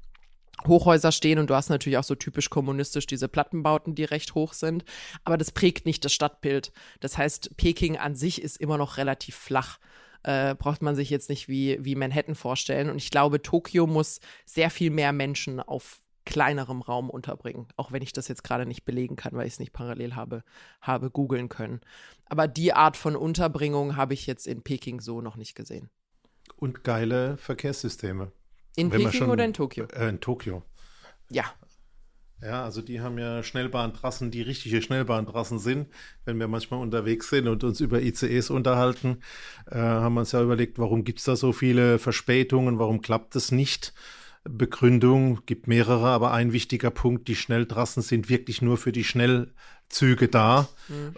Hochhäuser 0.65 1.11
stehen 1.11 1.37
und 1.37 1.49
du 1.49 1.55
hast 1.55 1.69
natürlich 1.69 1.97
auch 1.97 2.03
so 2.03 2.15
typisch 2.15 2.49
kommunistisch 2.49 3.05
diese 3.05 3.27
Plattenbauten, 3.27 3.93
die 3.93 4.05
recht 4.05 4.33
hoch 4.33 4.53
sind. 4.53 4.85
Aber 5.23 5.37
das 5.37 5.51
prägt 5.51 5.85
nicht 5.85 6.03
das 6.03 6.13
Stadtbild. 6.13 6.71
Das 6.99 7.17
heißt, 7.17 7.57
Peking 7.57 7.97
an 7.97 8.15
sich 8.15 8.41
ist 8.41 8.57
immer 8.57 8.77
noch 8.77 8.97
relativ 8.97 9.35
flach. 9.35 9.77
Äh, 10.27 10.55
braucht 10.55 10.81
man 10.81 10.93
sich 10.93 11.09
jetzt 11.09 11.29
nicht 11.29 11.47
wie, 11.47 11.77
wie 11.85 11.95
Manhattan 11.95 12.35
vorstellen. 12.35 12.89
Und 12.89 12.97
ich 12.97 13.11
glaube, 13.11 13.41
Tokio 13.41 13.87
muss 13.87 14.19
sehr 14.45 14.69
viel 14.69 14.91
mehr 14.91 15.13
Menschen 15.13 15.61
auf 15.61 16.01
kleinerem 16.25 16.81
Raum 16.81 17.09
unterbringen. 17.09 17.67
Auch 17.77 17.93
wenn 17.93 18.01
ich 18.01 18.11
das 18.11 18.27
jetzt 18.27 18.43
gerade 18.43 18.65
nicht 18.65 18.83
belegen 18.83 19.15
kann, 19.15 19.31
weil 19.31 19.47
ich 19.47 19.53
es 19.53 19.59
nicht 19.59 19.71
parallel 19.71 20.15
habe, 20.15 20.43
habe 20.81 21.11
googeln 21.11 21.47
können. 21.47 21.79
Aber 22.25 22.49
die 22.49 22.73
Art 22.73 22.97
von 22.97 23.15
Unterbringung 23.15 23.95
habe 23.95 24.13
ich 24.13 24.27
jetzt 24.27 24.47
in 24.47 24.63
Peking 24.63 24.99
so 24.99 25.21
noch 25.21 25.37
nicht 25.37 25.55
gesehen. 25.55 25.89
Und 26.57 26.83
geile 26.83 27.37
Verkehrssysteme. 27.37 28.33
In 28.75 28.91
Wenn 28.91 29.03
Peking 29.03 29.19
schon- 29.19 29.29
oder 29.29 29.45
in 29.45 29.53
Tokio? 29.53 29.85
Äh, 29.93 30.09
in 30.09 30.19
Tokio. 30.19 30.61
Ja. 31.29 31.45
Ja, 32.41 32.63
also 32.63 32.81
die 32.83 33.01
haben 33.01 33.17
ja 33.17 33.41
Schnellbahntrassen, 33.41 34.29
die 34.29 34.43
richtige 34.43 34.81
Schnellbahntrassen 34.81 35.57
sind. 35.57 35.87
Wenn 36.23 36.39
wir 36.39 36.47
manchmal 36.47 36.81
unterwegs 36.81 37.29
sind 37.29 37.47
und 37.47 37.63
uns 37.63 37.79
über 37.79 38.01
ICEs 38.01 38.51
unterhalten, 38.51 39.21
äh, 39.71 39.77
haben 39.79 40.13
wir 40.13 40.19
uns 40.19 40.33
ja 40.33 40.43
überlegt, 40.43 40.77
warum 40.77 41.03
gibt 41.03 41.19
es 41.19 41.25
da 41.25 41.35
so 41.35 41.51
viele 41.51 41.97
Verspätungen, 41.97 42.77
warum 42.77 43.01
klappt 43.01 43.35
es 43.35 43.51
nicht? 43.51 43.93
Begründung 44.43 45.39
gibt 45.45 45.67
mehrere, 45.67 46.07
aber 46.07 46.31
ein 46.31 46.53
wichtiger 46.53 46.91
Punkt, 46.91 47.27
die 47.27 47.35
Schnelltrassen 47.35 48.01
sind 48.01 48.29
wirklich 48.29 48.61
nur 48.61 48.77
für 48.77 48.91
die 48.91 49.03
Schnellzüge 49.03 50.27
da. 50.29 50.69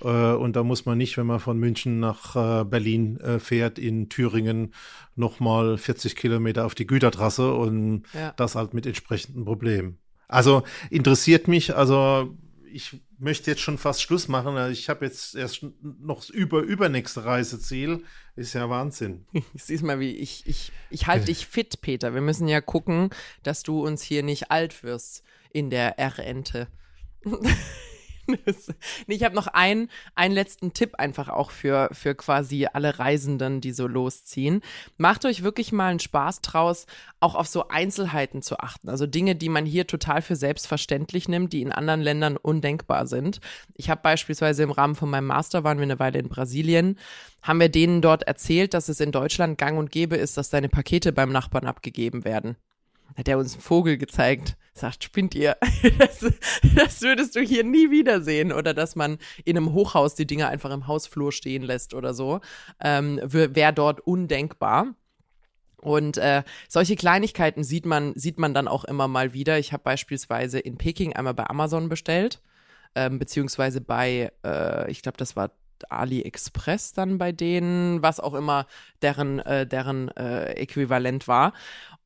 Äh, 0.01 0.07
und 0.33 0.55
da 0.55 0.63
muss 0.63 0.85
man 0.85 0.97
nicht, 0.97 1.17
wenn 1.17 1.27
man 1.27 1.39
von 1.39 1.57
München 1.59 1.99
nach 1.99 2.35
äh, 2.35 2.63
Berlin 2.63 3.17
äh, 3.19 3.39
fährt, 3.39 3.77
in 3.77 4.09
Thüringen 4.09 4.73
nochmal 5.15 5.77
40 5.77 6.15
Kilometer 6.15 6.65
auf 6.65 6.75
die 6.75 6.87
Gütertrasse 6.87 7.53
und 7.53 8.03
Ja. 8.13 8.31
das 8.37 8.55
halt 8.55 8.73
mit 8.73 8.85
entsprechenden 8.85 9.45
Problemen. 9.45 9.99
Also 10.29 10.63
interessiert 10.89 11.47
mich, 11.47 11.75
also 11.75 12.37
ich 12.71 13.01
möchte 13.17 13.51
jetzt 13.51 13.61
schon 13.61 13.77
fast 13.77 14.01
Schluss 14.01 14.27
machen. 14.27 14.55
Also 14.55 14.71
Ich 14.71 14.87
habe 14.87 15.05
jetzt 15.05 15.35
erst 15.35 15.65
noch 15.81 16.19
das 16.19 16.29
über 16.29 16.61
übernächste 16.61 17.25
Reiseziel. 17.25 18.03
Ist 18.35 18.53
ja 18.53 18.69
Wahnsinn. 18.69 19.25
Siehst 19.55 19.83
mal, 19.83 19.99
wie 19.99 20.15
ich, 20.15 20.43
ich, 20.45 20.71
ich 20.89 21.07
halte 21.07 21.25
dich 21.25 21.47
fit, 21.47 21.81
Peter. 21.81 22.13
Wir 22.13 22.21
müssen 22.21 22.47
ja 22.47 22.61
gucken, 22.61 23.09
dass 23.43 23.63
du 23.63 23.85
uns 23.85 24.01
hier 24.01 24.23
nicht 24.23 24.51
alt 24.51 24.83
wirst 24.83 25.23
in 25.51 25.69
der 25.69 25.99
R-Ente. 25.99 26.67
nee, 29.07 29.15
ich 29.15 29.23
habe 29.23 29.35
noch 29.35 29.47
einen, 29.47 29.89
einen 30.15 30.33
letzten 30.33 30.73
Tipp 30.73 30.95
einfach 30.95 31.29
auch 31.29 31.51
für, 31.51 31.89
für 31.91 32.15
quasi 32.15 32.67
alle 32.71 32.99
Reisenden, 32.99 33.61
die 33.61 33.71
so 33.71 33.87
losziehen. 33.87 34.61
Macht 34.97 35.25
euch 35.25 35.43
wirklich 35.43 35.71
mal 35.71 35.89
einen 35.89 35.99
Spaß 35.99 36.41
draus, 36.41 36.85
auch 37.19 37.35
auf 37.35 37.47
so 37.47 37.67
Einzelheiten 37.67 38.41
zu 38.41 38.59
achten. 38.59 38.89
Also 38.89 39.07
Dinge, 39.07 39.35
die 39.35 39.49
man 39.49 39.65
hier 39.65 39.87
total 39.87 40.21
für 40.21 40.35
selbstverständlich 40.35 41.27
nimmt, 41.27 41.53
die 41.53 41.61
in 41.61 41.71
anderen 41.71 42.01
Ländern 42.01 42.37
undenkbar 42.37 43.07
sind. 43.07 43.39
Ich 43.75 43.89
habe 43.89 44.01
beispielsweise 44.01 44.63
im 44.63 44.71
Rahmen 44.71 44.95
von 44.95 45.09
meinem 45.09 45.27
Master, 45.27 45.63
waren 45.63 45.77
wir 45.77 45.83
eine 45.83 45.99
Weile 45.99 46.19
in 46.19 46.29
Brasilien, 46.29 46.97
haben 47.41 47.59
wir 47.59 47.69
denen 47.69 48.01
dort 48.01 48.23
erzählt, 48.23 48.73
dass 48.73 48.89
es 48.89 48.99
in 48.99 49.11
Deutschland 49.11 49.57
gang 49.57 49.77
und 49.77 49.91
gäbe 49.91 50.15
ist, 50.15 50.37
dass 50.37 50.49
deine 50.49 50.69
Pakete 50.69 51.11
beim 51.11 51.31
Nachbarn 51.31 51.67
abgegeben 51.67 52.25
werden. 52.25 52.57
Hat 53.15 53.27
er 53.27 53.37
uns 53.37 53.53
einen 53.53 53.61
Vogel 53.61 53.97
gezeigt, 53.97 54.57
sagt, 54.73 55.03
spinnt 55.03 55.35
ihr. 55.35 55.57
Das, 55.97 56.19
das 56.75 57.01
würdest 57.01 57.35
du 57.35 57.41
hier 57.41 57.63
nie 57.63 57.89
wiedersehen. 57.89 58.51
Oder 58.51 58.73
dass 58.73 58.95
man 58.95 59.17
in 59.43 59.57
einem 59.57 59.73
Hochhaus 59.73 60.15
die 60.15 60.27
Dinge 60.27 60.47
einfach 60.47 60.71
im 60.71 60.87
Hausflur 60.87 61.31
stehen 61.31 61.63
lässt 61.63 61.93
oder 61.93 62.13
so. 62.13 62.41
Ähm, 62.79 63.19
Wäre 63.23 63.73
dort 63.73 64.01
undenkbar. 64.01 64.93
Und 65.81 66.17
äh, 66.17 66.43
solche 66.67 66.95
Kleinigkeiten 66.95 67.63
sieht 67.63 67.85
man, 67.85 68.13
sieht 68.15 68.37
man 68.37 68.53
dann 68.53 68.67
auch 68.67 68.83
immer 68.85 69.07
mal 69.07 69.33
wieder. 69.33 69.57
Ich 69.59 69.71
habe 69.71 69.83
beispielsweise 69.83 70.59
in 70.59 70.77
Peking 70.77 71.13
einmal 71.13 71.33
bei 71.33 71.49
Amazon 71.49 71.89
bestellt, 71.89 72.41
ähm, 72.95 73.19
beziehungsweise 73.19 73.79
bei, 73.81 74.31
äh, 74.45 74.91
ich 74.91 75.01
glaube, 75.01 75.17
das 75.17 75.35
war 75.35 75.51
AliExpress 75.87 76.91
dann 76.91 77.17
bei 77.17 77.31
denen, 77.31 78.01
was 78.01 78.19
auch 78.19 78.33
immer 78.33 78.65
deren, 79.01 79.39
äh, 79.39 79.65
deren 79.65 80.09
äh, 80.09 80.51
Äquivalent 80.53 81.27
war. 81.29 81.53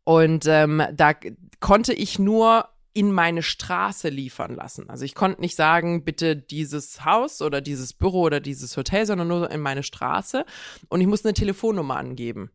Und 0.03 0.45
ähm, 0.47 0.83
da 0.93 1.13
konnte 1.59 1.93
ich 1.93 2.19
nur 2.19 2.67
in 2.93 3.11
meine 3.11 3.41
Straße 3.41 4.09
liefern 4.09 4.53
lassen. 4.53 4.89
Also 4.89 5.03
ich 5.05 5.15
konnte 5.15 5.41
nicht 5.41 5.55
sagen, 5.55 6.03
bitte 6.03 6.35
dieses 6.35 7.05
Haus 7.05 7.41
oder 7.41 7.59
dieses 7.59 7.93
Büro 7.93 8.21
oder 8.21 8.39
dieses 8.39 8.77
Hotel, 8.77 9.05
sondern 9.05 9.27
nur 9.27 9.49
in 9.49 9.61
meine 9.61 9.81
Straße. 9.81 10.45
Und 10.89 11.01
ich 11.01 11.07
musste 11.07 11.29
eine 11.29 11.33
Telefonnummer 11.33 11.97
angeben. 11.97 12.51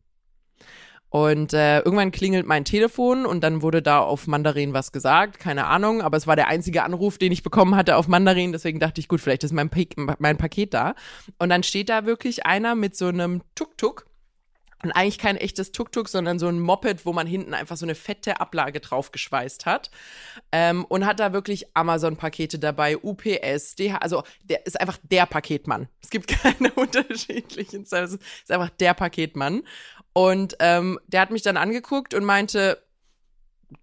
Und 1.09 1.53
äh, 1.53 1.79
irgendwann 1.79 2.11
klingelt 2.11 2.45
mein 2.45 2.65
Telefon 2.65 3.25
und 3.25 3.43
dann 3.43 3.63
wurde 3.63 3.81
da 3.81 3.99
auf 3.99 4.27
Mandarin 4.27 4.73
was 4.73 4.91
gesagt, 4.91 5.39
keine 5.39 5.65
Ahnung, 5.65 6.03
aber 6.03 6.17
es 6.17 6.27
war 6.27 6.35
der 6.35 6.47
einzige 6.49 6.83
Anruf, 6.83 7.17
den 7.17 7.31
ich 7.31 7.41
bekommen 7.41 7.75
hatte 7.75 7.95
auf 7.95 8.07
Mandarin, 8.07 8.51
deswegen 8.51 8.79
dachte 8.79 9.01
ich, 9.01 9.07
gut, 9.07 9.19
vielleicht 9.19 9.43
ist 9.43 9.51
mein, 9.51 9.71
Pa- 9.71 10.15
mein 10.19 10.37
Paket 10.37 10.75
da. 10.75 10.93
Und 11.39 11.49
dann 11.49 11.63
steht 11.63 11.89
da 11.89 12.05
wirklich 12.05 12.45
einer 12.45 12.75
mit 12.75 12.95
so 12.95 13.07
einem 13.07 13.41
Tuk-Tuk 13.55 14.05
und 14.83 14.91
eigentlich 14.91 15.17
kein 15.17 15.35
echtes 15.35 15.71
Tuk-Tuk, 15.71 16.07
sondern 16.07 16.39
so 16.39 16.47
ein 16.47 16.59
Moped, 16.59 17.05
wo 17.05 17.13
man 17.13 17.27
hinten 17.27 17.53
einfach 17.53 17.75
so 17.75 17.85
eine 17.85 17.95
fette 17.95 18.39
Ablage 18.39 18.79
draufgeschweißt 18.79 19.65
hat. 19.65 19.91
Ähm, 20.51 20.85
und 20.85 21.05
hat 21.05 21.19
da 21.19 21.33
wirklich 21.33 21.75
Amazon-Pakete 21.75 22.59
dabei, 22.59 22.97
UPS, 22.97 23.75
DH, 23.75 23.97
also 23.97 24.23
der 24.43 24.65
ist 24.65 24.79
einfach 24.79 24.97
der 25.03 25.25
Paketmann. 25.25 25.89
Es 26.01 26.09
gibt 26.09 26.27
keine 26.27 26.71
unterschiedlichen, 26.73 27.83
es 27.83 27.91
ist 27.91 28.51
einfach 28.51 28.69
der 28.69 28.93
Paketmann. 28.93 29.63
Und 30.13 30.55
ähm, 30.59 30.99
der 31.07 31.21
hat 31.21 31.31
mich 31.31 31.41
dann 31.41 31.57
angeguckt 31.57 32.13
und 32.13 32.23
meinte, 32.23 32.81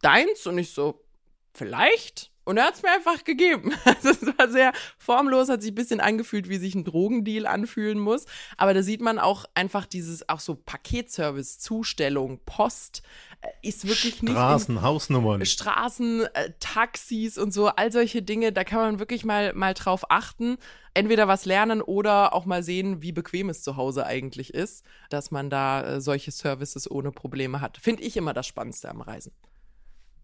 deins? 0.02 0.46
Und 0.46 0.58
ich 0.58 0.72
so, 0.72 1.04
vielleicht? 1.52 2.30
Und 2.46 2.58
er 2.58 2.66
hat 2.66 2.74
es 2.76 2.82
mir 2.82 2.92
einfach 2.92 3.24
gegeben. 3.24 3.74
Also 3.84 4.10
es 4.10 4.38
war 4.38 4.48
sehr 4.48 4.72
formlos, 4.98 5.48
hat 5.48 5.62
sich 5.62 5.72
ein 5.72 5.74
bisschen 5.74 6.00
angefühlt, 6.00 6.48
wie 6.48 6.58
sich 6.58 6.74
ein 6.74 6.84
Drogendeal 6.84 7.46
anfühlen 7.46 7.98
muss. 7.98 8.24
Aber 8.56 8.72
da 8.72 8.82
sieht 8.82 9.00
man 9.00 9.18
auch 9.18 9.46
einfach 9.54 9.86
dieses, 9.86 10.28
auch 10.28 10.40
so 10.40 10.54
Paketservice, 10.54 11.58
Zustellung, 11.58 12.40
Post, 12.46 13.02
äh, 13.40 13.48
ist 13.62 13.86
wirklich 13.86 14.22
nicht 14.22 14.30
in 14.30 14.36
Straßen, 14.36 14.82
Hausnummern. 14.82 15.44
Straßen, 15.44 16.26
äh, 16.34 16.52
Taxis 16.60 17.36
und 17.36 17.52
so, 17.52 17.68
all 17.68 17.90
solche 17.90 18.22
Dinge, 18.22 18.52
da 18.52 18.64
kann 18.64 18.78
man 18.78 18.98
wirklich 18.98 19.24
mal, 19.24 19.52
mal 19.54 19.74
drauf 19.74 20.10
achten. 20.10 20.56
Entweder 20.94 21.26
was 21.28 21.46
lernen 21.46 21.82
oder 21.82 22.32
auch 22.32 22.46
mal 22.46 22.62
sehen, 22.62 23.02
wie 23.02 23.12
bequem 23.12 23.48
es 23.48 23.62
zu 23.62 23.76
Hause 23.76 24.06
eigentlich 24.06 24.54
ist, 24.54 24.84
dass 25.10 25.30
man 25.30 25.50
da 25.50 25.96
äh, 25.96 26.00
solche 26.00 26.30
Services 26.30 26.88
ohne 26.90 27.10
Probleme 27.10 27.60
hat. 27.60 27.78
Finde 27.78 28.02
ich 28.04 28.16
immer 28.16 28.32
das 28.32 28.46
Spannendste 28.46 28.88
am 28.88 29.00
Reisen. 29.00 29.32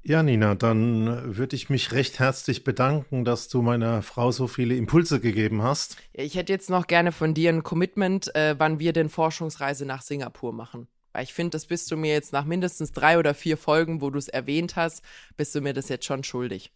Ja, 0.05 0.24
Nina, 0.24 0.57
dann 0.57 1.36
würde 1.36 1.55
ich 1.55 1.70
mich 1.70 1.92
recht 1.92 2.18
herzlich 2.18 2.64
bedanken, 2.64 3.24
dass 3.24 3.46
du 3.46 3.62
meiner 3.62 4.03
Frau 4.03 4.32
so 4.32 4.48
viele 4.48 4.74
Impulse 4.74 5.20
gegeben 5.20 5.62
hast. 5.62 5.96
Ich 6.12 6.34
hätte 6.34 6.53
jetzt 6.53 6.70
noch 6.70 6.88
gerne 6.88 7.12
von 7.12 7.34
dir 7.34 7.50
ein 7.50 7.62
Commitment, 7.62 8.34
äh, 8.34 8.57
wann 8.59 8.80
wir 8.80 8.92
denn 8.92 9.09
Forschungsreise 9.09 9.86
nach 9.86 10.03
Singapur 10.03 10.53
machen. 10.53 10.88
Weil 11.12 11.22
ich 11.22 11.32
finde, 11.32 11.50
das 11.50 11.66
bist 11.66 11.88
du 11.92 11.96
mir 11.96 12.12
jetzt 12.12 12.32
nach 12.32 12.44
mindestens 12.44 12.90
drei 12.90 13.16
oder 13.16 13.32
vier 13.32 13.57
Folgen, 13.57 14.00
wo 14.00 14.11
du 14.11 14.18
es 14.18 14.26
erwähnt 14.26 14.74
hast, 14.74 15.05
bist 15.36 15.55
du 15.55 15.61
mir 15.61 15.72
das 15.72 15.88
jetzt 15.88 16.05
schon 16.05 16.24
schuldig. 16.24 16.72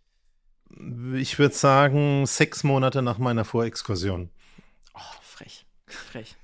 Ich 1.16 1.38
würde 1.38 1.54
sagen, 1.54 2.26
sechs 2.26 2.62
Monate 2.62 3.02
nach 3.02 3.18
meiner 3.18 3.44
Vorexkursion. 3.44 4.30
Oh, 4.94 5.20
frech. 5.22 5.66
Frech. 5.86 6.36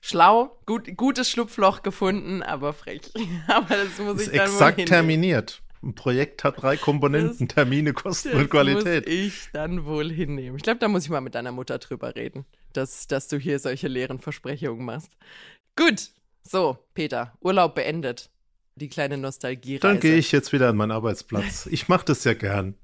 Schlau, 0.00 0.58
gut, 0.64 0.96
gutes 0.96 1.28
Schlupfloch 1.28 1.82
gefunden, 1.82 2.42
aber 2.42 2.72
frech. 2.72 3.02
aber 3.48 3.76
das 3.76 3.98
muss 3.98 4.22
Ist 4.22 4.28
ich 4.28 4.38
dann 4.38 4.50
exakt 4.50 4.86
terminiert. 4.86 5.60
Ein 5.82 5.94
Projekt 5.94 6.44
hat 6.44 6.60
drei 6.62 6.76
Komponenten, 6.76 7.48
Das- 7.48 7.54
Termine, 7.54 7.92
Kosten 7.94 8.32
und 8.36 8.50
Qualität. 8.50 9.06
muss 9.06 9.14
ich 9.14 9.48
dann 9.52 9.86
wohl 9.86 10.10
hinnehmen. 10.12 10.56
Ich 10.56 10.62
glaube, 10.62 10.78
da 10.78 10.88
muss 10.88 11.04
ich 11.04 11.10
mal 11.10 11.22
mit 11.22 11.34
deiner 11.34 11.52
Mutter 11.52 11.78
drüber 11.78 12.14
reden, 12.14 12.44
dass, 12.74 13.06
dass 13.06 13.28
du 13.28 13.38
hier 13.38 13.58
solche 13.58 13.88
leeren 13.88 14.18
Versprechungen 14.18 14.84
machst. 14.84 15.10
Gut, 15.76 16.10
so, 16.42 16.76
Peter, 16.94 17.32
Urlaub 17.40 17.74
beendet. 17.74 18.30
Die 18.76 18.88
kleine 18.88 19.16
Nostalgiereise. 19.18 19.80
Dann 19.80 20.00
gehe 20.00 20.16
ich 20.16 20.32
jetzt 20.32 20.52
wieder 20.52 20.68
an 20.68 20.76
meinen 20.76 20.92
Arbeitsplatz. 20.92 21.66
Ich 21.66 21.88
mache 21.88 22.04
das 22.06 22.24
ja 22.24 22.34
gern. 22.34 22.74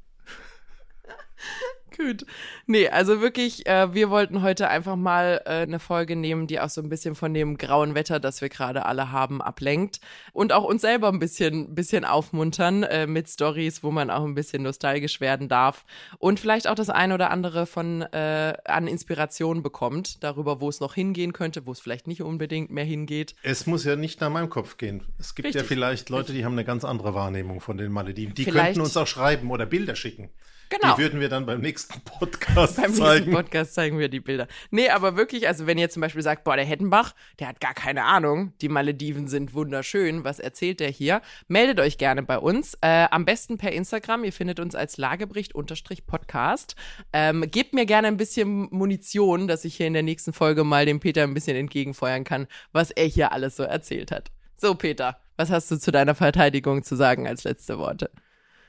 Gut. 1.96 2.26
Nee, 2.66 2.88
also 2.88 3.20
wirklich, 3.20 3.66
äh, 3.66 3.94
wir 3.94 4.10
wollten 4.10 4.42
heute 4.42 4.68
einfach 4.68 4.96
mal 4.96 5.40
äh, 5.46 5.50
eine 5.62 5.78
Folge 5.78 6.16
nehmen, 6.16 6.46
die 6.46 6.60
auch 6.60 6.68
so 6.68 6.80
ein 6.82 6.88
bisschen 6.88 7.14
von 7.14 7.32
dem 7.32 7.56
grauen 7.56 7.94
Wetter, 7.94 8.20
das 8.20 8.40
wir 8.40 8.48
gerade 8.48 8.84
alle 8.86 9.12
haben, 9.12 9.40
ablenkt. 9.40 10.00
Und 10.32 10.52
auch 10.52 10.64
uns 10.64 10.82
selber 10.82 11.08
ein 11.08 11.18
bisschen, 11.18 11.74
bisschen 11.74 12.04
aufmuntern 12.04 12.82
äh, 12.82 13.06
mit 13.06 13.28
Stories, 13.28 13.82
wo 13.82 13.90
man 13.90 14.10
auch 14.10 14.24
ein 14.24 14.34
bisschen 14.34 14.62
nostalgisch 14.62 15.20
werden 15.20 15.48
darf. 15.48 15.84
Und 16.18 16.38
vielleicht 16.40 16.68
auch 16.68 16.74
das 16.74 16.90
ein 16.90 17.12
oder 17.12 17.30
andere 17.30 17.66
von 17.66 18.02
äh, 18.02 18.54
an 18.64 18.88
Inspiration 18.88 19.62
bekommt, 19.62 20.22
darüber, 20.22 20.60
wo 20.60 20.68
es 20.68 20.80
noch 20.80 20.94
hingehen 20.94 21.32
könnte, 21.32 21.66
wo 21.66 21.72
es 21.72 21.80
vielleicht 21.80 22.06
nicht 22.06 22.22
unbedingt 22.22 22.70
mehr 22.70 22.84
hingeht. 22.84 23.34
Es 23.42 23.66
muss 23.66 23.84
ja 23.84 23.96
nicht 23.96 24.20
nach 24.20 24.30
meinem 24.30 24.50
Kopf 24.50 24.76
gehen. 24.76 25.02
Es 25.18 25.34
gibt 25.34 25.46
ja 25.54 25.60
Richtig. 25.60 25.68
vielleicht 25.68 26.10
Leute, 26.10 26.32
die 26.32 26.44
haben 26.44 26.52
eine 26.52 26.64
ganz 26.64 26.84
andere 26.84 27.14
Wahrnehmung 27.14 27.60
von 27.60 27.76
den 27.78 27.90
Malediven. 27.92 28.34
Die 28.34 28.44
Vielleicht- 28.44 28.66
könnten 28.66 28.80
uns 28.82 28.96
auch 28.96 29.06
schreiben 29.06 29.50
oder 29.50 29.66
Bilder 29.66 29.96
schicken. 29.96 30.28
Genau. 30.68 30.96
Die 30.96 31.02
würden 31.02 31.20
wir 31.20 31.28
dann 31.28 31.46
beim 31.46 31.60
nächsten 31.60 32.00
Podcast 32.00 32.76
Beim 32.76 32.92
zeigen. 32.92 33.14
nächsten 33.14 33.30
Podcast 33.32 33.74
zeigen 33.74 33.98
wir 33.98 34.08
die 34.08 34.20
Bilder. 34.20 34.48
Nee, 34.70 34.88
aber 34.88 35.16
wirklich, 35.16 35.46
also 35.46 35.66
wenn 35.66 35.78
ihr 35.78 35.88
zum 35.90 36.00
Beispiel 36.00 36.22
sagt, 36.22 36.44
boah, 36.44 36.56
der 36.56 36.64
Hettenbach, 36.64 37.14
der 37.38 37.48
hat 37.48 37.60
gar 37.60 37.74
keine 37.74 38.04
Ahnung, 38.04 38.52
die 38.60 38.68
Malediven 38.68 39.28
sind 39.28 39.54
wunderschön, 39.54 40.24
was 40.24 40.38
erzählt 40.40 40.80
der 40.80 40.90
hier? 40.90 41.22
Meldet 41.48 41.78
euch 41.80 41.98
gerne 41.98 42.22
bei 42.22 42.38
uns. 42.38 42.74
Äh, 42.80 43.06
am 43.10 43.24
besten 43.24 43.58
per 43.58 43.72
Instagram, 43.72 44.24
ihr 44.24 44.32
findet 44.32 44.58
uns 44.58 44.74
als 44.74 44.96
Lagebericht-Podcast. 44.96 46.74
Ähm, 47.12 47.44
gebt 47.50 47.74
mir 47.74 47.86
gerne 47.86 48.08
ein 48.08 48.16
bisschen 48.16 48.68
Munition, 48.70 49.46
dass 49.48 49.64
ich 49.64 49.76
hier 49.76 49.86
in 49.86 49.92
der 49.92 50.02
nächsten 50.02 50.32
Folge 50.32 50.64
mal 50.64 50.86
dem 50.86 51.00
Peter 51.00 51.22
ein 51.22 51.34
bisschen 51.34 51.56
entgegenfeuern 51.56 52.24
kann, 52.24 52.46
was 52.72 52.90
er 52.90 53.06
hier 53.06 53.32
alles 53.32 53.56
so 53.56 53.62
erzählt 53.62 54.10
hat. 54.10 54.30
So, 54.56 54.74
Peter, 54.74 55.20
was 55.36 55.50
hast 55.50 55.70
du 55.70 55.78
zu 55.78 55.92
deiner 55.92 56.14
Verteidigung 56.14 56.82
zu 56.82 56.96
sagen 56.96 57.26
als 57.28 57.44
letzte 57.44 57.78
Worte? 57.78 58.10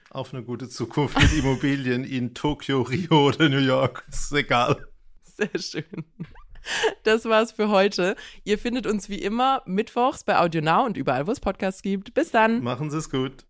Auf 0.09 0.33
eine 0.33 0.41
gute 0.43 0.69
Zukunft 0.69 1.19
mit 1.19 1.33
Immobilien 1.33 2.05
in 2.05 2.33
Tokio, 2.33 2.81
Rio 2.81 3.27
oder 3.27 3.49
New 3.49 3.59
York. 3.59 4.05
Ist 4.09 4.31
egal. 4.31 4.77
Sehr 5.23 5.49
schön. 5.59 6.05
Das 7.03 7.25
war's 7.25 7.51
für 7.51 7.69
heute. 7.69 8.15
Ihr 8.43 8.57
findet 8.57 8.87
uns 8.87 9.09
wie 9.09 9.21
immer 9.21 9.61
mittwochs 9.65 10.23
bei 10.23 10.37
AudioNow 10.39 10.85
und 10.85 10.97
überall, 10.97 11.27
wo 11.27 11.31
es 11.31 11.39
Podcasts 11.39 11.81
gibt. 11.81 12.13
Bis 12.13 12.31
dann. 12.31 12.63
Machen 12.63 12.89
Sie 12.89 12.97
es 12.97 13.09
gut. 13.09 13.45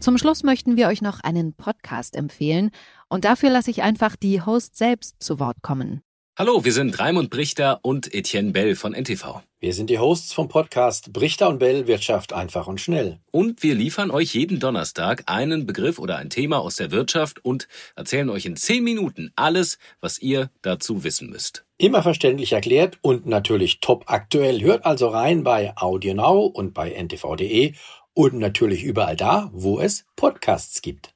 Zum 0.00 0.16
Schluss 0.16 0.42
möchten 0.42 0.76
wir 0.76 0.88
euch 0.88 1.02
noch 1.02 1.20
einen 1.20 1.52
Podcast 1.52 2.16
empfehlen 2.16 2.70
und 3.08 3.26
dafür 3.26 3.50
lasse 3.50 3.70
ich 3.70 3.82
einfach 3.82 4.16
die 4.16 4.40
Host 4.40 4.76
selbst 4.76 5.22
zu 5.22 5.38
Wort 5.38 5.62
kommen. 5.62 6.02
Hallo, 6.40 6.64
wir 6.64 6.72
sind 6.72 6.98
Raimund 6.98 7.28
Brichter 7.28 7.80
und 7.82 8.14
Etienne 8.14 8.52
Bell 8.52 8.74
von 8.74 8.94
NTV. 8.94 9.42
Wir 9.60 9.74
sind 9.74 9.90
die 9.90 9.98
Hosts 9.98 10.32
vom 10.32 10.48
Podcast 10.48 11.12
Brichter 11.12 11.50
und 11.50 11.58
Bell 11.58 11.86
Wirtschaft 11.86 12.32
einfach 12.32 12.66
und 12.66 12.80
schnell. 12.80 13.18
Und 13.30 13.62
wir 13.62 13.74
liefern 13.74 14.10
euch 14.10 14.32
jeden 14.32 14.58
Donnerstag 14.58 15.24
einen 15.26 15.66
Begriff 15.66 15.98
oder 15.98 16.16
ein 16.16 16.30
Thema 16.30 16.60
aus 16.60 16.76
der 16.76 16.92
Wirtschaft 16.92 17.44
und 17.44 17.68
erzählen 17.94 18.30
euch 18.30 18.46
in 18.46 18.56
zehn 18.56 18.82
Minuten 18.82 19.32
alles, 19.36 19.76
was 20.00 20.18
ihr 20.18 20.48
dazu 20.62 21.04
wissen 21.04 21.28
müsst. 21.28 21.66
Immer 21.76 22.02
verständlich 22.02 22.54
erklärt 22.54 22.96
und 23.02 23.26
natürlich 23.26 23.80
top 23.80 24.04
aktuell. 24.06 24.62
Hört 24.62 24.86
also 24.86 25.08
rein 25.08 25.42
bei 25.44 25.76
AudioNow 25.76 26.54
und 26.54 26.72
bei 26.72 26.90
ntv.de 26.92 27.74
und 28.14 28.32
natürlich 28.38 28.82
überall 28.82 29.16
da, 29.16 29.50
wo 29.52 29.78
es 29.78 30.06
Podcasts 30.16 30.80
gibt. 30.80 31.12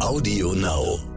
Audio 0.00 0.52
Now. 0.52 1.13